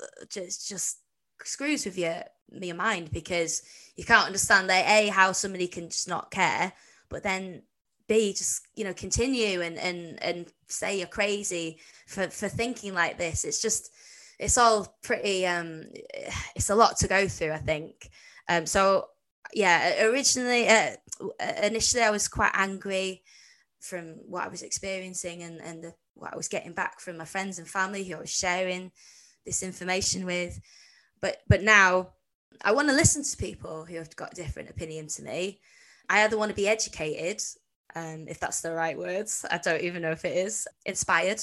uh, 0.00 0.24
just 0.28 0.68
just 0.68 0.98
screws 1.42 1.84
with 1.84 1.96
your 1.98 2.22
your 2.50 2.76
mind 2.76 3.10
because 3.12 3.62
you 3.96 4.04
can't 4.04 4.26
understand 4.26 4.68
that 4.68 4.86
a 4.86 5.08
how 5.08 5.32
somebody 5.32 5.66
can 5.66 5.88
just 5.88 6.08
not 6.08 6.30
care, 6.30 6.72
but 7.08 7.22
then 7.22 7.62
b 8.08 8.32
just 8.32 8.66
you 8.74 8.84
know 8.84 8.94
continue 8.94 9.60
and 9.60 9.78
and 9.78 10.22
and 10.22 10.52
say 10.68 10.98
you're 10.98 11.06
crazy 11.06 11.78
for 12.06 12.28
for 12.28 12.48
thinking 12.48 12.94
like 12.94 13.18
this. 13.18 13.44
It's 13.44 13.60
just 13.60 13.92
it's 14.38 14.58
all 14.58 14.96
pretty 15.02 15.46
um 15.46 15.84
it's 16.54 16.70
a 16.70 16.74
lot 16.74 16.98
to 16.98 17.08
go 17.08 17.28
through 17.28 17.52
i 17.52 17.58
think. 17.58 18.10
Um 18.48 18.66
so 18.66 19.08
yeah 19.54 20.04
originally 20.04 20.68
uh, 20.68 20.90
initially 21.62 22.02
i 22.02 22.10
was 22.10 22.26
quite 22.26 22.50
angry 22.54 23.22
from 23.80 24.16
what 24.26 24.44
i 24.44 24.48
was 24.48 24.62
experiencing 24.62 25.44
and 25.44 25.60
and 25.60 25.84
the, 25.84 25.94
what 26.14 26.32
i 26.32 26.36
was 26.36 26.48
getting 26.48 26.72
back 26.72 26.98
from 26.98 27.16
my 27.16 27.24
friends 27.24 27.58
and 27.58 27.68
family 27.68 28.02
who 28.02 28.16
i 28.16 28.20
was 28.20 28.30
sharing 28.30 28.90
this 29.46 29.62
information 29.62 30.26
with. 30.26 30.60
But 31.22 31.38
but 31.48 31.62
now 31.62 32.10
i 32.62 32.72
want 32.72 32.88
to 32.88 32.94
listen 32.94 33.22
to 33.22 33.36
people 33.36 33.86
who 33.86 33.96
have 33.96 34.14
got 34.16 34.34
different 34.34 34.68
opinion 34.68 35.06
to 35.08 35.22
me. 35.22 35.60
I 36.10 36.24
either 36.24 36.36
want 36.36 36.50
to 36.50 36.56
be 36.56 36.68
educated 36.68 37.40
um, 37.96 38.26
if 38.28 38.38
that's 38.38 38.60
the 38.60 38.72
right 38.72 38.96
words. 38.96 39.44
I 39.50 39.56
don't 39.56 39.80
even 39.80 40.02
know 40.02 40.10
if 40.10 40.24
it 40.24 40.36
is. 40.36 40.68
Inspired. 40.84 41.42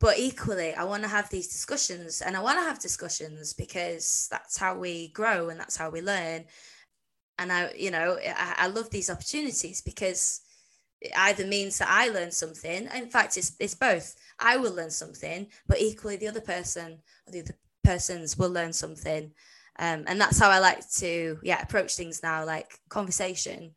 But 0.00 0.18
equally 0.18 0.72
i 0.72 0.82
want 0.82 1.02
to 1.02 1.10
have 1.10 1.28
these 1.28 1.48
discussions 1.48 2.22
and 2.22 2.34
i 2.34 2.40
want 2.40 2.58
to 2.58 2.64
have 2.64 2.80
discussions 2.80 3.52
because 3.52 4.28
that's 4.30 4.56
how 4.56 4.78
we 4.78 5.08
grow 5.08 5.50
and 5.50 5.60
that's 5.60 5.76
how 5.76 5.90
we 5.90 6.00
learn. 6.00 6.46
And 7.38 7.52
i 7.52 7.70
you 7.76 7.90
know 7.90 8.18
I, 8.26 8.54
I, 8.56 8.66
love 8.68 8.88
these 8.88 9.10
opportunities 9.10 9.82
because 9.82 10.40
it 11.02 11.12
either 11.14 11.46
means 11.46 11.78
that 11.78 11.88
i 11.90 12.08
learn 12.08 12.30
something 12.30 12.88
in 12.94 13.10
fact 13.10 13.36
it's, 13.36 13.52
it's 13.60 13.74
both. 13.74 14.16
I 14.38 14.56
will 14.56 14.74
learn 14.74 14.90
something 14.90 15.48
but 15.66 15.82
equally 15.82 16.16
the 16.16 16.28
other 16.28 16.40
person 16.40 17.00
or 17.26 17.32
the 17.32 17.40
other 17.40 17.56
persons 17.84 18.38
will 18.38 18.50
learn 18.50 18.72
something. 18.72 19.32
Um, 19.78 20.04
and 20.06 20.18
that's 20.18 20.38
how 20.38 20.48
i 20.48 20.60
like 20.60 20.88
to 20.92 21.38
yeah 21.42 21.60
approach 21.60 21.94
things 21.94 22.22
now 22.22 22.46
like 22.46 22.78
conversation 22.88 23.74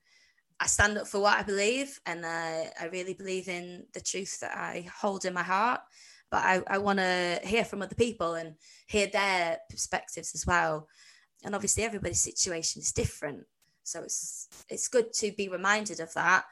I 0.64 0.68
stand 0.68 0.98
up 0.98 1.08
for 1.08 1.20
what 1.20 1.38
I 1.38 1.44
believe, 1.44 2.00
and 2.06 2.24
uh, 2.24 2.64
I 2.82 2.90
really 2.92 3.14
believe 3.14 3.48
in 3.48 3.86
the 3.94 4.02
truth 4.02 4.40
that 4.40 4.56
I 4.56 4.88
hold 5.02 5.26
in 5.26 5.34
my 5.34 5.44
heart 5.44 5.82
but 6.34 6.44
I, 6.44 6.64
I 6.66 6.78
want 6.80 6.98
to 6.98 7.40
hear 7.44 7.64
from 7.64 7.84
other 7.84 7.94
people 7.94 8.34
and 8.34 8.56
hear 8.88 9.06
their 9.06 9.60
perspectives 9.70 10.34
as 10.34 10.48
well. 10.48 10.88
And 11.46 11.54
obviously, 11.54 11.84
everybody's 11.84 12.22
situation 12.22 12.82
is 12.82 12.92
different, 12.92 13.44
so 13.84 14.02
it's 14.02 14.48
it's 14.68 14.88
good 14.88 15.14
to 15.14 15.32
be 15.32 15.48
reminded 15.48 16.00
of 16.00 16.12
that, 16.16 16.46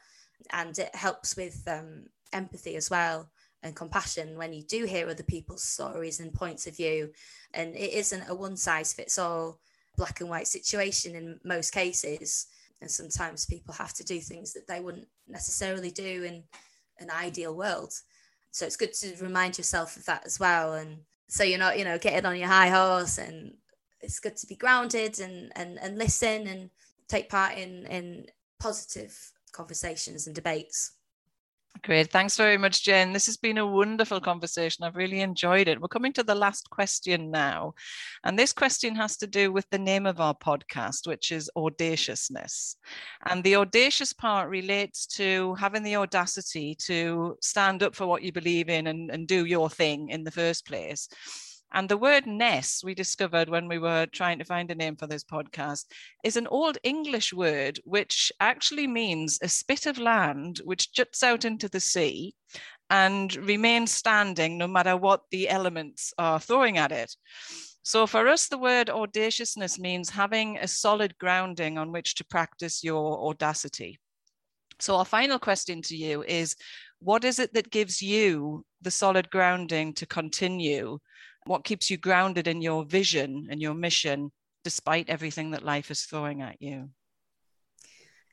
and 0.52 0.78
it 0.78 0.94
helps 0.94 1.36
with 1.36 1.64
um, 1.66 2.04
empathy 2.32 2.76
as 2.76 2.90
well 2.90 3.32
and 3.64 3.74
compassion 3.74 4.36
when 4.36 4.52
you 4.52 4.62
do 4.62 4.84
hear 4.84 5.08
other 5.08 5.24
people's 5.24 5.64
stories 5.64 6.20
and 6.20 6.32
points 6.32 6.68
of 6.68 6.76
view. 6.76 7.10
And 7.52 7.74
it 7.74 7.92
isn't 7.92 8.28
a 8.28 8.36
one 8.36 8.56
size 8.56 8.92
fits 8.92 9.18
all 9.18 9.58
black 9.96 10.20
and 10.20 10.30
white 10.30 10.46
situation 10.46 11.16
in 11.16 11.40
most 11.42 11.72
cases. 11.72 12.46
And 12.82 12.90
sometimes 12.90 13.46
people 13.46 13.72
have 13.74 13.94
to 13.94 14.04
do 14.04 14.20
things 14.20 14.52
that 14.52 14.66
they 14.66 14.80
wouldn't 14.80 15.08
necessarily 15.26 15.90
do 15.90 16.24
in 16.24 16.42
an 16.98 17.10
ideal 17.10 17.54
world. 17.54 17.94
So 18.50 18.66
it's 18.66 18.76
good 18.76 18.92
to 18.94 19.14
remind 19.22 19.56
yourself 19.56 19.96
of 19.96 20.04
that 20.04 20.26
as 20.26 20.38
well. 20.38 20.74
And 20.74 20.98
so 21.32 21.44
you're 21.44 21.58
not 21.58 21.78
you 21.78 21.84
know 21.84 21.98
getting 21.98 22.26
on 22.26 22.36
your 22.36 22.48
high 22.48 22.68
horse 22.68 23.16
and 23.16 23.54
it's 24.02 24.20
good 24.20 24.36
to 24.36 24.46
be 24.46 24.54
grounded 24.54 25.18
and 25.18 25.50
and, 25.56 25.78
and 25.80 25.96
listen 25.96 26.46
and 26.46 26.70
take 27.08 27.30
part 27.30 27.56
in 27.56 27.86
in 27.86 28.26
positive 28.60 29.32
conversations 29.52 30.26
and 30.26 30.36
debates 30.36 30.92
Great. 31.80 32.12
Thanks 32.12 32.36
very 32.36 32.56
much, 32.58 32.84
Jen. 32.84 33.12
This 33.12 33.26
has 33.26 33.36
been 33.36 33.58
a 33.58 33.66
wonderful 33.66 34.20
conversation. 34.20 34.84
I've 34.84 34.94
really 34.94 35.20
enjoyed 35.20 35.66
it. 35.66 35.80
We're 35.80 35.88
coming 35.88 36.12
to 36.12 36.22
the 36.22 36.34
last 36.34 36.70
question 36.70 37.30
now. 37.30 37.74
And 38.22 38.38
this 38.38 38.52
question 38.52 38.94
has 38.94 39.16
to 39.16 39.26
do 39.26 39.50
with 39.50 39.68
the 39.70 39.78
name 39.78 40.06
of 40.06 40.20
our 40.20 40.34
podcast, 40.34 41.08
which 41.08 41.32
is 41.32 41.50
audaciousness. 41.56 42.76
And 43.26 43.42
the 43.42 43.56
audacious 43.56 44.12
part 44.12 44.48
relates 44.48 45.06
to 45.16 45.54
having 45.54 45.82
the 45.82 45.96
audacity 45.96 46.76
to 46.86 47.36
stand 47.40 47.82
up 47.82 47.96
for 47.96 48.06
what 48.06 48.22
you 48.22 48.30
believe 48.32 48.68
in 48.68 48.86
and, 48.86 49.10
and 49.10 49.26
do 49.26 49.44
your 49.44 49.68
thing 49.68 50.10
in 50.10 50.22
the 50.22 50.30
first 50.30 50.64
place. 50.66 51.08
And 51.74 51.88
the 51.88 51.96
word 51.96 52.26
ness, 52.26 52.82
we 52.84 52.94
discovered 52.94 53.48
when 53.48 53.66
we 53.66 53.78
were 53.78 54.06
trying 54.06 54.38
to 54.38 54.44
find 54.44 54.70
a 54.70 54.74
name 54.74 54.94
for 54.94 55.06
this 55.06 55.24
podcast, 55.24 55.86
is 56.22 56.36
an 56.36 56.46
Old 56.48 56.76
English 56.82 57.32
word 57.32 57.80
which 57.84 58.30
actually 58.40 58.86
means 58.86 59.38
a 59.40 59.48
spit 59.48 59.86
of 59.86 59.98
land 59.98 60.60
which 60.64 60.92
juts 60.92 61.22
out 61.22 61.46
into 61.46 61.70
the 61.70 61.80
sea 61.80 62.34
and 62.90 63.34
remains 63.36 63.90
standing 63.90 64.58
no 64.58 64.68
matter 64.68 64.98
what 64.98 65.22
the 65.30 65.48
elements 65.48 66.12
are 66.18 66.38
throwing 66.38 66.76
at 66.76 66.92
it. 66.92 67.16
So 67.82 68.06
for 68.06 68.28
us, 68.28 68.48
the 68.48 68.58
word 68.58 68.90
audaciousness 68.90 69.78
means 69.78 70.10
having 70.10 70.58
a 70.58 70.68
solid 70.68 71.16
grounding 71.18 71.78
on 71.78 71.90
which 71.90 72.14
to 72.16 72.24
practice 72.24 72.84
your 72.84 73.18
audacity. 73.26 73.98
So 74.78 74.96
our 74.96 75.06
final 75.06 75.38
question 75.38 75.80
to 75.82 75.96
you 75.96 76.22
is, 76.22 76.54
what 77.00 77.24
is 77.24 77.38
it 77.38 77.54
that 77.54 77.70
gives 77.70 78.02
you 78.02 78.64
the 78.82 78.90
solid 78.90 79.30
grounding 79.30 79.94
to 79.94 80.06
continue 80.06 80.98
what 81.46 81.64
keeps 81.64 81.90
you 81.90 81.96
grounded 81.96 82.46
in 82.46 82.62
your 82.62 82.84
vision 82.84 83.48
and 83.50 83.60
your 83.60 83.74
mission 83.74 84.30
despite 84.64 85.08
everything 85.08 85.50
that 85.50 85.64
life 85.64 85.90
is 85.90 86.02
throwing 86.02 86.42
at 86.42 86.60
you? 86.60 86.90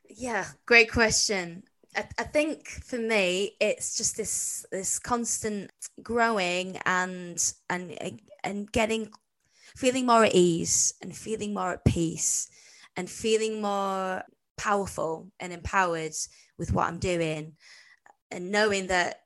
Yeah, 0.08 0.46
great 0.66 0.90
question. 0.90 1.62
I, 1.96 2.04
I 2.18 2.24
think 2.24 2.68
for 2.68 2.98
me, 2.98 3.56
it's 3.60 3.96
just 3.96 4.16
this 4.16 4.64
this 4.70 4.98
constant 4.98 5.70
growing 6.02 6.78
and 6.86 7.52
and 7.68 7.96
and 8.44 8.70
getting 8.70 9.10
feeling 9.76 10.06
more 10.06 10.24
at 10.24 10.34
ease 10.34 10.94
and 11.02 11.16
feeling 11.16 11.54
more 11.54 11.72
at 11.72 11.84
peace 11.84 12.48
and 12.96 13.08
feeling 13.08 13.60
more 13.60 14.22
powerful 14.56 15.30
and 15.38 15.52
empowered 15.52 16.12
with 16.58 16.72
what 16.72 16.86
I'm 16.86 16.98
doing 16.98 17.54
and 18.30 18.50
knowing 18.50 18.88
that 18.88 19.20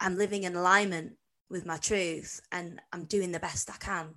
I'm 0.00 0.16
living 0.16 0.44
in 0.44 0.56
alignment 0.56 1.12
with 1.52 1.66
my 1.66 1.76
truth 1.76 2.40
and 2.50 2.80
I'm 2.92 3.04
doing 3.04 3.30
the 3.30 3.38
best 3.38 3.70
I 3.70 3.76
can. 3.78 4.14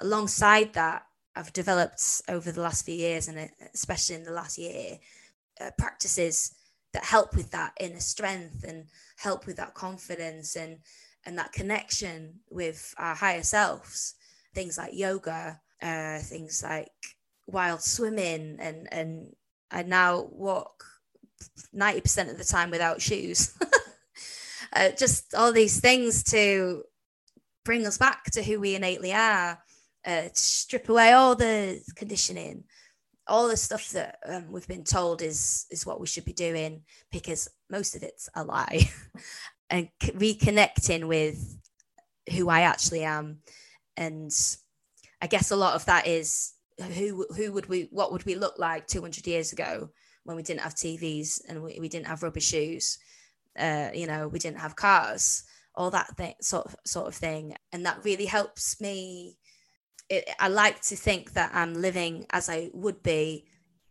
Alongside 0.00 0.74
that, 0.74 1.02
I've 1.34 1.52
developed 1.52 2.22
over 2.28 2.52
the 2.52 2.60
last 2.60 2.84
few 2.84 2.94
years 2.94 3.28
and 3.28 3.50
especially 3.74 4.16
in 4.16 4.24
the 4.24 4.32
last 4.32 4.58
year 4.58 4.98
uh, 5.60 5.70
practices 5.78 6.54
that 6.92 7.04
help 7.04 7.34
with 7.34 7.50
that 7.50 7.72
inner 7.80 8.00
strength 8.00 8.64
and 8.64 8.86
help 9.16 9.46
with 9.46 9.56
that 9.56 9.74
confidence 9.74 10.56
and 10.56 10.78
and 11.26 11.36
that 11.36 11.52
connection 11.52 12.40
with 12.50 12.94
our 12.96 13.14
higher 13.14 13.42
selves 13.42 14.14
things 14.54 14.78
like 14.78 14.94
yoga 14.94 15.60
uh, 15.82 16.18
things 16.18 16.62
like 16.62 16.90
wild 17.46 17.82
swimming 17.82 18.56
and 18.60 18.88
and 18.92 19.34
I 19.70 19.82
now 19.82 20.28
walk 20.32 20.84
90% 21.74 22.30
of 22.30 22.38
the 22.38 22.44
time 22.44 22.70
without 22.70 23.02
shoes 23.02 23.56
uh, 24.72 24.90
just 24.90 25.34
all 25.34 25.52
these 25.52 25.80
things 25.80 26.22
to 26.24 26.82
bring 27.64 27.86
us 27.86 27.98
back 27.98 28.24
to 28.24 28.42
who 28.42 28.60
we 28.60 28.74
innately 28.74 29.12
are, 29.12 29.58
uh, 30.06 30.28
strip 30.32 30.88
away 30.88 31.12
all 31.12 31.34
the 31.34 31.80
conditioning, 31.96 32.64
all 33.26 33.48
the 33.48 33.56
stuff 33.56 33.90
that 33.90 34.18
um, 34.26 34.50
we've 34.50 34.68
been 34.68 34.84
told 34.84 35.20
is 35.22 35.66
is 35.70 35.84
what 35.84 36.00
we 36.00 36.06
should 36.06 36.24
be 36.24 36.32
doing 36.32 36.82
because 37.12 37.48
most 37.70 37.94
of 37.94 38.02
it's 38.02 38.28
a 38.34 38.44
lie, 38.44 38.88
and 39.70 39.88
c- 40.02 40.12
reconnecting 40.12 41.06
with 41.06 41.58
who 42.34 42.48
I 42.48 42.62
actually 42.62 43.04
am, 43.04 43.40
and 43.96 44.32
I 45.20 45.26
guess 45.26 45.50
a 45.50 45.56
lot 45.56 45.74
of 45.74 45.84
that 45.86 46.06
is 46.06 46.54
who 46.96 47.26
who 47.36 47.52
would 47.52 47.68
we 47.68 47.88
what 47.90 48.12
would 48.12 48.24
we 48.24 48.34
look 48.34 48.58
like 48.58 48.86
200 48.86 49.26
years 49.26 49.52
ago 49.52 49.90
when 50.24 50.36
we 50.36 50.42
didn't 50.42 50.60
have 50.60 50.74
TVs 50.74 51.40
and 51.48 51.62
we, 51.62 51.78
we 51.80 51.88
didn't 51.88 52.06
have 52.06 52.22
rubber 52.22 52.40
shoes 52.40 52.98
uh, 53.58 53.90
you 53.94 54.06
know, 54.06 54.28
we 54.28 54.38
didn't 54.38 54.60
have 54.60 54.76
cars, 54.76 55.44
all 55.74 55.90
that 55.90 56.16
thing, 56.16 56.34
sort 56.40 56.66
of 56.66 56.76
sort 56.84 57.08
of 57.08 57.14
thing, 57.14 57.54
and 57.72 57.84
that 57.86 58.04
really 58.04 58.26
helps 58.26 58.80
me. 58.80 59.38
It, 60.08 60.28
I 60.40 60.48
like 60.48 60.80
to 60.82 60.96
think 60.96 61.34
that 61.34 61.50
I'm 61.54 61.74
living 61.74 62.26
as 62.30 62.48
I 62.48 62.70
would 62.72 63.02
be 63.02 63.46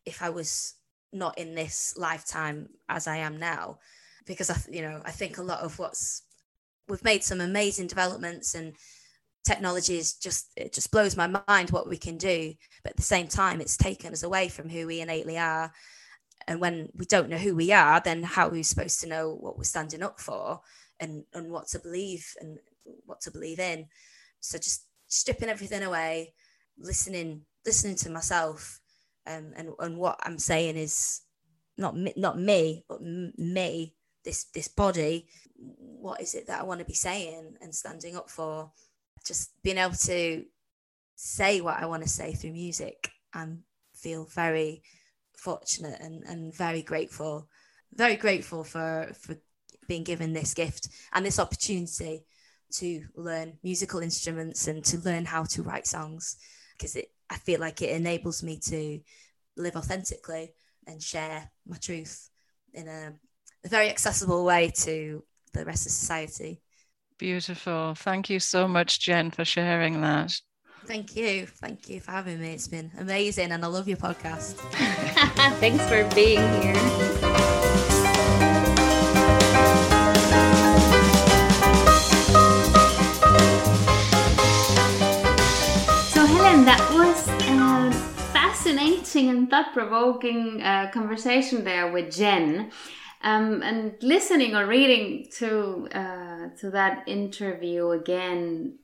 if 0.05 0.23
I 0.23 0.29
was 0.29 0.73
not 1.13 1.37
in 1.37 1.55
this 1.55 1.95
lifetime 1.97 2.69
as 2.89 3.07
I 3.07 3.17
am 3.17 3.37
now, 3.37 3.79
because 4.25 4.49
I, 4.49 4.57
you 4.69 4.81
know, 4.81 5.01
I 5.05 5.11
think 5.11 5.37
a 5.37 5.43
lot 5.43 5.59
of 5.59 5.77
what's 5.79 6.23
we've 6.87 7.03
made 7.03 7.23
some 7.23 7.41
amazing 7.41 7.87
developments 7.87 8.55
and 8.55 8.73
technology 9.45 9.97
is 9.97 10.13
just 10.13 10.51
it 10.57 10.73
just 10.73 10.91
blows 10.91 11.15
my 11.15 11.27
mind 11.47 11.69
what 11.69 11.87
we 11.87 11.97
can 11.97 12.17
do 12.17 12.53
but 12.83 12.91
at 12.91 12.97
the 12.97 13.01
same 13.01 13.27
time 13.27 13.61
it's 13.61 13.77
taken 13.77 14.11
us 14.11 14.23
away 14.23 14.49
from 14.49 14.67
who 14.67 14.85
we 14.85 14.99
innately 14.99 15.37
are 15.37 15.71
and 16.47 16.61
when 16.61 16.89
we 16.95 17.05
don't 17.05 17.29
know 17.29 17.37
who 17.37 17.55
we 17.55 17.71
are 17.71 17.99
then 17.99 18.23
how 18.23 18.47
are 18.47 18.51
we 18.51 18.63
supposed 18.63 18.99
to 19.01 19.07
know 19.07 19.35
what 19.39 19.57
we're 19.57 19.63
standing 19.63 20.03
up 20.03 20.19
for 20.19 20.61
and 20.99 21.23
and 21.33 21.51
what 21.51 21.67
to 21.67 21.79
believe 21.79 22.33
and 22.39 22.59
what 23.05 23.21
to 23.21 23.31
believe 23.31 23.59
in? 23.59 23.87
So 24.39 24.57
just 24.57 24.85
stripping 25.07 25.49
everything 25.49 25.83
away 25.83 26.33
listening 26.79 27.41
listening 27.65 27.95
to 27.95 28.09
myself 28.09 28.79
um, 29.25 29.53
and 29.55 29.69
and 29.79 29.97
what 29.97 30.19
I'm 30.23 30.39
saying 30.39 30.77
is 30.77 31.21
not 31.77 31.95
me, 31.95 32.13
not 32.15 32.39
me 32.39 32.85
but 32.87 33.01
me 33.01 33.95
this 34.23 34.45
this 34.53 34.67
body 34.67 35.27
what 35.57 36.21
is 36.21 36.35
it 36.35 36.47
that 36.47 36.61
I 36.61 36.63
want 36.63 36.79
to 36.79 36.85
be 36.85 36.93
saying 36.93 37.55
and 37.61 37.73
standing 37.73 38.15
up 38.15 38.29
for? 38.29 38.71
Just 39.25 39.51
being 39.63 39.77
able 39.77 39.95
to 39.95 40.45
say 41.15 41.61
what 41.61 41.77
I 41.77 41.85
want 41.85 42.03
to 42.03 42.09
say 42.09 42.33
through 42.33 42.51
music 42.51 43.09
and 43.33 43.59
feel 43.93 44.25
very 44.25 44.83
fortunate 45.37 45.99
and, 46.01 46.23
and 46.23 46.55
very 46.55 46.81
grateful 46.81 47.47
very 47.93 48.15
grateful 48.15 48.63
for 48.63 49.09
for 49.19 49.35
being 49.87 50.03
given 50.03 50.33
this 50.33 50.53
gift 50.53 50.89
and 51.13 51.25
this 51.25 51.39
opportunity 51.39 52.25
to 52.69 53.03
learn 53.15 53.57
musical 53.63 54.01
instruments 54.01 54.67
and 54.67 54.83
to 54.83 54.97
learn 54.99 55.23
how 55.23 55.43
to 55.43 55.63
write 55.63 55.87
songs 55.87 56.37
because 56.73 56.95
it 56.95 57.07
I 57.29 57.35
feel 57.35 57.59
like 57.59 57.81
it 57.81 57.95
enables 57.95 58.43
me 58.43 58.59
to 58.67 58.99
live 59.57 59.75
authentically 59.75 60.53
and 60.85 61.01
share 61.01 61.51
my 61.65 61.77
truth 61.77 62.29
in 62.73 62.87
a, 62.87 63.13
a 63.65 63.67
very 63.67 63.89
accessible 63.89 64.45
way 64.45 64.71
to 64.83 65.23
the 65.53 65.65
rest 65.65 65.85
of 65.85 65.91
society. 65.91 66.61
Beautiful. 67.17 67.95
Thank 67.95 68.29
you 68.29 68.39
so 68.39 68.67
much, 68.67 68.99
Jen, 68.99 69.31
for 69.31 69.43
sharing 69.43 70.01
that. 70.01 70.39
Thank 70.87 71.17
you. 71.17 71.45
Thank 71.45 71.89
you 71.89 71.99
for 71.99 72.11
having 72.11 72.39
me. 72.39 72.53
It's 72.53 72.69
been 72.69 72.89
amazing 72.97 73.51
and 73.51 73.63
I 73.63 73.67
love 73.67 73.89
your 73.89 73.97
podcast. 73.97 74.53
Thanks 75.59 75.83
for 75.89 76.07
being 76.15 76.39
here. 76.61 76.75
So, 86.07 86.25
Helen, 86.25 86.63
that 86.63 86.79
was 86.93 87.27
a 87.27 87.91
fascinating 88.31 89.29
and 89.29 89.49
thought 89.49 89.73
provoking 89.73 90.61
uh, 90.61 90.89
conversation 90.93 91.65
there 91.65 91.91
with 91.91 92.15
Jen. 92.15 92.71
Um, 93.23 93.61
and 93.61 93.95
listening 94.01 94.55
or 94.55 94.65
reading 94.65 95.27
to 95.39 95.89
uh, 95.93 96.49
to 96.59 96.69
that 96.69 97.03
interview 97.07 97.89
again, 97.89 98.77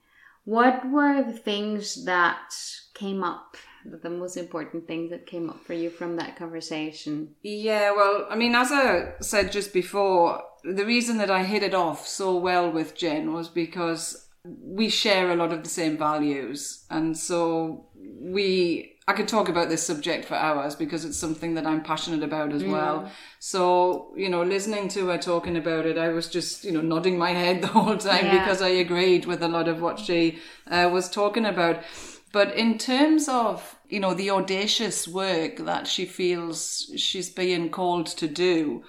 what 0.46 0.90
were 0.90 1.24
the 1.24 1.38
things 1.38 2.06
that 2.06 2.54
came 2.94 3.24
up? 3.24 3.58
The 3.86 4.10
most 4.10 4.38
important 4.38 4.88
things 4.88 5.10
that 5.12 5.26
came 5.26 5.50
up 5.50 5.66
for 5.66 5.74
you 5.74 5.90
from 5.90 6.16
that 6.16 6.38
conversation? 6.38 7.36
Yeah, 7.42 7.92
well, 7.92 8.28
I 8.30 8.36
mean, 8.36 8.56
as 8.56 8.72
I 8.72 9.14
said 9.20 9.52
just 9.52 9.74
before, 9.74 10.42
the 10.64 10.86
reason 10.86 11.18
that 11.18 11.30
I 11.30 11.44
hit 11.44 11.64
it 11.64 11.74
off 11.74 12.08
so 12.08 12.38
well 12.38 12.72
with 12.72 12.96
Jen 12.96 13.34
was 13.34 13.50
because 13.50 14.30
we 14.46 14.90
share 14.90 15.32
a 15.32 15.36
lot 15.36 15.52
of 15.52 15.64
the 15.64 15.70
same 15.70 15.98
values. 15.98 16.86
And 16.90 17.18
so 17.18 17.88
we, 17.96 18.93
I 19.08 19.14
could 19.14 19.28
talk 19.28 19.50
about 19.50 19.68
this 19.68 19.86
subject 19.86 20.26
for 20.26 20.36
hours 20.36 20.76
because 20.76 21.04
it's 21.04 21.18
something 21.18 21.56
that 21.56 21.66
I'm 21.66 21.84
passionate 21.84 22.24
about 22.24 22.54
as 22.54 22.64
well. 22.64 23.12
So, 23.40 24.14
you 24.16 24.30
know, 24.30 24.44
listening 24.44 24.88
to 24.90 25.08
her 25.08 25.18
talking 25.18 25.58
about 25.58 25.86
it, 25.86 25.98
I 25.98 26.10
was 26.10 26.30
just, 26.30 26.64
you 26.64 26.72
know, 26.72 26.82
nodding 26.82 27.18
my 27.18 27.32
head 27.32 27.62
the 27.64 27.68
whole 27.68 27.98
time 27.98 28.26
Yeah. 28.26 28.40
because 28.40 28.62
I 28.62 28.70
agreed 28.70 29.26
with 29.26 29.44
a 29.44 29.50
lot 29.50 29.68
of 29.68 29.82
what 29.82 30.00
she 30.00 30.40
uh, 30.72 30.90
was 30.92 31.10
talking 31.10 31.46
about. 31.46 31.84
But 32.32 32.56
in 32.56 32.78
terms 32.78 33.28
of, 33.28 33.76
you 33.90 34.00
know, 34.00 34.14
the 34.14 34.32
audacious 34.32 35.08
work 35.08 35.58
that 35.58 35.86
she 35.86 36.06
feels 36.06 36.90
she's 36.96 37.30
being 37.30 37.70
called 37.70 38.08
to 38.08 38.28
do, 38.28 38.84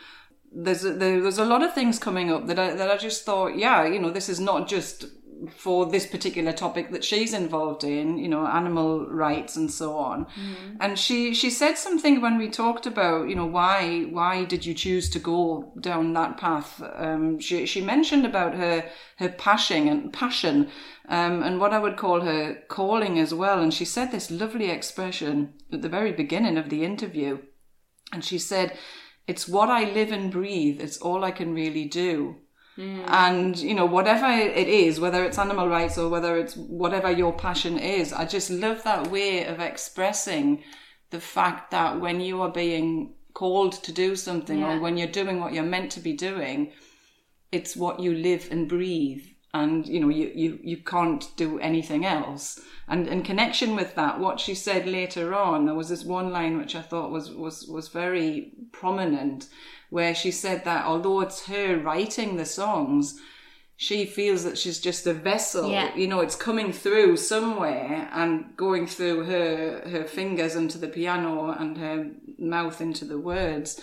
there's 0.56 0.84
a, 0.84 0.92
there's 0.92 1.38
a 1.38 1.44
lot 1.44 1.62
of 1.64 1.74
things 1.74 1.98
coming 1.98 2.30
up 2.30 2.46
that 2.46 2.58
I, 2.58 2.74
that 2.74 2.88
I 2.90 2.96
just 2.96 3.24
thought, 3.24 3.58
yeah, 3.58 3.84
you 3.84 3.98
know, 3.98 4.10
this 4.10 4.28
is 4.28 4.38
not 4.38 4.68
just 4.68 5.04
for 5.48 5.86
this 5.86 6.06
particular 6.06 6.52
topic 6.52 6.90
that 6.90 7.04
she's 7.04 7.32
involved 7.34 7.84
in, 7.84 8.18
you 8.18 8.28
know, 8.28 8.46
animal 8.46 9.06
rights 9.06 9.56
and 9.56 9.70
so 9.70 9.96
on. 9.96 10.26
And 10.80 10.98
she 10.98 11.34
she 11.34 11.50
said 11.50 11.76
something 11.78 12.20
when 12.20 12.38
we 12.38 12.48
talked 12.48 12.86
about, 12.86 13.28
you 13.28 13.34
know, 13.34 13.46
why 13.46 14.02
why 14.10 14.44
did 14.44 14.64
you 14.66 14.74
choose 14.74 15.10
to 15.10 15.18
go 15.18 15.72
down 15.80 16.12
that 16.14 16.36
path? 16.36 16.82
Um, 16.96 17.38
she 17.38 17.66
she 17.66 17.80
mentioned 17.80 18.26
about 18.26 18.54
her 18.54 18.88
her 19.16 19.28
passion 19.28 19.88
and 19.88 20.12
passion, 20.12 20.70
um, 21.08 21.42
and 21.42 21.60
what 21.60 21.72
I 21.72 21.78
would 21.78 21.96
call 21.96 22.20
her 22.20 22.54
calling 22.68 23.18
as 23.18 23.32
well. 23.34 23.60
And 23.60 23.72
she 23.72 23.84
said 23.84 24.10
this 24.10 24.30
lovely 24.30 24.70
expression 24.70 25.54
at 25.72 25.82
the 25.82 25.88
very 25.88 26.12
beginning 26.12 26.58
of 26.58 26.68
the 26.68 26.84
interview, 26.84 27.38
and 28.12 28.24
she 28.24 28.38
said, 28.38 28.76
"It's 29.26 29.48
what 29.48 29.68
I 29.68 29.84
live 29.84 30.12
and 30.12 30.30
breathe. 30.30 30.80
It's 30.80 30.98
all 30.98 31.24
I 31.24 31.30
can 31.30 31.54
really 31.54 31.86
do." 31.86 32.36
Mm. 32.76 33.04
And 33.08 33.58
you 33.58 33.74
know, 33.74 33.86
whatever 33.86 34.26
it 34.26 34.68
is, 34.68 34.98
whether 34.98 35.24
it's 35.24 35.38
animal 35.38 35.68
rights 35.68 35.96
or 35.96 36.08
whether 36.08 36.36
it's 36.36 36.56
whatever 36.56 37.10
your 37.10 37.32
passion 37.32 37.78
is, 37.78 38.12
I 38.12 38.24
just 38.24 38.50
love 38.50 38.82
that 38.82 39.10
way 39.10 39.44
of 39.46 39.60
expressing 39.60 40.62
the 41.10 41.20
fact 41.20 41.70
that 41.70 42.00
when 42.00 42.20
you 42.20 42.42
are 42.42 42.50
being 42.50 43.14
called 43.32 43.72
to 43.84 43.92
do 43.92 44.16
something 44.16 44.58
Yeah. 44.60 44.76
or 44.76 44.80
when 44.80 44.96
you're 44.96 45.06
doing 45.08 45.40
what 45.40 45.52
you're 45.52 45.62
meant 45.64 45.92
to 45.92 46.00
be 46.00 46.12
doing, 46.14 46.72
it's 47.52 47.76
what 47.76 48.00
you 48.00 48.12
live 48.14 48.48
and 48.50 48.68
breathe. 48.68 49.24
And 49.52 49.86
you 49.86 50.00
know 50.00 50.08
you, 50.08 50.32
you 50.34 50.58
you 50.64 50.78
can't 50.78 51.24
do 51.36 51.60
anything 51.60 52.04
else. 52.04 52.60
And 52.88 53.06
in 53.06 53.22
connection 53.22 53.76
with 53.76 53.94
that 53.94 54.18
what 54.18 54.40
she 54.40 54.52
said 54.52 54.84
later 54.88 55.32
on 55.32 55.66
there 55.66 55.76
was 55.76 55.88
this 55.88 56.04
one 56.04 56.32
line 56.32 56.58
which 56.58 56.74
i 56.74 56.82
thought 56.82 57.12
was 57.12 57.30
was 57.30 57.66
was 57.68 57.86
very 57.88 58.50
prominent 58.72 59.48
where 59.94 60.12
she 60.12 60.32
said 60.32 60.64
that 60.64 60.84
although 60.84 61.20
it's 61.20 61.46
her 61.46 61.78
writing 61.78 62.36
the 62.36 62.44
songs 62.44 63.16
she 63.76 64.04
feels 64.04 64.42
that 64.42 64.58
she's 64.58 64.80
just 64.80 65.06
a 65.06 65.12
vessel. 65.12 65.70
Yeah. 65.70 65.94
you 65.94 66.08
know 66.08 66.20
it's 66.20 66.34
coming 66.34 66.72
through 66.72 67.16
somewhere 67.16 68.08
and 68.12 68.56
going 68.56 68.88
through 68.88 69.24
her 69.24 69.88
her 69.88 70.04
fingers 70.04 70.56
into 70.56 70.78
the 70.78 70.88
piano 70.88 71.50
and 71.50 71.78
her 71.78 72.10
mouth 72.38 72.80
into 72.80 73.04
the 73.04 73.20
words. 73.20 73.80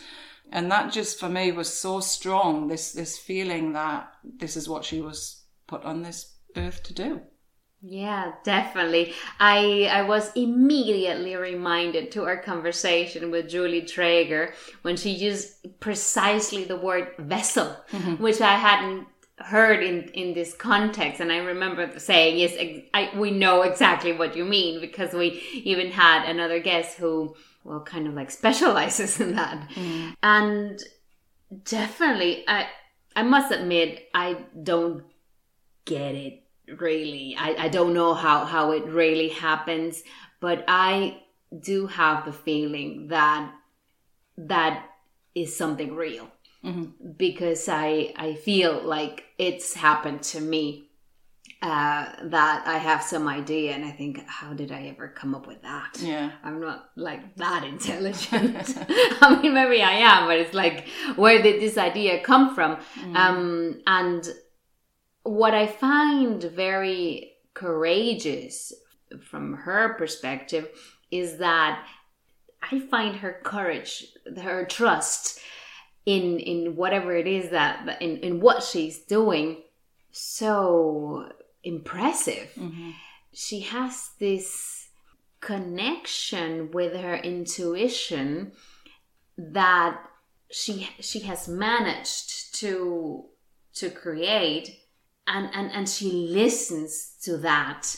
And 0.52 0.70
that 0.70 0.92
just 0.92 1.18
for 1.18 1.30
me 1.30 1.54
was 1.54 1.74
so 1.74 2.02
strong 2.02 2.68
this 2.68 2.92
this 2.92 3.18
feeling 3.18 3.72
that 3.74 4.12
this 4.24 4.58
is 4.58 4.68
what 4.68 4.84
she 4.84 5.00
was 5.00 5.44
put 5.66 5.84
on 5.84 6.02
this 6.02 6.36
earth 6.58 6.84
to 6.84 6.94
do 6.94 7.22
Yeah, 7.84 8.34
definitely. 8.44 9.14
I 9.40 9.90
I 9.92 10.04
was 10.04 10.32
immediately 10.36 11.36
reminded 11.36 12.12
to 12.12 12.24
our 12.26 12.38
conversation 12.38 13.32
with 13.32 13.50
Julie 13.50 13.82
Traeger 13.82 14.54
when 14.84 14.98
she 14.98 15.10
used 15.10 15.80
precisely 15.80 16.64
the 16.64 16.78
word 16.78 17.14
vessel, 17.18 17.76
mm-hmm. 17.92 18.22
which 18.22 18.40
I 18.40 18.56
hadn't 18.56 19.08
heard 19.40 19.84
in 19.84 20.04
in 20.10 20.34
this 20.34 20.54
context. 20.54 21.20
And 21.20 21.32
i 21.32 21.38
remember 21.38 21.98
saying 21.98 22.38
yes 22.38 22.54
ex- 22.58 22.88
I, 22.94 23.10
we 23.18 23.32
know 23.32 23.64
exactly 23.64 24.14
what 24.14 24.36
you 24.36 24.46
mean 24.46 24.80
because 24.80 25.14
we 25.14 25.42
even 25.54 25.90
had 25.92 26.30
another 26.30 26.60
guest 26.60 26.98
who 26.98 27.36
well 27.64 27.82
kind 27.82 28.08
of 28.08 28.14
like 28.14 28.30
specializes 28.30 29.20
in 29.20 29.36
that. 29.36 29.58
Mm-hmm. 29.70 30.10
And 30.22 30.80
definitely 31.64 32.44
i 32.48 32.68
i 33.16 33.24
must 33.24 33.52
admit 33.52 34.08
i 34.14 34.38
don't 34.64 35.04
get 35.86 36.16
it 36.16 36.44
really 36.78 37.36
i, 37.38 37.66
I 37.66 37.68
don't 37.70 37.94
know 37.94 38.14
how 38.14 38.46
how 38.46 38.72
it 38.72 38.86
really 38.86 39.30
happens 39.30 40.04
but 40.40 40.64
i 40.68 41.22
do 41.60 41.88
have 41.88 42.26
the 42.26 42.34
feeling 42.34 43.08
that 43.08 43.52
that 44.38 44.86
is 45.36 45.56
something 45.56 45.96
real 45.96 46.30
because 47.18 47.68
i 47.68 48.14
i 48.16 48.34
feel 48.36 48.82
like 48.84 49.26
it's 49.38 49.74
happened 49.74 50.22
to 50.24 50.40
me 50.40 50.92
uh, 51.62 52.12
that 52.24 52.64
I 52.66 52.80
have 52.80 53.04
some 53.04 53.28
idea 53.28 53.74
and 53.74 53.86
I 53.86 53.92
think, 53.92 54.26
how 54.26 54.52
did 54.54 54.72
I 54.72 54.88
ever 54.88 55.08
come 55.08 55.36
up 55.36 55.46
with 55.46 55.62
that? 55.62 55.96
Yeah. 56.00 56.32
I'm 56.44 56.60
not 56.60 56.90
like 56.96 57.36
that 57.36 57.64
intelligent. 57.74 58.76
I 59.22 59.40
mean, 59.42 59.54
maybe 59.54 59.82
I 59.84 59.92
am, 59.92 60.26
but 60.28 60.40
it's 60.40 60.56
like, 60.56 60.88
where 61.16 61.42
did 61.42 61.62
this 61.62 61.78
idea 61.78 62.24
come 62.24 62.56
from? 62.56 62.80
Um, 63.16 63.82
and 63.86 64.28
what 65.24 65.54
I 65.54 65.68
find 65.68 66.42
very 66.44 67.34
courageous 67.54 68.74
from 69.30 69.54
her 69.54 69.94
perspective 69.96 70.70
is 71.12 71.38
that 71.38 71.86
I 72.62 72.80
find 72.80 73.18
her 73.18 73.40
courage, 73.44 74.08
her 74.42 74.66
trust 74.66 75.40
in 76.06 76.40
in 76.40 76.76
whatever 76.76 77.16
it 77.16 77.28
is 77.28 77.52
that 77.52 78.02
in 78.02 78.18
in 78.18 78.40
what 78.40 78.64
she's 78.64 79.00
doing 79.00 79.58
so 80.12 81.30
impressive. 81.64 82.50
Mm-hmm. 82.56 82.92
She 83.34 83.62
has 83.62 84.12
this 84.20 84.90
connection 85.40 86.72
with 86.72 86.94
her 86.94 87.16
intuition 87.16 88.54
that 89.38 90.00
she 90.52 90.90
she 91.00 91.20
has 91.22 91.48
managed 91.48 92.56
to 92.56 93.26
to 93.74 93.90
create 93.90 94.81
and 95.28 95.50
and 95.54 95.72
and 95.72 95.88
she 95.90 96.12
listens 96.12 97.16
to 97.22 97.38
that 97.38 97.96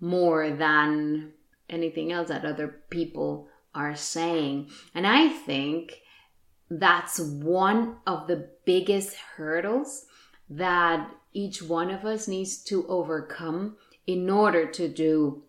more 0.00 0.50
than 0.50 1.32
anything 1.70 2.12
else 2.12 2.28
that 2.28 2.44
other 2.44 2.80
people 2.90 3.48
are 3.74 3.94
saying 3.94 4.68
and 4.94 5.06
i 5.06 5.28
think 5.28 6.00
that's 6.70 7.18
one 7.18 7.96
of 8.06 8.26
the 8.26 8.48
biggest 8.64 9.14
hurdles 9.36 10.06
that 10.50 11.08
each 11.32 11.62
one 11.62 11.90
of 11.90 12.04
us 12.04 12.28
needs 12.28 12.58
to 12.64 12.86
overcome 12.88 13.76
in 14.06 14.28
order 14.28 14.66
to 14.66 14.88
do 14.88 15.42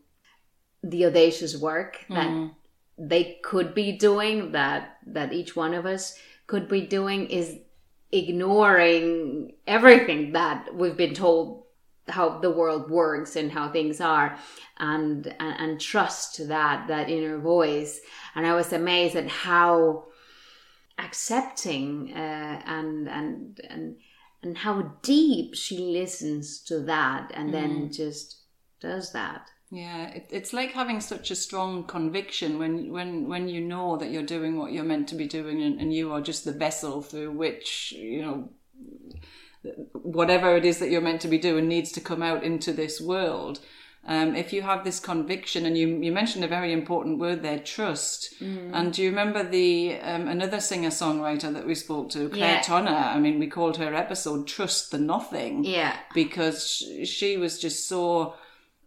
the 0.84 1.06
audacious 1.06 1.58
work 1.58 2.06
that 2.10 2.28
Mm. 2.28 2.56
they 2.98 3.40
could 3.44 3.74
be 3.74 3.94
doing 3.94 4.52
that 4.52 4.98
that 5.08 5.34
each 5.34 5.56
one 5.56 5.74
of 5.74 5.86
us 5.86 6.18
could 6.48 6.68
be 6.68 6.82
doing 6.82 7.28
is 7.30 7.58
ignoring 8.14 9.54
everything 9.66 10.34
that 10.34 10.74
we've 10.76 10.98
been 10.98 11.16
told 11.16 11.64
how 12.08 12.40
the 12.40 12.52
world 12.52 12.92
works 12.92 13.36
and 13.36 13.52
how 13.52 13.72
things 13.72 14.02
are 14.02 14.38
and 14.78 15.28
and, 15.40 15.60
and 15.60 15.82
trust 15.82 16.48
that 16.48 16.88
that 16.88 17.10
inner 17.10 17.40
voice. 17.40 18.00
And 18.36 18.46
i 18.46 18.54
was 18.54 18.74
amazed 18.74 19.16
at 19.16 19.28
how 19.28 20.06
accepting 21.00 22.14
uh, 22.14 22.62
and 22.66 23.08
and 23.08 23.60
and 23.70 23.96
and 24.44 24.58
how 24.58 24.94
deep 25.02 25.56
she 25.56 25.78
listens 25.78 26.60
to 26.60 26.82
that 26.82 27.32
and 27.34 27.54
then 27.54 27.92
just 27.92 28.42
does 28.80 29.12
that 29.14 29.50
Yeah, 29.76 30.10
it, 30.12 30.28
it's 30.30 30.54
like 30.54 30.72
having 30.74 31.02
such 31.02 31.32
a 31.32 31.36
strong 31.36 31.84
conviction 31.86 32.60
when 32.60 32.92
when 32.92 33.28
when 33.28 33.48
you 33.50 33.60
know 33.60 33.98
that 33.98 34.12
you're 34.12 34.22
doing 34.36 34.58
what 34.58 34.72
you're 34.72 34.84
meant 34.84 35.08
to 35.10 35.16
be 35.16 35.26
doing, 35.28 35.62
and, 35.64 35.82
and 35.82 35.92
you 35.92 36.12
are 36.14 36.22
just 36.22 36.46
the 36.46 36.52
vessel 36.52 37.02
through 37.02 37.32
which 37.32 37.92
you 37.98 38.22
know 38.22 38.50
whatever 39.94 40.56
it 40.58 40.66
is 40.66 40.80
that 40.80 40.90
you're 40.90 41.02
meant 41.02 41.22
to 41.22 41.28
be 41.28 41.38
doing 41.38 41.68
needs 41.68 41.92
to 41.94 42.02
come 42.02 42.22
out 42.22 42.44
into 42.44 42.74
this 42.74 43.00
world. 43.00 43.60
Um, 44.06 44.36
if 44.36 44.52
you 44.52 44.62
have 44.64 44.84
this 44.84 45.00
conviction, 45.00 45.66
and 45.66 45.78
you 45.78 45.88
you 45.88 46.12
mentioned 46.12 46.44
a 46.44 46.48
very 46.50 46.74
important 46.74 47.20
word 47.20 47.42
there, 47.42 47.60
trust. 47.60 48.34
And 48.42 48.92
do 48.92 49.02
you 49.02 49.10
remember 49.10 49.44
the 49.44 49.98
um, 50.02 50.28
another 50.28 50.60
singer 50.60 50.90
songwriter 50.90 51.54
that 51.54 51.66
we 51.66 51.74
spoke 51.76 52.10
to, 52.12 52.28
Claire 52.28 52.56
Yeah. 52.56 52.62
Tonner? 52.62 52.92
I 53.16 53.18
mean, 53.20 53.40
we 53.40 53.48
called 53.48 53.78
her 53.78 53.96
episode 53.96 54.46
"Trust 54.46 54.92
the 54.92 54.98
Nothing." 55.00 55.64
yeah 55.64 55.96
because 56.14 56.68
sh- 56.68 57.08
she 57.08 57.38
was 57.38 57.58
just 57.58 57.88
so 57.88 58.36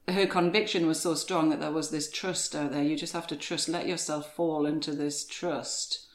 her 0.09 0.27
conviction 0.27 0.87
was 0.87 1.01
so 1.01 1.15
strong 1.15 1.51
that 1.51 1.61
there 1.61 1.73
was 1.73 1.91
this 1.91 2.11
trust 2.11 2.55
out 2.55 2.73
there. 2.73 2.83
You 2.83 2.97
just 2.97 3.13
have 3.13 3.27
to 3.29 3.37
trust 3.37 3.69
let 3.69 3.89
yourself 3.89 4.35
fall 4.35 4.67
into 4.67 4.93
this 4.93 5.27
trust 5.27 6.07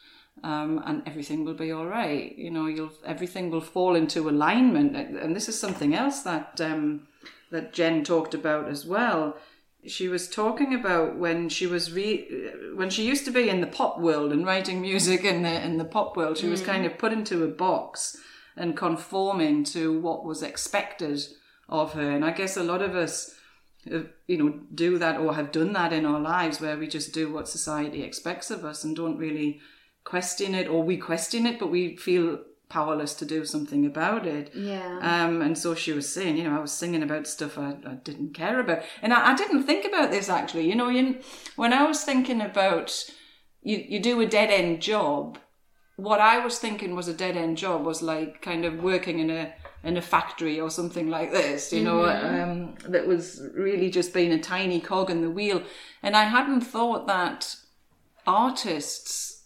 um, 0.44 0.82
and 0.86 1.04
everything 1.06 1.46
will 1.46 1.54
be 1.54 1.72
all 1.72 1.86
right. 1.86 2.36
You 2.38 2.52
know 2.52 2.68
you'll 2.68 2.94
everything 3.06 3.52
will 3.52 3.62
fall 3.62 3.96
into 3.96 4.30
alignment. 4.30 4.96
And 4.96 5.36
this 5.36 5.50
is 5.50 5.60
something 5.60 5.94
else 5.94 6.22
that 6.22 6.60
um, 6.62 7.08
that 7.52 7.74
jen 7.74 8.04
talked 8.04 8.34
about 8.34 8.68
as 8.68 8.86
well. 8.86 9.38
She 9.86 10.08
was 10.08 10.30
talking 10.30 10.74
about 10.76 11.18
when 11.18 11.50
she 11.50 11.66
was 11.68 11.92
re- 11.92 12.52
when 12.76 12.90
she 12.90 13.06
used 13.06 13.26
to 13.26 13.32
be 13.32 13.50
in 13.50 13.62
the 13.62 13.68
pop 13.68 14.00
world 14.00 14.32
and 14.32 14.46
writing 14.46 14.80
music 14.82 15.24
in 15.24 15.42
the 15.42 15.66
in 15.66 15.78
the 15.78 15.86
pop 15.86 16.16
world 16.16 16.38
she 16.38 16.48
was 16.48 16.62
kind 16.62 16.86
of 16.86 16.98
put 16.98 17.12
into 17.12 17.44
a 17.44 17.48
box 17.48 18.18
and 18.56 18.78
conforming 18.78 19.64
to 19.64 20.00
what 20.00 20.24
was 20.24 20.44
expected 20.44 21.20
of 21.68 21.94
her. 21.94 22.12
And 22.12 22.24
i 22.24 22.32
guess 22.32 22.58
a 22.58 22.64
lot 22.64 22.82
of 22.82 22.96
us 22.96 23.34
you 23.86 24.38
know 24.38 24.60
do 24.74 24.98
that 24.98 25.20
or 25.20 25.34
have 25.34 25.52
done 25.52 25.74
that 25.74 25.92
in 25.92 26.06
our 26.06 26.20
lives 26.20 26.62
where 26.62 26.78
we 26.78 26.88
just 26.88 27.14
do 27.14 27.32
what 27.32 27.48
society 27.48 28.04
expects 28.04 28.52
of 28.52 28.64
us 28.64 28.84
and 28.84 28.96
don't 28.96 29.18
really 29.18 29.60
question 30.04 30.54
it 30.54 30.68
or 30.68 30.84
we 30.84 30.98
question 30.98 31.46
it 31.46 31.60
but 31.60 31.72
we 31.72 31.96
feel 31.98 32.40
powerless 32.70 33.14
to 33.16 33.26
do 33.26 33.44
something 33.44 33.86
about 33.86 34.26
it 34.26 34.52
yeah 34.54 35.00
um, 35.02 35.42
and 35.42 35.58
so 35.58 35.74
she 35.76 35.92
was 35.92 36.08
saying, 36.08 36.38
you 36.38 36.44
know, 36.44 36.56
I 36.56 36.62
was 36.62 36.72
singing 36.72 37.04
about 37.04 37.28
stuff 37.28 37.58
I, 37.58 37.76
I 37.86 37.96
didn't 37.96 38.34
care 38.34 38.60
about. 38.60 38.84
And 39.02 39.14
I, 39.14 39.32
I 39.32 39.36
didn't 39.36 39.64
think 39.64 39.84
about 39.84 40.12
this 40.12 40.30
actually. 40.30 40.70
You 40.70 40.76
know, 40.76 40.90
you, 40.90 41.20
when 41.56 41.74
I 41.74 41.84
was 41.84 42.04
thinking 42.04 42.40
about 42.40 43.04
you, 43.62 43.84
you 43.90 44.00
do 44.00 44.22
a 44.22 44.26
dead 44.26 44.52
end 44.52 44.82
job, 44.82 45.38
what 45.98 46.22
I 46.22 46.40
was 46.40 46.60
thinking 46.60 46.96
was 46.96 47.08
a 47.08 47.14
dead 47.14 47.36
end 47.36 47.58
job 47.58 47.84
was 47.86 48.02
like 48.02 48.42
kind 48.42 48.64
of 48.64 48.82
working 48.82 49.20
in 49.20 49.30
a 49.30 49.54
in 49.84 49.98
a 49.98 50.02
factory 50.02 50.60
or 50.60 50.70
something 50.70 51.10
like 51.10 51.32
this, 51.32 51.74
you 51.74 51.84
know, 51.84 52.06
um, 52.06 52.76
that 52.88 53.08
was 53.08 53.42
really 53.56 53.90
just 53.90 54.14
being 54.14 54.32
a 54.32 54.40
tiny 54.40 54.80
cog 54.80 55.10
in 55.10 55.22
the 55.22 55.30
wheel. 55.30 55.64
And 56.04 56.16
I 56.16 56.26
hadn't 56.26 56.62
thought 56.62 57.08
that 57.08 57.56
artists 58.28 59.42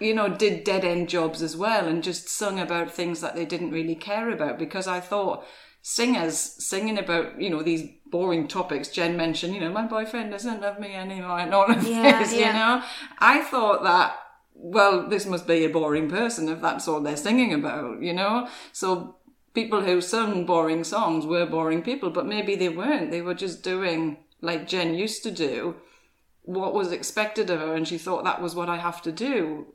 you 0.00 0.14
know, 0.14 0.28
did 0.28 0.64
dead 0.64 0.84
end 0.84 1.08
jobs 1.08 1.42
as 1.42 1.56
well 1.56 1.86
and 1.86 2.02
just 2.02 2.28
sung 2.28 2.60
about 2.60 2.90
things 2.90 3.20
that 3.20 3.34
they 3.34 3.44
didn't 3.44 3.72
really 3.72 3.94
care 3.96 4.30
about 4.30 4.58
because 4.58 4.86
I 4.86 5.00
thought 5.00 5.44
singers 5.82 6.36
singing 6.36 6.98
about, 6.98 7.40
you 7.40 7.50
know, 7.50 7.62
these 7.62 7.88
boring 8.06 8.46
topics. 8.46 8.88
Jen 8.88 9.16
mentioned, 9.16 9.54
you 9.54 9.60
know, 9.60 9.72
my 9.72 9.86
boyfriend 9.86 10.30
doesn't 10.30 10.60
love 10.60 10.78
me 10.78 10.94
anymore 10.94 11.40
and 11.40 11.52
all 11.52 11.70
of 11.70 11.82
Yeah, 11.86 12.20
this, 12.20 12.32
yeah. 12.32 12.46
you 12.46 12.52
know. 12.52 12.86
I 13.18 13.42
thought 13.42 13.82
that, 13.84 14.16
well, 14.54 15.08
this 15.08 15.26
must 15.26 15.46
be 15.46 15.64
a 15.64 15.68
boring 15.68 16.08
person 16.08 16.48
if 16.48 16.60
that's 16.60 16.86
all 16.86 17.00
they're 17.00 17.16
singing 17.16 17.52
about, 17.52 18.00
you 18.00 18.12
know. 18.12 18.48
So 18.72 19.16
people 19.58 19.80
who 19.80 20.00
sung 20.00 20.46
boring 20.46 20.84
songs 20.84 21.26
were 21.26 21.44
boring 21.44 21.82
people, 21.82 22.10
but 22.10 22.24
maybe 22.24 22.54
they 22.54 22.68
weren't. 22.68 23.10
They 23.10 23.22
were 23.22 23.34
just 23.34 23.64
doing 23.64 24.18
like 24.40 24.68
Jen 24.68 24.94
used 24.94 25.24
to 25.24 25.32
do 25.32 25.74
what 26.42 26.72
was 26.72 26.92
expected 26.92 27.50
of 27.50 27.58
her 27.58 27.74
and 27.74 27.88
she 27.88 27.98
thought 27.98 28.22
that 28.22 28.40
was 28.40 28.54
what 28.54 28.68
I 28.68 28.76
have 28.76 29.02
to 29.02 29.10
do. 29.10 29.66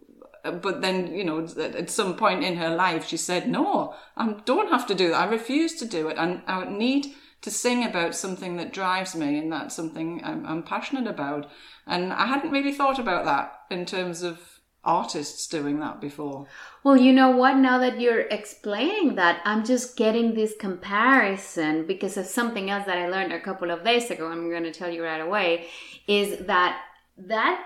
But 0.66 0.80
then, 0.82 1.14
you 1.14 1.26
know, 1.26 1.40
at 1.44 1.76
at 1.76 1.90
some 1.90 2.16
point 2.16 2.46
in 2.46 2.56
her 2.56 2.74
life, 2.74 3.06
she 3.06 3.18
said, 3.18 3.50
No, 3.50 3.94
I 4.16 4.36
don't 4.46 4.70
have 4.70 4.88
to 4.88 4.96
do 4.96 5.10
that. 5.10 5.28
I 5.28 5.30
refuse 5.30 5.74
to 5.76 5.86
do 5.86 6.08
it. 6.08 6.18
And 6.18 6.42
I 6.48 6.64
need 6.64 7.08
to 7.42 7.52
sing 7.52 7.84
about 7.84 8.16
something 8.16 8.56
that 8.56 8.72
drives 8.72 9.16
me 9.16 9.38
and 9.38 9.52
that's 9.52 9.76
something 9.76 10.22
I'm, 10.24 10.46
I'm 10.46 10.64
passionate 10.64 11.08
about. 11.08 11.50
And 11.86 12.14
I 12.14 12.26
hadn't 12.26 12.52
really 12.52 12.72
thought 12.72 13.00
about 13.00 13.26
that 13.26 13.52
in 13.70 13.86
terms 13.86 14.24
of 14.24 14.53
artists 14.84 15.48
doing 15.48 15.80
that 15.80 16.02
before. 16.02 16.48
Well, 16.84 16.98
you 16.98 17.14
know 17.14 17.32
what? 17.32 17.56
Now 17.58 17.78
that 17.80 18.00
you're 18.00 18.22
explaining 18.22 19.16
that, 19.16 19.42
I'm 19.46 19.64
just 19.64 19.96
getting 19.96 20.34
this 20.34 20.54
comparison 20.60 21.88
because 21.88 22.18
of 22.18 22.26
something 22.26 22.70
else 22.70 22.86
that 22.86 22.98
I 22.98 23.08
learned 23.08 23.32
a 23.32 23.40
couple 23.40 23.72
of 23.72 23.84
days 23.84 24.12
ago. 24.12 24.28
I'm 24.28 24.50
going 24.50 24.64
to 24.64 24.74
tell 24.74 24.90
you 24.90 25.04
right 25.04 25.22
away 25.22 25.68
is 26.08 26.46
that 26.48 26.82
that 27.18 27.66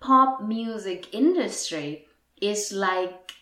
pop 0.00 0.42
music 0.42 1.12
industry 1.12 2.06
is 2.40 2.72
like 2.72 3.32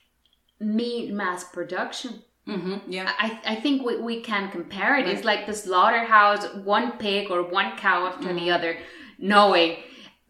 meat 0.59 1.13
mass 1.13 1.45
production. 1.45 2.23
Mm-hmm, 2.49 2.91
yeah. 2.91 3.13
I, 3.19 3.41
I 3.45 3.55
think 3.57 3.85
we, 3.85 3.99
we 3.99 4.21
can 4.21 4.51
compare 4.51 4.97
it. 4.97 5.07
It's 5.07 5.25
like 5.25 5.47
the 5.47 5.55
slaughterhouse, 5.55 6.47
one 6.65 6.93
pig 6.93 7.31
or 7.31 7.43
one 7.43 7.77
cow 7.77 8.07
after 8.07 8.33
the 8.33 8.51
other, 8.51 8.79
knowing 9.19 9.77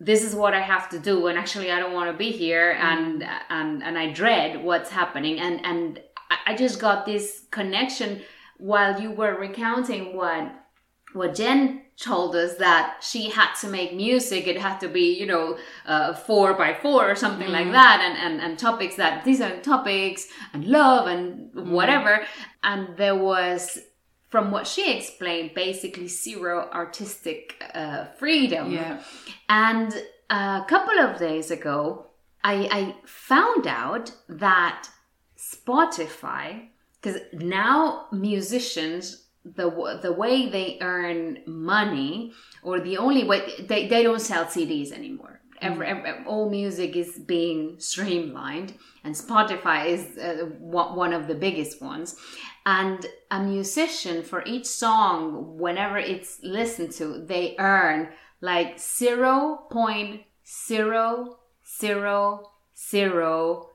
this 0.05 0.25
is 0.25 0.35
what 0.35 0.53
I 0.53 0.61
have 0.61 0.89
to 0.91 0.99
do, 0.99 1.29
and 1.29 1.39
actually 1.39 1.71
I 1.71 1.79
don't 1.79 1.95
want 1.99 2.11
to 2.11 2.17
be 2.17 2.31
here, 2.33 2.75
mm. 2.75 2.81
and 2.91 3.25
and 3.49 3.83
and 3.83 3.99
I 3.99 4.13
dread 4.13 4.63
what's 4.63 4.91
happening, 4.91 5.39
and 5.39 5.65
and 5.65 6.01
I- 6.47 6.57
just 6.57 6.81
got 6.81 7.07
this 7.07 7.27
connection 7.51 8.23
while 8.59 9.01
you 9.01 9.11
were 9.21 9.35
recounting 9.47 10.17
what 10.17 10.45
what 11.13 11.35
Jen 11.35 11.83
told 11.97 12.35
us 12.35 12.57
that 12.57 12.87
she 13.01 13.31
had 13.31 13.55
to 13.61 13.69
make 13.69 13.95
music. 13.95 14.47
It 14.47 14.59
had 14.59 14.79
to 14.81 14.89
be, 14.89 15.07
you 15.21 15.27
know, 15.27 15.59
uh, 15.87 16.15
four 16.15 16.55
by 16.55 16.75
four 16.75 17.09
or 17.11 17.15
something 17.15 17.51
like 17.59 17.69
mm. 17.69 17.73
that, 17.73 17.99
and, 18.07 18.17
and 18.25 18.43
and 18.45 18.59
topics 18.59 18.97
that 18.97 19.25
these 19.25 19.41
are 19.41 19.61
topics 19.61 20.27
and 20.53 20.65
love 20.65 21.07
and 21.07 21.53
mm. 21.53 21.67
whatever. 21.71 22.25
And 22.63 22.97
there 22.97 23.17
was, 23.31 23.79
from 24.33 24.51
what 24.51 24.66
she 24.66 24.91
explained, 24.97 25.51
basically 25.55 26.09
zero 26.09 26.70
artistic 26.72 27.62
uh, 27.74 28.07
freedom. 28.18 28.72
Yeah. 28.72 29.03
And 29.51 29.93
a 30.30 30.64
couple 30.66 30.99
of 30.99 31.18
days 31.18 31.51
ago, 31.51 32.07
I, 32.43 32.55
I 32.80 32.95
found 33.05 33.66
out 33.66 34.11
that 34.30 34.89
Spotify, 35.37 36.68
because 36.99 37.20
now 37.35 38.07
musicians, 38.11 39.26
the 39.45 39.68
the 40.01 40.12
way 40.12 40.49
they 40.49 40.78
earn 40.80 41.43
money, 41.47 42.33
or 42.62 42.80
the 42.80 42.97
only 42.97 43.24
way 43.24 43.41
they, 43.61 43.87
they 43.87 44.03
don't 44.03 44.20
sell 44.20 44.47
CDs 44.47 44.93
anymore. 44.93 45.41
Every, 45.61 45.87
every, 45.87 46.24
all 46.24 46.49
music 46.49 46.97
is 46.97 47.18
being 47.18 47.78
streamlined, 47.78 48.74
and 49.05 49.14
Spotify 49.14 49.89
is 49.89 50.16
uh, 50.16 50.47
one 50.59 50.97
one 50.97 51.12
of 51.12 51.26
the 51.28 51.35
biggest 51.35 51.83
ones. 51.83 52.16
And 52.65 53.05
a 53.31 53.43
musician 53.43 54.23
for 54.23 54.45
each 54.47 54.67
song, 54.67 55.59
whenever 55.59 55.99
it's 55.99 56.39
listened 56.43 56.93
to, 56.93 57.25
they 57.25 57.57
earn 57.59 58.11
like 58.41 58.79
zero 58.79 59.67
point 59.71 60.23
zero 60.47 61.39
zero 61.81 62.51
zero 62.77 63.71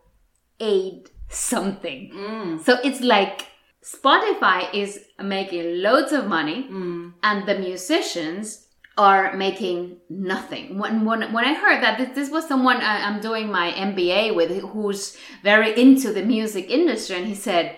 eight 0.59 1.09
something. 1.29 2.11
Mm. 2.13 2.63
So 2.63 2.77
it's 2.83 3.01
like 3.01 3.47
Spotify 3.83 4.73
is 4.73 4.99
making 5.21 5.81
loads 5.81 6.11
of 6.11 6.27
money, 6.27 6.67
mm. 6.69 7.13
and 7.23 7.47
the 7.47 7.57
musicians 7.57 8.67
are 8.97 9.35
making 9.35 9.97
nothing. 10.09 10.77
When 10.77 11.05
when, 11.05 11.31
when 11.31 11.45
I 11.45 11.53
heard 11.53 11.81
that 11.83 11.97
this, 11.97 12.09
this 12.15 12.29
was 12.29 12.47
someone 12.47 12.77
I, 12.77 13.07
I'm 13.07 13.21
doing 13.21 13.51
my 13.51 13.71
MBA 13.71 14.35
with, 14.35 14.51
who's 14.61 15.17
very 15.43 15.79
into 15.79 16.11
the 16.13 16.23
music 16.23 16.69
industry, 16.69 17.17
and 17.17 17.27
he 17.27 17.35
said. 17.35 17.75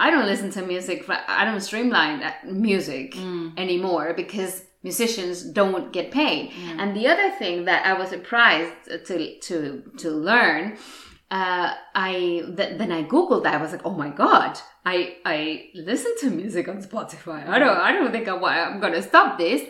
I 0.00 0.10
don't 0.10 0.26
listen 0.26 0.50
to 0.52 0.62
music. 0.62 1.04
I 1.08 1.44
don't 1.44 1.60
streamline 1.60 2.20
that 2.20 2.46
music 2.46 3.16
anymore 3.56 4.14
because 4.14 4.62
musicians 4.84 5.42
don't 5.42 5.92
get 5.92 6.10
paid. 6.12 6.52
And 6.78 6.94
the 6.96 7.06
other 7.08 7.30
thing 7.40 7.64
that 7.64 7.84
I 7.84 7.92
was 7.98 8.08
surprised 8.10 8.74
to 9.08 9.38
to 9.40 9.82
to 9.98 10.08
learn, 10.10 10.76
uh, 11.30 11.74
I 11.94 12.12
th- 12.56 12.78
then 12.80 12.90
I 12.92 13.02
googled 13.02 13.42
that. 13.44 13.54
I 13.54 13.62
was 13.62 13.72
like, 13.72 13.84
oh 13.84 13.96
my 14.04 14.10
god, 14.10 14.52
I 14.86 15.16
I 15.24 15.36
listen 15.74 16.12
to 16.22 16.30
music 16.30 16.68
on 16.68 16.78
Spotify. 16.82 17.40
I 17.48 17.58
don't 17.58 17.76
I 17.76 17.90
don't 17.92 18.12
think 18.12 18.28
I, 18.28 18.34
wa- 18.34 18.48
I'm 18.68 18.78
gonna 18.80 19.02
stop 19.02 19.36
this. 19.38 19.62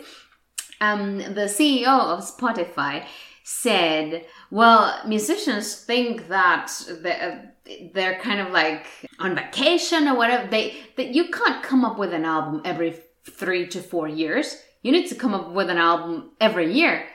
um, 0.81 1.17
the 1.17 1.47
CEO 1.57 1.87
of 2.13 2.19
Spotify 2.33 3.05
said, 3.43 4.25
"Well, 4.51 4.99
musicians 5.05 5.75
think 5.75 6.27
that 6.27 6.71
they're, 7.01 7.53
they're 7.93 8.19
kind 8.19 8.39
of 8.39 8.51
like 8.51 8.87
on 9.19 9.35
vacation 9.35 10.07
or 10.07 10.15
whatever. 10.15 10.47
They 10.47 10.75
that 10.97 11.13
you 11.13 11.29
can't 11.29 11.63
come 11.63 11.85
up 11.85 11.97
with 11.97 12.13
an 12.13 12.25
album 12.25 12.61
every 12.65 12.99
three 13.29 13.67
to 13.67 13.81
four 13.81 14.07
years. 14.07 14.57
You 14.81 14.91
need 14.91 15.07
to 15.07 15.15
come 15.15 15.33
up 15.33 15.51
with 15.51 15.69
an 15.69 15.77
album 15.77 16.31
every 16.39 16.71
year, 16.73 17.07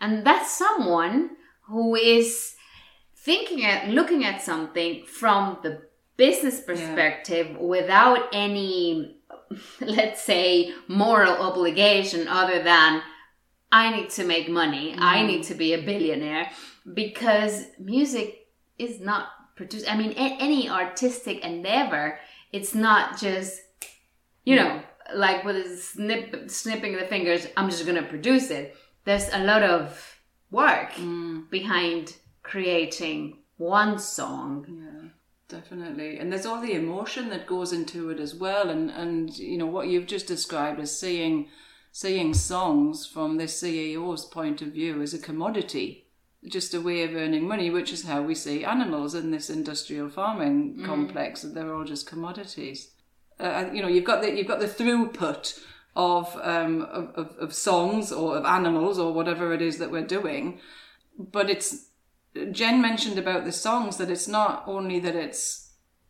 and 0.00 0.24
that's 0.24 0.50
someone 0.50 1.30
who 1.62 1.94
is 1.94 2.54
thinking 3.16 3.64
at 3.64 3.88
looking 3.88 4.24
at 4.24 4.40
something 4.42 5.04
from 5.04 5.58
the 5.62 5.82
business 6.16 6.60
perspective 6.60 7.48
yeah. 7.50 7.58
without 7.58 8.28
any." 8.32 9.14
let's 9.80 10.22
say 10.22 10.74
moral 10.88 11.32
obligation 11.32 12.28
other 12.28 12.62
than 12.62 13.02
I 13.70 13.94
need 13.94 14.10
to 14.10 14.24
make 14.24 14.48
money. 14.48 14.92
Mm. 14.92 15.00
I 15.00 15.26
need 15.26 15.44
to 15.44 15.54
be 15.54 15.74
a 15.74 15.82
billionaire 15.82 16.50
because 16.94 17.66
music 17.78 18.48
is 18.78 19.00
not 19.00 19.28
produced. 19.56 19.90
I 19.90 19.96
mean, 19.96 20.12
a- 20.12 20.36
any 20.40 20.68
artistic 20.68 21.44
endeavor, 21.44 22.18
it's 22.52 22.74
not 22.74 23.18
just, 23.18 23.60
you 24.44 24.56
know, 24.56 24.82
like 25.14 25.44
with 25.44 25.56
a 25.56 25.76
snip, 25.76 26.50
snipping 26.50 26.96
the 26.96 27.06
fingers, 27.06 27.46
I'm 27.56 27.70
just 27.70 27.84
going 27.84 28.02
to 28.02 28.08
produce 28.08 28.50
it. 28.50 28.76
There's 29.04 29.28
a 29.32 29.44
lot 29.44 29.62
of 29.62 30.20
work 30.50 30.92
mm. 30.92 31.48
behind 31.50 32.16
creating 32.42 33.38
one 33.56 33.98
song. 33.98 34.66
Yeah 34.68 35.08
definitely 35.48 36.18
and 36.18 36.30
there's 36.30 36.44
all 36.44 36.60
the 36.60 36.74
emotion 36.74 37.30
that 37.30 37.46
goes 37.46 37.72
into 37.72 38.10
it 38.10 38.20
as 38.20 38.34
well 38.34 38.68
and 38.68 38.90
and 38.90 39.38
you 39.38 39.56
know 39.56 39.64
what 39.64 39.88
you've 39.88 40.06
just 40.06 40.26
described 40.26 40.78
as 40.78 41.00
seeing 41.00 41.48
seeing 41.92 42.34
songs 42.34 43.06
from 43.06 43.36
the 43.36 43.44
CEO's 43.44 44.24
point 44.24 44.62
of 44.62 44.68
view 44.68 45.02
as 45.02 45.14
a 45.14 45.18
commodity, 45.18 46.06
just 46.46 46.74
a 46.74 46.80
way 46.80 47.02
of 47.02 47.14
earning 47.14 47.46
money, 47.48 47.70
which 47.70 47.92
is 47.92 48.04
how 48.04 48.22
we 48.22 48.34
see 48.34 48.64
animals 48.64 49.14
in 49.14 49.30
this 49.30 49.50
industrial 49.50 50.08
farming 50.08 50.76
mm. 50.76 50.86
complex. 50.86 51.42
That 51.42 51.54
they're 51.54 51.74
all 51.74 51.84
just 51.84 52.06
commodities. 52.06 52.92
Uh, 53.40 53.66
you 53.72 53.82
know, 53.82 53.88
you've 53.88 54.04
got 54.04 54.22
the 54.22 54.32
you've 54.32 54.46
got 54.46 54.60
the 54.60 54.66
throughput 54.66 55.60
of, 55.96 56.38
um, 56.42 56.82
of, 56.82 57.36
of 57.38 57.52
songs 57.52 58.12
or 58.12 58.36
of 58.36 58.44
animals 58.44 58.98
or 58.98 59.12
whatever 59.12 59.52
it 59.52 59.60
is 59.60 59.78
that 59.78 59.90
we're 59.90 60.06
doing, 60.06 60.60
but 61.18 61.50
it's 61.50 61.88
Jen 62.52 62.80
mentioned 62.80 63.18
about 63.18 63.44
the 63.44 63.52
songs 63.52 63.96
that 63.96 64.10
it's 64.10 64.28
not 64.28 64.62
only 64.66 65.00
that 65.00 65.16
it's 65.16 65.68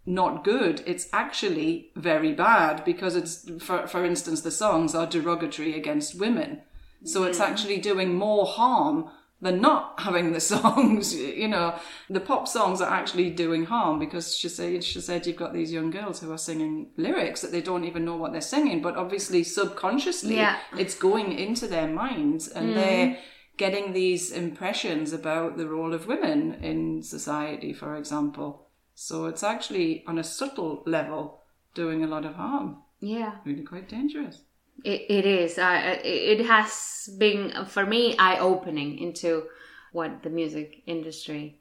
not 0.08 0.42
good 0.42 0.82
it's 0.86 1.06
actually 1.12 1.90
very 1.94 2.32
bad 2.32 2.82
because 2.84 3.14
it's 3.14 3.50
for, 3.62 3.86
for 3.86 4.04
instance 4.06 4.40
the 4.40 4.50
songs 4.50 4.94
are 4.94 5.06
derogatory 5.06 5.76
against 5.76 6.18
women 6.18 6.62
so 7.04 7.24
it's 7.24 7.40
actually 7.40 7.78
doing 7.78 8.14
more 8.14 8.46
harm 8.46 9.10
than 9.40 9.60
not 9.60 9.94
having 10.00 10.32
the 10.32 10.40
songs 10.40 11.14
you 11.14 11.48
know 11.48 11.78
the 12.10 12.20
pop 12.20 12.48
songs 12.48 12.80
are 12.80 12.92
actually 12.92 13.30
doing 13.30 13.64
harm 13.64 13.98
because 13.98 14.36
she 14.36 14.48
said 14.48 14.82
she 14.82 15.00
said 15.00 15.26
you've 15.26 15.36
got 15.36 15.52
these 15.52 15.72
young 15.72 15.90
girls 15.90 16.20
who 16.20 16.32
are 16.32 16.38
singing 16.38 16.90
lyrics 16.96 17.40
that 17.40 17.52
they 17.52 17.60
don't 17.60 17.84
even 17.84 18.04
know 18.04 18.16
what 18.16 18.32
they're 18.32 18.40
singing 18.40 18.82
but 18.82 18.96
obviously 18.96 19.44
subconsciously 19.44 20.36
yeah. 20.36 20.58
it's 20.76 20.94
going 20.94 21.32
into 21.32 21.66
their 21.66 21.88
minds 21.88 22.48
and 22.48 22.70
mm. 22.70 22.74
they're 22.74 23.18
getting 23.56 23.92
these 23.92 24.30
impressions 24.30 25.12
about 25.12 25.56
the 25.56 25.66
role 25.66 25.92
of 25.92 26.06
women 26.06 26.54
in 26.62 27.02
society 27.02 27.72
for 27.72 27.96
example 27.96 28.68
so 29.00 29.26
it's 29.26 29.44
actually 29.44 30.02
on 30.08 30.18
a 30.18 30.24
subtle 30.24 30.82
level 30.84 31.38
doing 31.72 32.02
a 32.02 32.08
lot 32.08 32.24
of 32.24 32.34
harm. 32.34 32.82
Yeah. 32.98 33.36
Really 33.44 33.62
quite 33.62 33.88
dangerous. 33.88 34.42
It, 34.84 35.06
it 35.08 35.26
is. 35.26 35.58
Uh, 35.58 35.98
it 36.04 36.46
has 36.46 37.08
been, 37.18 37.66
for 37.66 37.84
me, 37.84 38.16
eye 38.18 38.38
opening 38.38 38.98
into 38.98 39.44
what 39.92 40.22
the 40.22 40.30
music 40.30 40.82
industry 40.86 41.58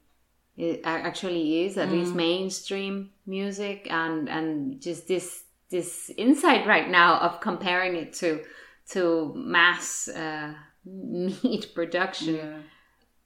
actually 0.84 1.64
is, 1.64 1.78
at 1.78 1.88
mm. 1.88 1.92
least 1.92 2.14
mainstream 2.14 3.10
music, 3.26 3.86
and, 3.90 4.28
and 4.28 4.80
just 4.80 5.08
this 5.08 5.44
this 5.70 6.10
insight 6.16 6.66
right 6.66 6.88
now 6.88 7.18
of 7.18 7.40
comparing 7.40 7.94
it 7.94 8.14
to 8.14 8.42
to 8.88 9.32
mass 9.36 10.08
uh, 10.08 10.54
meat 10.84 11.74
production. 11.74 12.36
Yeah 12.36 12.58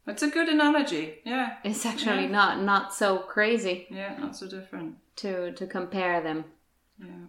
it's 0.07 0.23
a 0.23 0.29
good 0.29 0.49
analogy. 0.49 1.15
Yeah. 1.25 1.57
It's 1.65 1.87
actually 1.87 2.25
yeah. 2.25 2.29
not 2.29 2.63
not 2.63 2.95
so 2.95 3.19
crazy. 3.19 3.87
Yeah, 3.91 4.17
not 4.19 4.37
so 4.37 4.49
different. 4.49 4.97
To 5.17 5.53
to 5.53 5.67
compare 5.67 6.21
them. 6.21 6.45
Yeah. 6.99 7.27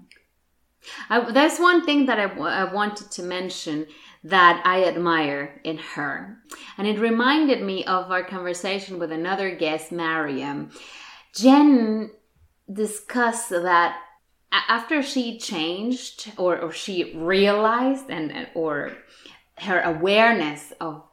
I, 1.09 1.31
there's 1.31 1.59
one 1.59 1.85
thing 1.85 2.05
that 2.07 2.19
I, 2.19 2.73
wanted 2.73 3.11
to 3.11 3.23
mention 3.23 3.87
that 4.23 4.61
I 4.65 4.85
admire 4.85 5.59
in 5.63 5.77
her. 5.77 6.37
And 6.77 6.87
it 6.87 6.99
reminded 6.99 7.61
me 7.61 7.83
of 7.85 8.11
our 8.11 8.23
conversation 8.23 8.99
with 8.99 9.11
another 9.11 9.53
guest, 9.55 9.91
Mariam. 9.91 10.71
Jen 11.35 12.11
discussed 12.71 13.49
that 13.49 13.97
after 14.51 15.01
she 15.01 15.37
changed 15.37 16.31
or, 16.37 16.57
or 16.59 16.71
she 16.71 17.13
realized 17.15 18.09
and 18.09 18.47
or 18.53 18.93
her 19.59 19.81
awareness 19.81 20.73
of 20.79 21.03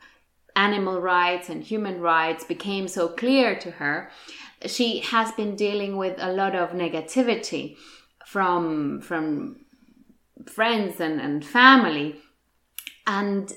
animal 0.57 1.01
rights 1.01 1.49
and 1.49 1.65
human 1.65 2.01
rights 2.01 2.45
became 2.45 2.87
so 2.87 3.09
clear 3.09 3.59
to 3.59 3.73
her, 3.73 4.11
she 4.67 5.01
has 5.01 5.33
been 5.33 5.57
dealing 5.57 5.97
with 5.97 6.17
a 6.19 6.33
lot 6.33 6.55
of 6.55 6.71
negativity 6.71 7.77
from 8.31 9.01
from 9.01 9.57
friends 10.47 11.01
and, 11.01 11.21
and 11.21 11.45
family. 11.45 12.17
And 13.07 13.53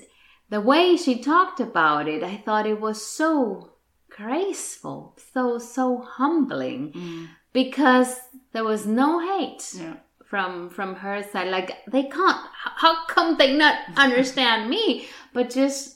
the 0.50 0.60
way 0.60 0.96
she 0.96 1.22
talked 1.22 1.60
about 1.60 2.08
it, 2.08 2.22
I 2.22 2.36
thought 2.36 2.66
it 2.66 2.80
was 2.80 3.04
so 3.06 3.72
graceful, 4.10 5.16
so 5.32 5.58
so 5.58 5.98
humbling. 5.98 6.92
Mm. 6.92 7.28
Because 7.52 8.18
there 8.52 8.64
was 8.64 8.86
no 8.86 9.20
hate. 9.20 9.74
Yeah 9.76 9.96
from 10.24 10.70
from 10.70 10.96
her 10.96 11.22
side 11.22 11.48
like 11.48 11.70
they 11.92 12.02
can't 12.04 12.40
how 12.54 13.04
come 13.06 13.36
they 13.36 13.54
not 13.54 13.78
understand 13.96 14.70
me 14.70 15.06
but 15.34 15.50
just 15.50 15.94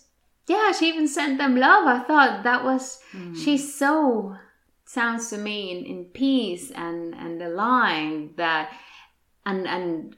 yeah, 0.49 0.73
she 0.73 0.89
even 0.89 1.07
sent 1.07 1.39
them 1.39 1.57
love. 1.57 1.87
I 1.87 2.01
thought 2.01 2.43
that 2.43 2.65
was 2.65 2.99
mm. 3.13 3.37
she's 3.37 3.75
so 3.75 4.37
sounds 4.89 5.29
to 5.29 5.37
me 5.37 5.71
in, 5.71 5.85
in 5.85 6.05
peace 6.07 6.71
and 6.71 7.15
and 7.15 7.43
aligned 7.43 8.37
that 8.37 8.73
and 9.45 9.67
and 9.69 10.17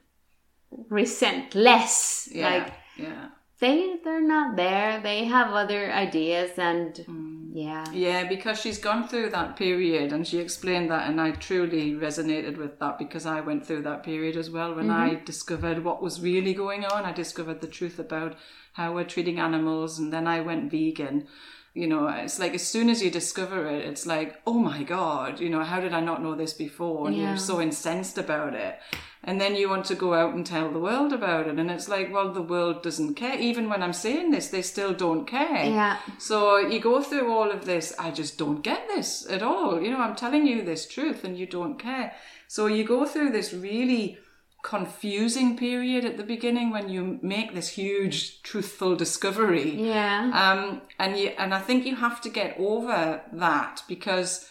resent 0.88 1.54
less. 1.54 2.28
Yeah, 2.32 2.48
like 2.50 2.72
yeah. 2.96 3.28
They 3.58 3.96
they're 4.02 4.26
not 4.26 4.56
there. 4.56 5.00
They 5.02 5.24
have 5.24 5.50
other 5.52 5.92
ideas 5.92 6.52
and 6.56 6.94
mm. 6.94 7.50
yeah. 7.52 7.84
Yeah, 7.92 8.26
because 8.26 8.58
she's 8.58 8.78
gone 8.78 9.06
through 9.06 9.30
that 9.30 9.56
period 9.56 10.12
and 10.12 10.26
she 10.26 10.38
explained 10.38 10.90
that 10.90 11.10
and 11.10 11.20
I 11.20 11.32
truly 11.32 11.92
resonated 11.92 12.56
with 12.56 12.78
that 12.78 12.96
because 12.96 13.26
I 13.26 13.40
went 13.40 13.66
through 13.66 13.82
that 13.82 14.02
period 14.02 14.36
as 14.36 14.50
well 14.50 14.74
when 14.74 14.86
mm-hmm. 14.86 15.18
I 15.18 15.22
discovered 15.24 15.84
what 15.84 16.00
was 16.00 16.22
really 16.22 16.54
going 16.54 16.86
on. 16.86 17.04
I 17.04 17.12
discovered 17.12 17.60
the 17.60 17.66
truth 17.66 17.98
about 17.98 18.36
how 18.74 18.94
we're 18.94 19.04
treating 19.04 19.40
animals, 19.40 19.98
and 19.98 20.12
then 20.12 20.26
I 20.26 20.40
went 20.40 20.70
vegan. 20.70 21.26
You 21.72 21.86
know, 21.86 22.08
it's 22.08 22.40
like 22.40 22.54
as 22.54 22.66
soon 22.66 22.90
as 22.90 23.00
you 23.00 23.10
discover 23.10 23.68
it, 23.68 23.84
it's 23.84 24.04
like, 24.04 24.40
oh 24.44 24.58
my 24.58 24.82
God, 24.82 25.38
you 25.38 25.48
know, 25.48 25.62
how 25.62 25.80
did 25.80 25.94
I 25.94 26.00
not 26.00 26.22
know 26.22 26.34
this 26.34 26.52
before? 26.52 27.06
And 27.06 27.16
yeah. 27.16 27.28
you're 27.28 27.36
so 27.36 27.60
incensed 27.60 28.18
about 28.18 28.54
it. 28.54 28.80
And 29.22 29.40
then 29.40 29.54
you 29.54 29.68
want 29.68 29.84
to 29.86 29.94
go 29.94 30.14
out 30.14 30.34
and 30.34 30.44
tell 30.44 30.70
the 30.70 30.80
world 30.80 31.12
about 31.12 31.46
it. 31.46 31.58
And 31.58 31.70
it's 31.70 31.88
like, 31.88 32.12
well, 32.12 32.32
the 32.32 32.42
world 32.42 32.82
doesn't 32.82 33.14
care. 33.14 33.38
Even 33.38 33.68
when 33.68 33.82
I'm 33.82 33.92
saying 33.92 34.30
this, 34.30 34.48
they 34.48 34.62
still 34.62 34.94
don't 34.94 35.26
care. 35.26 35.64
Yeah. 35.66 35.98
So 36.18 36.56
you 36.56 36.80
go 36.80 37.02
through 37.02 37.30
all 37.30 37.50
of 37.50 37.66
this, 37.66 37.94
I 37.98 38.10
just 38.10 38.38
don't 38.38 38.62
get 38.62 38.88
this 38.88 39.26
at 39.30 39.42
all. 39.42 39.80
You 39.80 39.90
know, 39.90 40.00
I'm 40.00 40.16
telling 40.16 40.46
you 40.46 40.62
this 40.64 40.88
truth 40.88 41.22
and 41.22 41.38
you 41.38 41.46
don't 41.46 41.78
care. 41.78 42.14
So 42.48 42.66
you 42.66 42.82
go 42.82 43.04
through 43.04 43.30
this 43.30 43.52
really 43.52 44.18
confusing 44.62 45.56
period 45.56 46.04
at 46.04 46.16
the 46.16 46.22
beginning 46.22 46.70
when 46.70 46.88
you 46.88 47.18
make 47.22 47.54
this 47.54 47.68
huge 47.68 48.42
truthful 48.42 48.94
discovery. 48.94 49.70
Yeah. 49.70 50.30
Um, 50.34 50.82
and 50.98 51.16
you, 51.16 51.28
and 51.38 51.54
I 51.54 51.60
think 51.60 51.86
you 51.86 51.96
have 51.96 52.20
to 52.22 52.28
get 52.28 52.56
over 52.58 53.22
that 53.32 53.82
because 53.88 54.48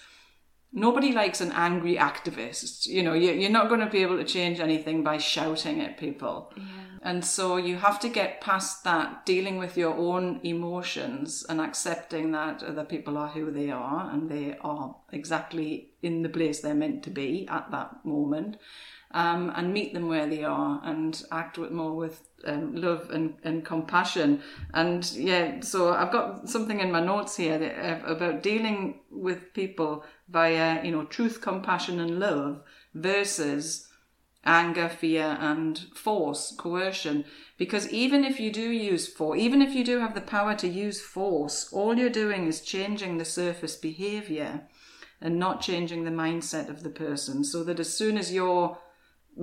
nobody 0.72 1.12
likes 1.12 1.42
an 1.42 1.52
angry 1.52 1.96
activist. 1.96 2.88
You 2.88 3.04
know, 3.04 3.14
you, 3.14 3.32
you're 3.32 3.52
not 3.52 3.70
going 3.70 3.82
to 3.82 3.90
be 3.90 4.02
able 4.02 4.18
to 4.18 4.24
change 4.24 4.60
anything 4.60 5.04
by 5.04 5.18
shouting 5.18 5.82
at 5.82 5.98
people. 5.98 6.52
Yeah. 6.56 6.64
And 7.02 7.24
so 7.24 7.58
you 7.58 7.78
have 7.78 8.00
to 8.02 8.10
get 8.10 8.42
past 8.42 8.84
that, 8.84 9.26
dealing 9.26 9.58
with 9.58 9.78
your 9.78 9.96
own 9.96 10.42
emotions 10.44 11.46
and 11.48 11.62
accepting 11.62 12.32
that 12.34 12.62
other 12.62 12.84
people 12.84 13.18
are 13.18 13.30
who 13.30 13.52
they 13.52 13.72
are 13.72 14.10
and 14.12 14.30
they 14.30 14.58
are 14.62 14.96
exactly 15.12 15.92
in 16.02 16.24
the 16.24 16.30
place 16.30 16.60
they're 16.60 16.74
meant 16.76 17.04
to 17.04 17.10
be 17.10 17.48
at 17.48 17.72
that 17.72 18.06
moment 18.06 18.58
um, 19.12 19.52
and 19.56 19.74
meet 19.74 19.94
them 19.94 20.08
where 20.08 20.28
they 20.28 20.44
are 20.44 20.82
and 20.84 21.24
act 21.32 21.58
with 21.58 21.72
more 21.72 21.96
with 21.96 22.22
um, 22.46 22.76
love 22.76 23.10
and, 23.10 23.36
and 23.44 23.66
compassion. 23.66 24.42
And 24.74 25.10
yeah, 25.14 25.62
so 25.62 25.94
I've 25.94 26.12
got 26.12 26.48
something 26.48 26.80
in 26.80 26.92
my 26.92 27.02
notes 27.02 27.36
here 27.36 27.58
that, 27.58 28.04
uh, 28.04 28.06
about 28.06 28.44
dealing 28.44 29.00
with 29.12 29.54
people 29.54 30.04
via, 30.30 30.84
you 30.84 30.92
know, 30.92 31.06
truth, 31.06 31.42
compassion, 31.42 32.00
and 32.00 32.20
love 32.20 32.62
versus 32.94 33.88
anger, 34.46 34.88
fear, 34.88 35.38
and 35.40 35.78
force, 35.96 36.54
coercion. 36.58 37.26
Because 37.58 37.92
even 37.92 38.24
if 38.24 38.40
you 38.40 38.52
do 38.52 38.70
use 38.70 39.08
force, 39.08 39.40
even 39.40 39.62
if 39.62 39.74
you 39.74 39.84
do 39.84 40.00
have 40.00 40.14
the 40.14 40.22
power 40.22 40.56
to 40.56 40.68
use 40.68 41.02
force, 41.02 41.68
all 41.74 41.98
you're 41.98 42.10
doing 42.10 42.48
is 42.48 42.62
changing 42.62 43.18
the 43.18 43.26
surface 43.26 43.76
behavior 43.76 44.62
and 45.20 45.38
not 45.38 45.62
changing 45.62 46.06
the 46.06 46.12
mindset 46.12 46.70
of 46.70 46.84
the 46.84 46.90
person. 46.90 47.44
So 47.44 47.64
that 47.66 47.80
as 47.80 47.94
soon 47.94 48.18
as 48.18 48.32
your 48.32 48.78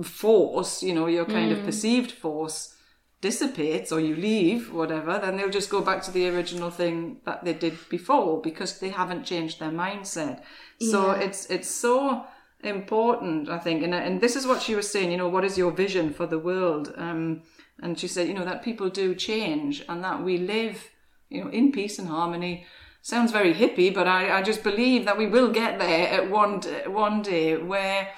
force, 0.03 0.83
you 0.83 0.93
know, 0.93 1.07
your 1.07 1.25
kind 1.25 1.51
of 1.51 1.63
perceived 1.63 2.11
force 2.11 2.75
dissipates 3.21 3.91
or 3.91 3.99
you 3.99 4.15
leave, 4.15 4.71
whatever, 4.71 5.17
then 5.19 5.37
they'll 5.37 5.49
just 5.49 5.69
go 5.71 5.81
back 5.81 6.03
to 6.03 6.11
the 6.11 6.27
original 6.29 6.69
thing 6.69 7.17
that 7.25 7.43
they 7.43 7.53
did 7.53 7.75
before 7.89 8.39
because 8.41 8.79
they 8.79 8.89
haven't 8.89 9.25
changed 9.25 9.59
their 9.59 9.71
mindset. 9.71 10.41
So 10.79 11.07
Yeah. 11.07 11.21
it's 11.25 11.45
it's 11.47 11.69
so 11.69 12.25
important, 12.63 13.49
I 13.49 13.57
think, 13.59 13.83
and 13.83 13.93
and 13.93 14.21
this 14.21 14.35
is 14.35 14.45
what 14.45 14.61
she 14.61 14.75
was 14.75 14.89
saying. 14.89 15.11
You 15.11 15.17
know, 15.17 15.29
what 15.29 15.45
is 15.45 15.57
your 15.57 15.71
vision 15.71 16.13
for 16.13 16.25
the 16.27 16.39
world? 16.39 16.93
Um, 16.97 17.41
and 17.81 17.99
she 17.99 18.07
said, 18.07 18.27
you 18.27 18.33
know, 18.33 18.45
that 18.45 18.63
people 18.63 18.89
do 18.89 19.15
change 19.15 19.83
and 19.89 20.03
that 20.03 20.23
we 20.23 20.37
live, 20.37 20.89
you 21.29 21.43
know, 21.43 21.49
in 21.51 21.71
peace 21.71 21.99
and 21.99 22.07
harmony. 22.07 22.65
Sounds 23.01 23.31
very 23.31 23.53
hippie, 23.53 23.93
but 23.93 24.07
I, 24.07 24.39
I 24.39 24.41
just 24.41 24.63
believe 24.63 25.05
that 25.05 25.17
we 25.17 25.27
will 25.27 25.51
get 25.51 25.79
there 25.79 26.07
at 26.09 26.29
one 26.29 26.61
one 26.87 27.21
day 27.21 27.55
where 27.57 28.09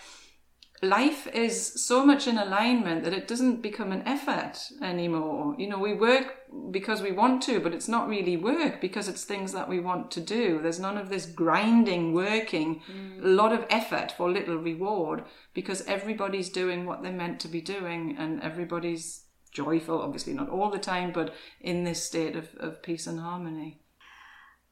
life 0.81 1.27
is 1.27 1.83
so 1.85 2.05
much 2.05 2.27
in 2.27 2.37
alignment 2.37 3.03
that 3.03 3.13
it 3.13 3.27
doesn't 3.27 3.61
become 3.61 3.91
an 3.91 4.03
effort 4.07 4.57
anymore. 4.81 5.55
You 5.57 5.67
know, 5.67 5.79
we 5.79 5.93
work 5.93 6.37
because 6.71 7.01
we 7.01 7.11
want 7.11 7.41
to, 7.43 7.59
but 7.59 7.73
it's 7.73 7.87
not 7.87 8.07
really 8.07 8.37
work 8.37 8.79
because 8.79 9.07
it's 9.07 9.23
things 9.23 9.51
that 9.51 9.67
we 9.67 9.79
want 9.79 10.09
to 10.11 10.21
do. 10.21 10.59
There's 10.61 10.79
none 10.79 10.97
of 10.97 11.09
this 11.09 11.25
grinding, 11.25 12.13
working, 12.13 12.81
a 13.21 13.27
lot 13.27 13.51
of 13.51 13.65
effort 13.69 14.11
for 14.11 14.31
little 14.31 14.57
reward 14.57 15.25
because 15.53 15.81
everybody's 15.85 16.49
doing 16.49 16.85
what 16.85 17.03
they're 17.03 17.11
meant 17.11 17.39
to 17.41 17.47
be 17.47 17.61
doing 17.61 18.15
and 18.17 18.41
everybody's 18.41 19.25
joyful, 19.51 20.01
obviously 20.01 20.33
not 20.33 20.49
all 20.49 20.69
the 20.69 20.79
time, 20.79 21.11
but 21.11 21.33
in 21.59 21.83
this 21.83 22.03
state 22.03 22.35
of, 22.35 22.49
of 22.59 22.81
peace 22.81 23.05
and 23.07 23.19
harmony. 23.19 23.81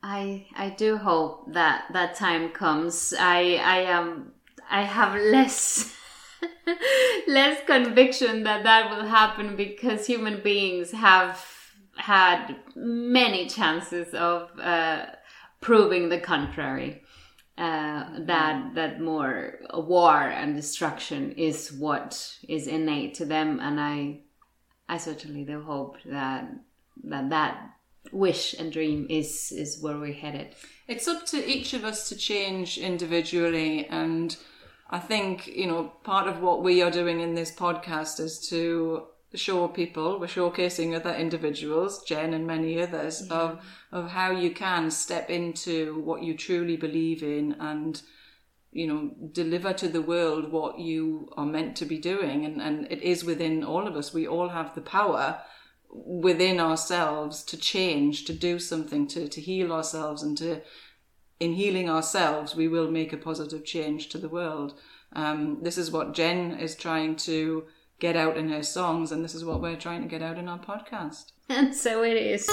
I 0.01 0.47
I 0.55 0.69
do 0.69 0.97
hope 0.97 1.53
that 1.53 1.85
that 1.91 2.15
time 2.15 2.51
comes. 2.51 3.13
I 3.19 3.55
I 3.55 3.91
um 3.91 4.33
I 4.69 4.83
have 4.83 5.15
less 5.15 5.95
less 7.27 7.63
conviction 7.65 8.43
that 8.43 8.63
that 8.63 8.89
will 8.89 9.05
happen 9.05 9.55
because 9.55 10.05
human 10.05 10.41
beings 10.41 10.91
have 10.91 11.43
had 11.95 12.55
many 12.75 13.47
chances 13.47 14.13
of 14.13 14.49
uh, 14.59 15.05
proving 15.61 16.09
the 16.09 16.19
contrary. 16.19 17.03
Uh, 17.57 18.19
that 18.19 18.75
that 18.75 19.01
more 19.01 19.59
war 19.73 20.21
and 20.21 20.55
destruction 20.55 21.31
is 21.31 21.73
what 21.73 22.37
is 22.47 22.67
innate 22.67 23.15
to 23.15 23.25
them, 23.25 23.59
and 23.59 23.79
I 23.79 24.19
I 24.87 24.97
certainly 24.97 25.43
do 25.43 25.63
hope 25.63 25.97
that 26.05 26.47
that 27.05 27.31
that 27.31 27.71
wish 28.11 28.53
and 28.53 28.71
dream 28.71 29.07
is 29.09 29.51
is 29.51 29.81
where 29.81 29.97
we're 29.97 30.13
headed. 30.13 30.53
It's 30.87 31.07
up 31.07 31.25
to 31.27 31.49
each 31.49 31.73
of 31.73 31.83
us 31.83 32.07
to 32.09 32.15
change 32.15 32.77
individually. 32.77 33.87
And 33.87 34.37
I 34.89 34.99
think, 34.99 35.47
you 35.47 35.67
know, 35.67 35.91
part 36.03 36.27
of 36.27 36.41
what 36.41 36.63
we 36.63 36.81
are 36.81 36.91
doing 36.91 37.19
in 37.19 37.35
this 37.35 37.51
podcast 37.51 38.19
is 38.19 38.47
to 38.49 39.07
show 39.33 39.67
people, 39.67 40.19
we're 40.19 40.27
showcasing 40.27 40.95
other 40.95 41.13
individuals, 41.13 42.03
Jen 42.03 42.33
and 42.33 42.47
many 42.47 42.81
others, 42.81 43.27
of, 43.29 43.61
of 43.91 44.09
how 44.09 44.31
you 44.31 44.51
can 44.51 44.89
step 44.89 45.29
into 45.29 45.99
what 46.01 46.23
you 46.23 46.35
truly 46.35 46.77
believe 46.77 47.21
in 47.21 47.57
and, 47.59 48.01
you 48.71 48.87
know, 48.87 49.11
deliver 49.33 49.73
to 49.73 49.89
the 49.89 50.01
world 50.01 50.51
what 50.51 50.79
you 50.79 51.29
are 51.35 51.45
meant 51.45 51.75
to 51.77 51.85
be 51.85 51.97
doing. 51.97 52.45
And, 52.45 52.61
and 52.61 52.87
it 52.89 53.01
is 53.01 53.25
within 53.25 53.65
all 53.65 53.87
of 53.87 53.97
us. 53.97 54.13
We 54.13 54.25
all 54.25 54.49
have 54.49 54.73
the 54.73 54.81
power 54.81 55.41
within 55.89 56.59
ourselves 56.59 57.43
to 57.43 57.57
change, 57.57 58.23
to 58.25 58.33
do 58.33 58.59
something, 58.59 59.07
to, 59.07 59.27
to 59.27 59.41
heal 59.41 59.73
ourselves, 59.73 60.23
and 60.23 60.37
to, 60.37 60.61
in 61.39 61.53
healing 61.53 61.89
ourselves, 61.89 62.55
we 62.55 62.67
will 62.67 62.89
make 62.89 63.13
a 63.13 63.17
positive 63.17 63.63
change 63.63 64.09
to 64.09 64.17
the 64.17 64.29
world. 64.29 64.79
Um, 65.13 65.59
this 65.61 65.77
is 65.77 65.91
what 65.91 66.13
Jen 66.13 66.51
is 66.59 66.75
trying 66.75 67.15
to 67.17 67.65
get 67.99 68.15
out 68.15 68.37
in 68.37 68.49
her 68.49 68.63
songs, 68.63 69.11
and 69.11 69.23
this 69.23 69.35
is 69.35 69.45
what 69.45 69.61
we're 69.61 69.75
trying 69.75 70.01
to 70.01 70.07
get 70.07 70.21
out 70.21 70.37
in 70.37 70.47
our 70.47 70.59
podcast. 70.59 71.31
And 71.49 71.73
so 71.73 72.03
it 72.03 72.17
is. 72.17 72.45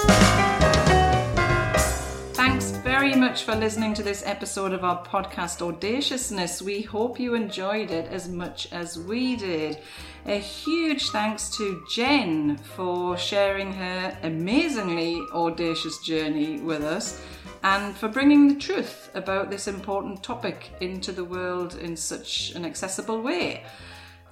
Thanks 2.47 2.73
very 2.73 3.15
much 3.15 3.45
for 3.45 3.55
listening 3.57 3.95
to 3.95 4.03
this 4.03 4.23
episode 4.27 4.75
of 4.75 4.85
our 4.85 5.03
podcast 5.03 5.63
Audaciousness. 5.63 6.61
We 6.61 6.83
hope 6.83 7.19
you 7.19 7.33
enjoyed 7.33 7.91
it 7.91 8.07
as 8.13 8.29
much 8.29 8.71
as 8.71 8.99
we 8.99 9.35
did. 9.35 9.79
A 10.27 10.39
huge 10.41 11.09
thanks 11.09 11.49
to 11.57 11.83
Jen 11.91 12.59
for 12.59 13.17
sharing 13.17 13.73
her 13.73 14.19
amazingly 14.23 15.23
audacious 15.33 15.97
journey 16.01 16.61
with 16.61 16.83
us 16.83 17.19
and 17.63 17.97
for 17.97 18.09
bringing 18.09 18.47
the 18.49 18.61
truth 18.61 19.09
about 19.15 19.49
this 19.51 19.67
important 19.67 20.23
topic 20.23 20.71
into 20.83 21.13
the 21.13 21.25
world 21.25 21.79
in 21.79 21.97
such 21.97 22.53
an 22.55 22.67
accessible 22.67 23.23
way. 23.23 23.65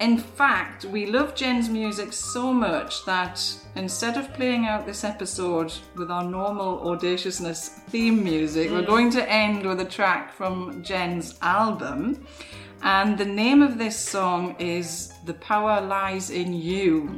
In 0.03 0.17
fact, 0.17 0.83
we 0.83 1.05
love 1.05 1.33
Jen's 1.33 1.69
music 1.69 2.11
so 2.11 2.51
much 2.51 3.05
that 3.05 3.41
instead 3.77 4.17
of 4.17 4.33
playing 4.33 4.65
out 4.65 4.85
this 4.85 5.05
episode 5.05 5.71
with 5.95 6.11
our 6.11 6.25
normal 6.25 6.85
audaciousness 6.89 7.69
theme 7.87 8.21
music, 8.21 8.69
we're 8.69 8.81
mm. 8.81 8.85
going 8.85 9.11
to 9.11 9.31
end 9.31 9.65
with 9.65 9.79
a 9.79 9.85
track 9.85 10.33
from 10.33 10.83
Jen's 10.83 11.39
album. 11.41 12.27
And 12.83 13.17
the 13.17 13.25
name 13.25 13.61
of 13.61 13.77
this 13.77 13.97
song 13.97 14.57
is 14.59 15.13
The 15.23 15.33
Power 15.35 15.79
Lies 15.79 16.29
in 16.29 16.53
You. 16.53 17.17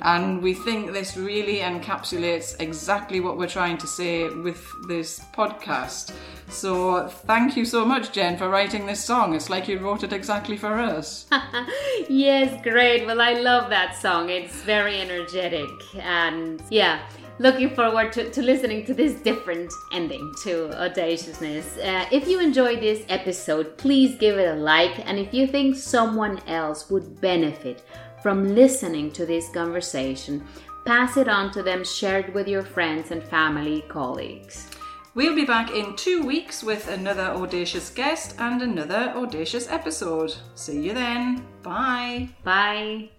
And 0.00 0.42
we 0.42 0.52
think 0.52 0.92
this 0.92 1.16
really 1.16 1.60
encapsulates 1.60 2.60
exactly 2.60 3.20
what 3.20 3.38
we're 3.38 3.48
trying 3.48 3.78
to 3.78 3.86
say 3.86 4.28
with 4.28 4.62
this 4.88 5.20
podcast. 5.34 6.12
So 6.48 7.08
thank 7.08 7.56
you 7.56 7.64
so 7.64 7.86
much, 7.86 8.12
Jen, 8.12 8.36
for 8.36 8.50
writing 8.50 8.84
this 8.84 9.02
song. 9.02 9.34
It's 9.34 9.48
like 9.48 9.68
you 9.68 9.78
wrote 9.78 10.02
it 10.02 10.12
exactly 10.12 10.58
for 10.58 10.74
us. 10.78 11.26
yes, 12.10 12.62
great. 12.62 13.06
Well, 13.06 13.22
I 13.22 13.32
love 13.32 13.70
that 13.70 13.96
song. 13.96 14.28
It's 14.28 14.54
very 14.62 15.00
energetic. 15.00 15.70
And 15.96 16.62
yeah, 16.68 17.00
looking 17.38 17.70
forward 17.74 18.12
to, 18.12 18.30
to 18.30 18.42
listening 18.42 18.84
to 18.86 18.94
this 18.94 19.14
different 19.14 19.72
ending 19.92 20.32
to 20.42 20.72
Audaciousness. 20.82 21.76
Uh, 21.78 22.06
if 22.10 22.28
you 22.28 22.40
enjoyed 22.40 22.80
this 22.80 23.04
episode, 23.08 23.76
please 23.78 24.16
give 24.16 24.38
it 24.38 24.48
a 24.48 24.54
like. 24.54 25.06
And 25.06 25.18
if 25.18 25.32
you 25.34 25.46
think 25.46 25.76
someone 25.76 26.40
else 26.46 26.90
would 26.90 27.20
benefit 27.20 27.82
from 28.22 28.54
listening 28.54 29.12
to 29.12 29.26
this 29.26 29.48
conversation, 29.50 30.44
pass 30.84 31.16
it 31.16 31.28
on 31.28 31.50
to 31.52 31.62
them, 31.62 31.84
share 31.84 32.20
it 32.20 32.34
with 32.34 32.48
your 32.48 32.62
friends 32.62 33.10
and 33.10 33.22
family 33.22 33.84
colleagues. 33.88 34.68
We'll 35.14 35.34
be 35.34 35.46
back 35.46 35.70
in 35.70 35.96
two 35.96 36.26
weeks 36.26 36.62
with 36.62 36.88
another 36.88 37.22
audacious 37.22 37.88
guest 37.88 38.34
and 38.38 38.60
another 38.60 39.14
audacious 39.16 39.66
episode. 39.70 40.34
See 40.54 40.82
you 40.82 40.92
then. 40.92 41.46
Bye. 41.62 42.28
Bye. 42.44 43.10